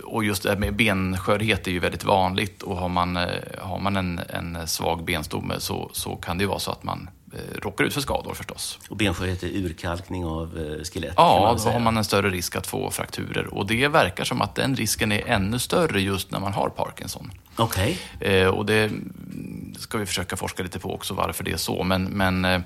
och 0.04 0.24
just 0.24 0.44
det 0.44 0.50
här 0.50 0.58
med 0.58 0.76
benskörhet 0.76 1.68
är 1.68 1.72
ju 1.72 1.80
väldigt 1.80 2.04
vanligt 2.04 2.64
och 2.64 2.78
har 2.78 2.90
man, 2.90 3.18
eh, 3.18 3.26
har 3.60 3.80
man 3.80 3.96
en, 3.96 4.22
en 4.30 4.68
svag 4.68 5.06
benstomme 5.06 5.56
så, 5.60 5.90
så 5.94 6.16
kan 6.16 6.38
det 6.38 6.42
ju 6.42 6.48
vara 6.48 6.60
så 6.60 6.72
att 6.72 6.84
man 6.84 7.10
eh, 7.34 7.60
råkar 7.62 7.84
ut 7.84 7.94
för 7.94 8.02
skador 8.02 8.34
förstås. 8.34 8.80
Och 8.90 8.98
benskörhet 8.98 9.44
är 9.44 9.48
urkalkning 9.48 10.26
av 10.26 10.58
eh, 10.58 10.84
skelett? 10.84 11.14
kan 11.16 11.16
Ja, 11.18 11.58
då 11.64 11.70
har 11.70 11.80
man 11.80 11.98
en 11.98 12.04
större 12.04 12.30
risk 12.30 12.56
att 12.56 12.68
få 12.68 12.92
frakturer 12.92 13.54
och 13.54 13.68
det 13.68 13.88
verkar 13.88 14.24
som 14.24 14.42
att 14.42 14.56
den 14.56 14.76
risken 14.76 15.12
är 15.12 15.28
ännu 15.28 15.60
större 15.60 16.02
just 16.02 16.32
när 16.32 16.40
man 16.40 16.54
har 16.54 16.70
Parkinson. 16.70 17.32
Okej. 17.56 18.00
Eh, 18.20 18.48
och 18.48 18.66
det 18.66 18.92
ska 19.82 19.98
vi 19.98 20.06
försöka 20.06 20.36
forska 20.36 20.64
lite 20.64 20.80
på 20.80 20.94
också 20.96 21.14
varför 21.14 21.44
det 21.44 21.52
är 21.52 21.58
så. 21.58 21.84
Men, 21.84 22.04
men 22.04 22.46
eh, 22.46 22.62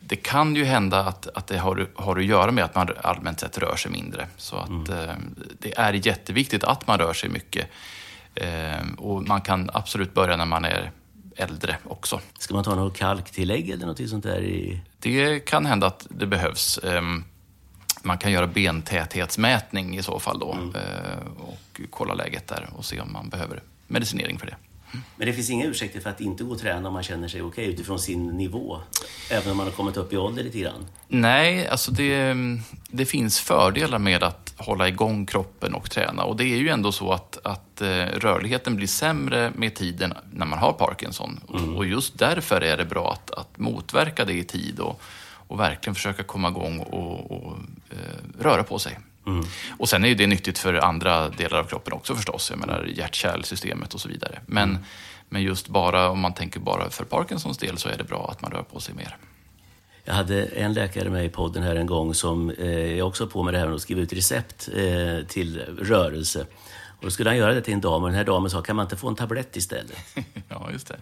det 0.00 0.16
kan 0.16 0.56
ju 0.56 0.64
hända 0.64 1.00
att, 1.00 1.26
att 1.34 1.46
det 1.46 1.58
har, 1.58 1.88
har 1.94 2.16
att 2.16 2.24
göra 2.24 2.52
med 2.52 2.64
att 2.64 2.74
man 2.74 2.88
allmänt 3.02 3.40
sett 3.40 3.58
rör 3.58 3.76
sig 3.76 3.90
mindre. 3.90 4.28
Så 4.36 4.56
att 4.56 4.88
eh, 4.88 5.14
det 5.58 5.78
är 5.78 6.06
jätteviktigt 6.06 6.64
att 6.64 6.86
man 6.86 6.98
rör 6.98 7.12
sig 7.12 7.28
mycket. 7.30 7.66
Eh, 8.34 8.92
och 8.98 9.22
man 9.22 9.40
kan 9.40 9.70
absolut 9.74 10.14
börja 10.14 10.36
när 10.36 10.46
man 10.46 10.64
är 10.64 10.90
äldre 11.36 11.76
också. 11.84 12.20
Ska 12.38 12.54
man 12.54 12.64
ta 12.64 12.74
något 12.74 12.96
kalktillägg 12.96 13.70
eller 13.70 13.86
något 13.86 14.08
sånt 14.08 14.24
där? 14.24 14.40
I... 14.40 14.80
Det 14.98 15.40
kan 15.40 15.66
hända 15.66 15.86
att 15.86 16.06
det 16.10 16.26
behövs. 16.26 16.78
Ehm, 16.84 17.24
Man 18.02 18.18
kan 18.18 18.32
göra 18.32 18.46
bentäthetsmätning 18.46 19.98
i 19.98 20.02
så 20.02 20.18
fall 20.18 20.38
då 20.38 20.58
eh, 20.74 21.26
och 21.38 21.80
kolla 21.90 22.14
läget 22.14 22.48
där 22.48 22.68
och 22.76 22.84
se 22.84 23.00
om 23.00 23.12
man 23.12 23.28
behöver 23.28 23.62
medicinering 23.86 24.38
för 24.38 24.46
det. 24.46 24.56
Men 25.16 25.26
det 25.26 25.32
finns 25.32 25.50
inga 25.50 25.66
ursäkter 25.66 26.00
för 26.00 26.10
att 26.10 26.20
inte 26.20 26.44
gå 26.44 26.52
och 26.52 26.58
träna 26.60 26.88
om 26.88 26.94
man 26.94 27.02
känner 27.02 27.28
sig 27.28 27.42
okej 27.42 27.64
utifrån 27.66 27.98
sin 27.98 28.26
nivå? 28.26 28.80
Även 29.30 29.50
om 29.50 29.56
man 29.56 29.66
har 29.66 29.72
kommit 29.72 29.96
upp 29.96 30.12
i 30.12 30.16
ålder 30.16 30.42
lite 30.42 30.58
grann? 30.58 30.86
Nej, 31.08 31.68
alltså 31.68 31.90
det, 31.92 32.34
det 32.88 33.04
finns 33.06 33.40
fördelar 33.40 33.98
med 33.98 34.22
att 34.22 34.54
hålla 34.56 34.88
igång 34.88 35.26
kroppen 35.26 35.74
och 35.74 35.90
träna. 35.90 36.24
Och 36.24 36.36
det 36.36 36.44
är 36.44 36.56
ju 36.56 36.68
ändå 36.68 36.92
så 36.92 37.12
att, 37.12 37.38
att 37.44 37.80
eh, 37.80 37.86
rörligheten 37.96 38.76
blir 38.76 38.86
sämre 38.86 39.52
med 39.54 39.74
tiden 39.74 40.14
när 40.32 40.46
man 40.46 40.58
har 40.58 40.72
Parkinson. 40.72 41.40
Och- 41.48 41.76
Och 41.76 41.86
just 41.86 42.18
därför 42.18 42.60
är 42.60 42.76
det 42.76 42.84
bra 42.84 43.12
att, 43.12 43.30
att 43.30 43.58
motverka 43.58 44.24
det 44.24 44.32
i 44.32 44.44
tid 44.44 44.80
och, 44.80 45.00
och 45.48 45.60
verkligen 45.60 45.94
försöka 45.94 46.22
komma 46.22 46.48
igång 46.48 46.78
och, 46.80 47.30
och 47.30 47.56
eh, 47.90 48.42
röra 48.42 48.62
på 48.62 48.78
sig. 48.78 48.98
Och 49.78 49.88
sen 49.88 50.04
är 50.04 50.08
ju 50.08 50.14
det 50.14 50.26
nyttigt 50.26 50.58
för 50.58 50.74
andra 50.74 51.28
delar 51.28 51.58
av 51.58 51.64
kroppen 51.64 51.92
också 51.92 52.14
förstås. 52.14 52.50
Jag 52.50 52.58
menar 52.58 52.84
hjärt-kärlsystemet 52.84 53.94
och 53.94 54.00
så 54.00 54.08
vidare. 54.08 54.40
Men, 54.46 54.78
men 55.28 55.42
just 55.42 55.68
bara 55.68 56.10
om 56.10 56.20
man 56.20 56.34
tänker 56.34 56.60
bara 56.60 56.90
för 56.90 57.04
Parkinsons 57.04 57.58
del 57.58 57.78
så 57.78 57.88
är 57.88 57.96
det 57.98 58.04
bra 58.04 58.28
att 58.30 58.42
man 58.42 58.50
rör 58.50 58.62
på 58.62 58.80
sig 58.80 58.94
mer. 58.94 59.16
Jag 60.04 60.14
hade 60.14 60.44
en 60.44 60.72
läkare 60.72 61.10
med 61.10 61.24
i 61.24 61.28
podden 61.28 61.62
här 61.62 61.76
en 61.76 61.86
gång 61.86 62.14
som 62.14 62.50
eh, 62.50 62.98
är 62.98 63.02
också 63.02 63.26
på 63.26 63.42
med 63.42 63.54
det 63.54 63.58
här 63.58 63.66
med 63.66 63.74
att 63.74 63.82
skriva 63.82 64.00
ut 64.00 64.12
recept 64.12 64.68
eh, 64.74 65.26
till 65.28 65.60
rörelse. 65.78 66.46
Och 66.98 67.04
då 67.04 67.10
skulle 67.10 67.30
han 67.30 67.36
göra 67.36 67.54
det 67.54 67.60
till 67.60 67.74
en 67.74 67.80
dam 67.80 68.02
och 68.02 68.08
den 68.08 68.16
här 68.16 68.24
damen 68.24 68.50
sa, 68.50 68.62
kan 68.62 68.76
man 68.76 68.84
inte 68.84 68.96
få 68.96 69.08
en 69.08 69.14
tablett 69.16 69.56
istället? 69.56 69.96
Ja, 70.48 70.68
just 70.72 70.88
det. 70.88 70.96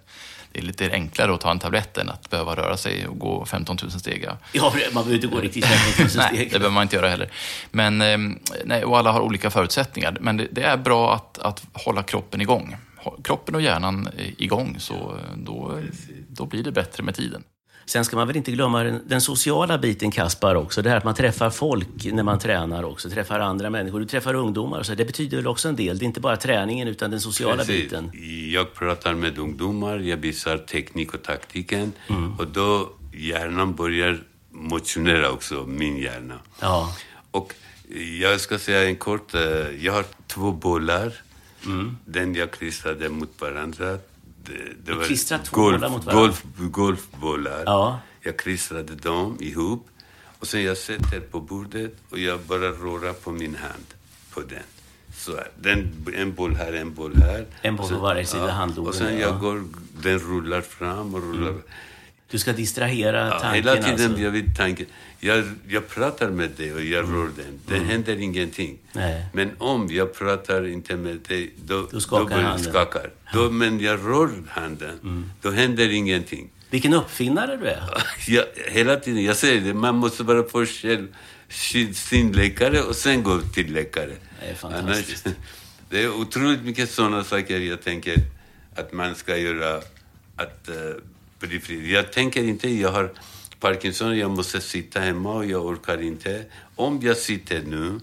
Det 0.53 0.59
är 0.59 0.63
lite 0.63 0.91
enklare 0.93 1.35
att 1.35 1.41
ta 1.41 1.51
en 1.51 1.59
tablett 1.59 1.99
än 1.99 2.11
att 2.11 2.31
behöva 2.31 2.55
röra 2.55 2.77
sig 2.77 3.07
och 3.07 3.19
gå 3.19 3.45
15 3.45 3.77
000 3.83 3.91
steg. 3.91 4.29
Ja. 4.53 4.73
Man 4.93 5.05
behöver 5.05 5.15
inte 5.15 5.27
gå 5.27 5.41
riktigt 5.41 5.65
15 5.65 6.05
000 6.05 6.11
Nej, 6.17 6.29
steg. 6.37 6.47
det 6.53 6.59
behöver 6.59 6.75
man 6.75 6.83
inte 6.83 6.97
göra 6.97 7.09
heller. 7.09 7.31
Men, 7.71 8.01
eh, 8.03 8.19
nej, 8.65 8.85
och 8.85 8.99
alla 8.99 9.13
har 9.13 9.21
olika 9.21 9.51
förutsättningar. 9.51 10.17
Men 10.21 10.37
det, 10.37 10.49
det 10.53 10.63
är 10.63 10.77
bra 10.77 11.15
att, 11.15 11.39
att 11.39 11.63
hålla 11.73 12.03
kroppen 12.03 12.41
igång. 12.41 12.77
Kroppen 13.25 13.55
och 13.55 13.63
hjärnan 13.63 14.09
är 14.19 14.43
igång, 14.43 14.77
så 14.79 14.95
eh, 14.95 15.37
då, 15.37 15.81
då 16.29 16.47
blir 16.47 16.63
det 16.63 16.73
bättre 16.73 17.03
med 17.03 17.15
tiden. 17.15 17.43
Sen 17.87 18.05
ska 18.05 18.17
man 18.17 18.27
väl 18.27 18.37
inte 18.37 18.53
glömma 18.53 18.83
den, 18.83 19.03
den 19.07 19.21
sociala 19.21 19.79
biten, 19.79 20.11
Kaspar, 20.11 20.55
också. 20.55 20.83
Det 20.83 20.91
här 20.91 20.97
att 20.97 21.05
man 21.05 21.15
träffar 21.15 21.51
folk 21.51 21.89
när 22.05 22.23
man 22.23 22.39
tränar 22.39 22.83
också. 22.83 23.11
Träffar 23.11 23.41
andra 23.41 23.71
människor. 23.71 24.01
Du 24.01 24.07
träffar 24.07 24.35
ungdomar. 24.35 24.83
Så 24.83 24.95
det 24.95 25.05
betyder 25.05 25.37
väl 25.37 25.47
också 25.47 25.69
en 25.69 25.77
del. 25.77 25.99
Det 25.99 26.05
är 26.05 26.07
inte 26.07 26.21
bara 26.21 26.37
träningen, 26.37 26.89
utan 26.89 27.11
den 27.11 27.21
sociala 27.21 27.57
Precis. 27.57 27.83
biten. 27.83 28.11
Jag 28.53 28.75
pratar 28.75 29.15
med 29.15 29.39
ungdomar, 29.39 29.99
jag 29.99 30.17
visar 30.17 30.59
teknik 30.59 31.15
och 31.15 31.23
taktiken. 31.23 31.93
Mm. 32.09 32.39
Och 32.39 32.47
då 32.47 32.91
hjärnan 33.13 33.75
börjar 33.75 34.23
motionera 34.51 35.31
också, 35.31 35.55
min 35.55 35.97
hjärna. 35.97 36.39
Ja. 36.61 36.97
Och 37.31 37.55
jag 38.21 38.41
ska 38.41 38.59
säga 38.59 38.89
en 38.89 38.97
kort, 38.97 39.35
eh, 39.35 39.41
jag 39.81 39.93
har 39.93 40.05
två 40.27 40.53
bollar. 40.53 41.13
Mm. 41.67 41.97
Den 42.05 42.35
jag 42.35 42.51
klistrade 42.51 43.09
mot 43.09 43.41
varandra. 43.41 43.99
Det, 44.47 44.93
det 44.93 44.93
mot 45.91 46.05
varandra? 46.05 46.13
golf, 46.13 46.45
golfbollar. 46.57 47.63
Ja. 47.67 48.01
Jag 48.21 48.37
klistrade 48.37 48.95
dem 48.95 49.37
ihop. 49.41 49.89
Och 50.39 50.47
sen 50.47 50.63
jag 50.63 50.77
sätter 50.77 51.21
på 51.21 51.41
bordet 51.41 51.95
och 52.11 52.19
jag 52.19 52.41
bara 52.41 52.69
rörar 52.69 53.13
på 53.13 53.33
min 53.33 53.55
hand 53.55 53.87
på 54.35 54.41
den. 54.41 54.63
Så 55.17 55.37
här. 55.37 55.49
Den, 55.57 56.07
en 56.17 56.35
boll 56.35 56.55
här, 56.55 56.73
en 56.73 56.95
boll 56.95 57.17
här. 57.17 57.47
En 57.63 57.77
boll 57.77 57.89
på 57.89 57.99
varje 57.99 58.27
sida 58.27 58.51
handloden, 58.51 58.89
Och 58.89 58.95
sen 58.95 59.15
ja. 59.15 59.21
jag 59.21 59.41
går, 59.41 59.65
den 60.03 60.19
rullar 60.19 60.61
fram 60.61 61.15
och 61.15 61.23
rullar. 61.23 61.55
Du 62.31 62.39
ska 62.39 62.53
distrahera 62.53 63.27
Ja, 63.29 63.39
tanken 63.41 63.55
hela 63.55 63.75
tiden 63.75 63.91
alltså. 63.91 64.07
Mm. 64.09 64.23
jag 64.23 64.31
vill 64.31 64.55
tanken. 64.57 64.87
Jag, 65.21 65.45
jag 65.69 65.89
pratar 65.89 66.31
med 66.31 66.51
dig 66.51 66.73
och 66.75 66.83
jag 66.85 67.05
rör 67.13 67.29
den. 67.37 67.61
Det 67.67 67.79
händer 67.85 68.17
ingenting. 68.21 68.79
Nej. 68.93 69.25
Men 69.33 69.51
om 69.59 69.89
jag 69.91 70.15
pratar 70.15 70.67
inte 70.67 70.97
med 70.97 71.17
dig, 71.29 71.53
då, 71.65 71.89
Då 71.91 72.01
skakar 72.01 72.25
börjar 72.25 72.41
jag 72.43 72.49
handen. 72.49 72.73
skakar. 72.73 73.11
Då, 73.33 73.51
men 73.51 73.81
jag 73.81 74.01
rör 74.01 74.31
handen, 74.49 75.31
då 75.43 75.51
händer 75.51 75.91
ingenting. 75.93 76.51
Vilken 76.71 76.95
uppfinnare 76.95 77.57
du 77.57 77.67
är. 77.67 77.83
Jag, 78.29 78.45
hela 78.69 78.97
tiden, 78.97 79.25
jag 79.25 79.37
säger 79.37 79.61
det, 79.61 79.75
man 79.75 79.95
måste 79.95 80.23
vara 80.23 80.43
först 80.49 80.83
själv 80.83 81.07
sin- 81.49 81.95
sin 81.95 82.33
läkare 82.33 82.83
och 82.83 82.97
sen 82.97 83.23
gå 83.23 83.41
till 83.41 83.73
läkare. 83.73 84.11
Det 84.41 84.47
är 84.51 84.55
fantastiskt. 84.55 85.27
Annars, 85.27 85.37
det 85.91 86.03
är 86.03 86.11
otroligt 86.15 86.63
mycket 86.63 86.91
sådana 86.91 87.25
saker 87.25 87.61
jag 87.61 87.83
tänker 87.83 88.17
att 88.77 88.93
man 88.93 89.15
ska 89.15 89.37
göra 89.37 89.77
att 90.37 90.69
uh, 90.69 90.75
bli. 91.47 91.93
Jag 91.93 92.13
tänker 92.13 92.45
inte, 92.45 92.69
jag 92.69 92.93
har 92.93 93.11
Parkinson, 93.61 94.19
jag 94.19 94.31
måste 94.31 94.61
sitta 94.61 95.01
hemma 95.01 95.35
och 95.35 95.45
jag 95.45 95.67
orkar 95.67 96.03
inte. 96.03 96.45
Om 96.77 97.01
jag 97.03 97.17
sitter 97.17 97.63
nu, 97.63 98.01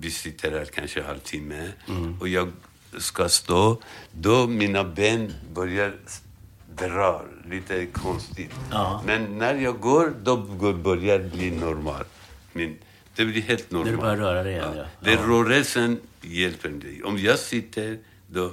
vi 0.00 0.10
sitter 0.10 0.50
här 0.50 0.64
kanske 0.64 1.00
en 1.00 1.06
halvtimme 1.06 1.72
och 2.20 2.28
jag 2.28 2.52
ska 2.98 3.28
stå, 3.28 3.82
då 4.12 4.46
mina 4.46 4.84
ben 4.84 5.32
börjar 5.54 5.92
drar 6.74 7.26
lite 7.50 7.86
konstigt. 7.86 8.54
Ja. 8.70 9.02
Men 9.06 9.38
när 9.38 9.54
jag 9.54 9.80
går, 9.80 10.14
då 10.22 10.36
börjar 10.72 11.18
det 11.18 11.28
bli 11.28 11.50
normal. 11.50 12.04
Men 12.52 12.78
det 13.14 13.24
blir 13.24 13.42
helt 13.42 13.70
normalt. 13.70 13.90
När 13.90 13.96
du 13.96 14.02
börjar 14.02 14.16
röra 14.16 14.42
dig 14.42 14.52
igen, 14.52 14.74
ja. 14.76 14.84
Det 15.00 15.16
rörelsen 15.16 16.00
hjälper 16.20 16.68
dig. 16.68 17.02
Om 17.02 17.18
jag 17.18 17.38
sitter, 17.38 17.98
då 18.26 18.52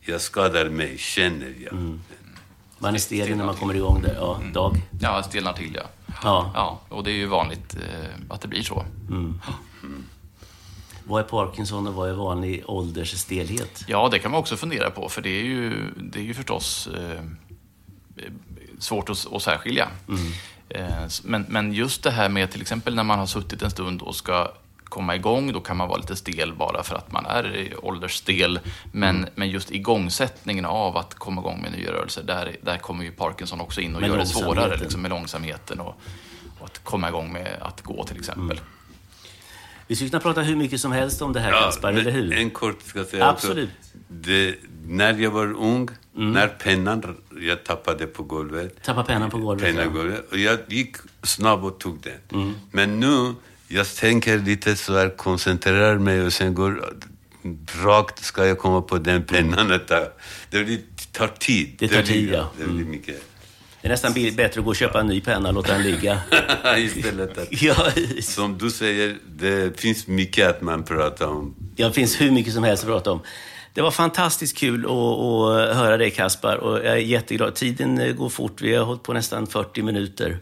jag 0.00 0.20
skadar 0.20 0.68
mig, 0.68 0.98
känner 0.98 1.54
jag. 1.64 1.72
Mm. 1.72 2.00
Man 2.78 2.94
är 2.94 2.98
stel 2.98 3.36
när 3.36 3.44
man 3.44 3.54
kommer 3.54 3.74
igång 3.74 4.02
där. 4.02 4.14
Ja, 4.14 4.40
Dag. 4.52 4.76
Ja, 5.00 5.22
stelnar 5.22 5.52
till 5.52 5.74
ja. 5.74 5.82
Ja. 6.22 6.50
Ja, 6.54 6.80
och 6.88 7.04
det 7.04 7.10
är 7.10 7.14
ju 7.14 7.26
vanligt 7.26 7.74
eh, 7.76 8.10
att 8.28 8.40
det 8.40 8.48
blir 8.48 8.62
så. 8.62 8.84
Vad 11.04 11.20
är 11.20 11.24
Parkinson 11.24 11.86
och 11.86 11.94
vad 11.94 12.08
är 12.10 12.14
vanlig 12.14 12.62
åldersstelhet? 12.66 13.84
Ja, 13.86 14.08
det 14.12 14.18
kan 14.18 14.30
man 14.30 14.40
också 14.40 14.56
fundera 14.56 14.90
på, 14.90 15.08
för 15.08 15.22
det 15.22 15.30
är 15.40 15.44
ju, 15.44 15.90
det 15.96 16.18
är 16.18 16.22
ju 16.22 16.34
förstås 16.34 16.86
eh, 16.86 17.20
svårt 18.78 19.10
att, 19.10 19.26
att 19.32 19.42
särskilja. 19.42 19.88
Eh, 20.68 21.02
s- 21.04 21.22
men, 21.24 21.46
men 21.48 21.72
just 21.72 22.02
det 22.02 22.10
här 22.10 22.28
med 22.28 22.50
till 22.50 22.60
exempel 22.60 22.94
när 22.94 23.04
man 23.04 23.18
har 23.18 23.26
suttit 23.26 23.62
en 23.62 23.70
stund 23.70 24.02
och 24.02 24.16
ska 24.16 24.52
komma 24.88 25.16
igång, 25.16 25.52
då 25.52 25.60
kan 25.60 25.76
man 25.76 25.88
vara 25.88 25.98
lite 25.98 26.16
stel 26.16 26.54
bara 26.54 26.82
för 26.82 26.94
att 26.96 27.12
man 27.12 27.26
är 27.26 27.74
åldersstel. 27.82 28.60
Men, 28.92 29.26
men 29.34 29.50
just 29.50 29.70
igångsättningen 29.70 30.64
av 30.64 30.96
att 30.96 31.14
komma 31.14 31.40
igång 31.40 31.62
med 31.62 31.72
nya 31.72 31.92
rörelser, 31.92 32.22
där, 32.22 32.56
där 32.62 32.78
kommer 32.78 33.04
ju 33.04 33.10
Parkinson 33.12 33.60
också 33.60 33.80
in 33.80 33.94
och 33.94 34.00
Med 34.00 34.10
gör 34.10 34.18
det 34.18 34.26
svårare 34.26 34.76
liksom, 34.76 35.02
med 35.02 35.08
långsamheten 35.10 35.80
och, 35.80 36.00
och 36.58 36.66
att 36.66 36.84
komma 36.84 37.08
igång 37.08 37.32
med 37.32 37.56
att 37.60 37.82
gå 37.82 38.04
till 38.04 38.16
exempel. 38.18 38.60
Vi 39.86 39.96
skulle 39.96 40.10
kunna 40.10 40.20
prata 40.20 40.40
hur 40.42 40.56
mycket 40.56 40.80
som 40.80 40.92
helst 40.92 41.22
om 41.22 41.32
det 41.32 41.40
här, 41.40 41.50
Ja, 41.50 41.60
Kaspar, 41.60 41.92
eller 41.92 42.10
hur? 42.10 42.32
En 42.32 42.50
kort 42.50 42.82
ska 42.82 42.98
jag 42.98 43.08
säga 43.08 43.26
Absolut. 43.28 43.68
också. 43.68 43.98
Det, 44.08 44.54
när 44.86 45.14
jag 45.18 45.30
var 45.30 45.52
ung, 45.52 45.88
Mm. 46.16 46.32
när 46.32 46.48
pennan 46.48 47.16
jag 47.40 47.64
tappade 47.64 48.06
på 48.06 48.22
golvet. 48.22 48.82
Tappa 48.82 49.04
pennan 49.04 49.30
på 49.30 49.38
golvet. 49.38 49.64
pennan 49.66 49.80
Ja. 49.84 49.90
Mm. 49.90 49.96
golvet, 49.96 50.32
och 50.32 50.38
jag 50.38 50.58
gick 50.68 50.96
snabbt 51.22 51.64
och 51.64 51.78
tog 51.80 51.98
den. 52.30 52.54
Men 52.70 53.00
nu, 53.00 53.34
jag 53.68 53.94
tänker 53.94 54.38
lite 54.38 54.76
så 54.76 54.96
här, 54.98 55.16
koncentrerar 55.16 55.98
mig 55.98 56.22
och 56.22 56.32
sen 56.32 56.54
går 56.54 56.84
rakt 57.84 58.24
ska 58.24 58.46
jag 58.46 58.58
komma 58.58 58.82
på 58.82 58.98
den 58.98 59.24
pennan. 59.24 59.68
Det, 59.72 59.78
tar, 59.78 60.08
det 60.50 60.64
blir- 60.64 60.80
tar 61.12 61.28
tid. 61.28 61.74
Det 61.78 61.88
tar 61.88 62.02
blir- 62.02 62.12
tid, 62.12 62.30
ja. 62.32 62.50
Det 62.58 62.64
blir 62.64 62.84
mycket. 62.84 63.22
Det 63.82 63.88
är 63.88 63.90
nästan 63.92 64.12
bättre 64.12 64.44
att 64.60 64.64
gå 64.64 64.70
och 64.70 64.76
köpa 64.76 65.00
en 65.00 65.06
ny 65.06 65.20
penna 65.20 65.48
och 65.48 65.54
låta 65.54 65.72
den 65.72 65.82
ligga. 65.82 66.20
Istället 66.78 67.38
att, 67.38 67.62
Ja, 67.62 67.74
som 68.22 68.58
du 68.58 68.70
säger, 68.70 69.16
det 69.28 69.80
finns 69.80 70.06
mycket 70.06 70.48
att 70.48 70.60
man 70.62 70.82
pratar 70.82 71.26
om. 71.26 71.54
det 71.76 71.92
finns 71.92 72.20
hur 72.20 72.30
mycket 72.30 72.52
som 72.54 72.64
helst 72.64 72.82
att 72.82 72.88
prata 72.88 73.12
om. 73.12 73.20
Det 73.74 73.82
var 73.82 73.90
fantastiskt 73.90 74.56
kul 74.58 74.84
att, 74.84 74.90
att 74.90 75.76
höra 75.76 75.96
dig, 75.96 76.10
Kaspar. 76.10 76.56
Och 76.56 76.76
jag 76.78 76.86
är 76.86 76.96
jätteglad. 76.96 77.54
Tiden 77.54 78.16
går 78.16 78.28
fort. 78.28 78.60
Vi 78.60 78.74
har 78.74 78.84
hållit 78.84 79.02
på 79.02 79.12
nästan 79.12 79.46
40 79.46 79.82
minuter. 79.82 80.38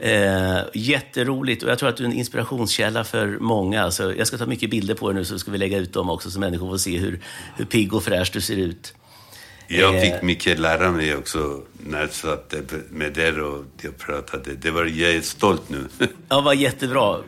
Eh, 0.00 0.58
jätteroligt 0.74 1.62
och 1.62 1.70
jag 1.70 1.78
tror 1.78 1.88
att 1.88 1.96
du 1.96 2.04
är 2.04 2.08
en 2.08 2.14
inspirationskälla 2.14 3.04
för 3.04 3.38
många. 3.40 3.82
Alltså, 3.82 4.14
jag 4.14 4.26
ska 4.26 4.38
ta 4.38 4.46
mycket 4.46 4.70
bilder 4.70 4.94
på 4.94 5.08
dig 5.08 5.14
nu 5.14 5.24
så 5.24 5.38
ska 5.38 5.50
vi 5.50 5.58
lägga 5.58 5.78
ut 5.78 5.92
dem 5.92 6.10
också 6.10 6.30
så 6.30 6.40
människor 6.40 6.68
får 6.70 6.78
se 6.78 6.98
hur, 6.98 7.20
hur 7.56 7.64
pigg 7.64 7.94
och 7.94 8.02
fräsch 8.04 8.30
du 8.32 8.40
ser 8.40 8.56
ut. 8.56 8.94
Jag 9.68 9.94
Eh. 9.96 10.00
fick 10.00 10.22
mycket 10.22 10.58
lära 10.58 10.90
mig 10.90 11.16
också 11.16 11.60
när 11.86 12.00
jag 12.00 12.12
satt 12.12 12.54
med 12.90 13.18
er 13.18 13.40
och 13.40 13.64
jag 13.82 13.98
pratade. 13.98 14.54
Det 14.54 14.70
var, 14.70 14.84
jag 14.84 15.10
är 15.14 15.20
stolt 15.20 15.68
nu. 15.68 15.88
Ja, 16.28 16.40
vad 16.40 16.56
jättebra. 16.56 17.18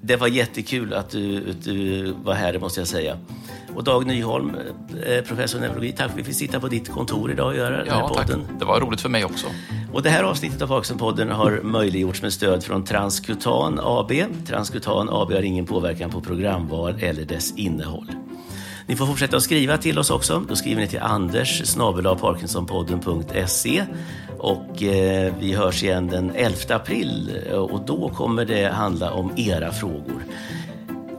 Det 0.00 0.16
var 0.16 0.26
jättekul 0.28 0.94
att 0.94 1.10
du, 1.10 1.52
du 1.62 2.02
var 2.24 2.34
här, 2.34 2.52
det 2.52 2.58
måste 2.58 2.80
jag 2.80 2.88
säga. 2.88 3.18
Och 3.74 3.84
Dag 3.84 4.06
Nyholm, 4.06 4.56
eh, 5.06 5.24
professor 5.24 5.58
i 5.58 5.60
neurologi, 5.60 5.92
tack 5.92 6.06
för 6.06 6.12
att 6.12 6.18
vi 6.18 6.24
fick 6.24 6.34
sitta 6.34 6.60
på 6.60 6.68
ditt 6.68 6.88
kontor 6.88 7.30
idag 7.30 7.46
och 7.46 7.56
göra 7.56 7.76
den 7.76 7.88
här 7.88 8.00
Ja, 8.00 8.08
tack. 8.08 8.26
podden. 8.26 8.46
Det 8.58 8.64
var 8.64 8.80
roligt 8.80 9.00
för 9.00 9.08
mig 9.08 9.24
också. 9.24 9.46
Och 9.92 10.02
det 10.02 10.10
här 10.10 10.22
avsnittet 10.24 10.62
av 10.62 10.68
Parkinson-podden 10.68 11.30
har 11.30 11.60
möjliggjorts 11.62 12.22
med 12.22 12.32
stöd 12.32 12.64
från 12.64 12.84
Transkutan 12.84 13.80
AB. 13.82 14.12
Transkutan 14.46 15.08
AB 15.12 15.32
har 15.32 15.42
ingen 15.42 15.66
påverkan 15.66 16.10
på 16.10 16.20
programval 16.20 16.94
eller 17.00 17.24
dess 17.24 17.52
innehåll. 17.56 18.06
Ni 18.88 18.96
får 18.96 19.06
fortsätta 19.06 19.36
att 19.36 19.42
skriva 19.42 19.78
till 19.78 19.98
oss 19.98 20.10
också. 20.10 20.44
Då 20.48 20.56
skriver 20.56 20.80
ni 20.80 20.88
till 20.88 21.00
anders 21.00 21.76
parkinsonpodden.se 22.20 23.84
och 24.38 24.82
eh, 24.82 25.34
vi 25.40 25.52
hörs 25.52 25.82
igen 25.82 26.06
den 26.06 26.30
11 26.34 26.56
april 26.68 27.38
eh, 27.50 27.56
och 27.56 27.80
då 27.86 28.08
kommer 28.08 28.44
det 28.44 28.68
handla 28.68 29.10
om 29.10 29.32
era 29.36 29.72
frågor. 29.72 30.24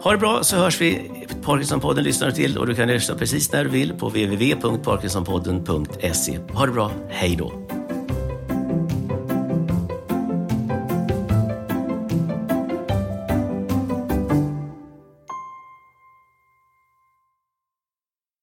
Ha 0.01 0.11
det 0.11 0.17
bra 0.17 0.43
så 0.43 0.55
hörs 0.55 0.81
vi. 0.81 1.11
Parkinsonpodden 1.41 2.03
lyssnar 2.03 2.27
du 2.27 2.33
till 2.33 2.57
och 2.57 2.67
du 2.67 2.75
kan 2.75 2.87
lyssna 2.87 3.15
precis 3.15 3.51
när 3.51 3.63
du 3.63 3.69
vill 3.69 3.93
på 3.93 4.09
www.parkinsonpodden.se. 4.09 6.39
Ha 6.53 6.65
det 6.65 6.71
bra. 6.71 6.91
Hej 7.09 7.35
då! 7.35 7.78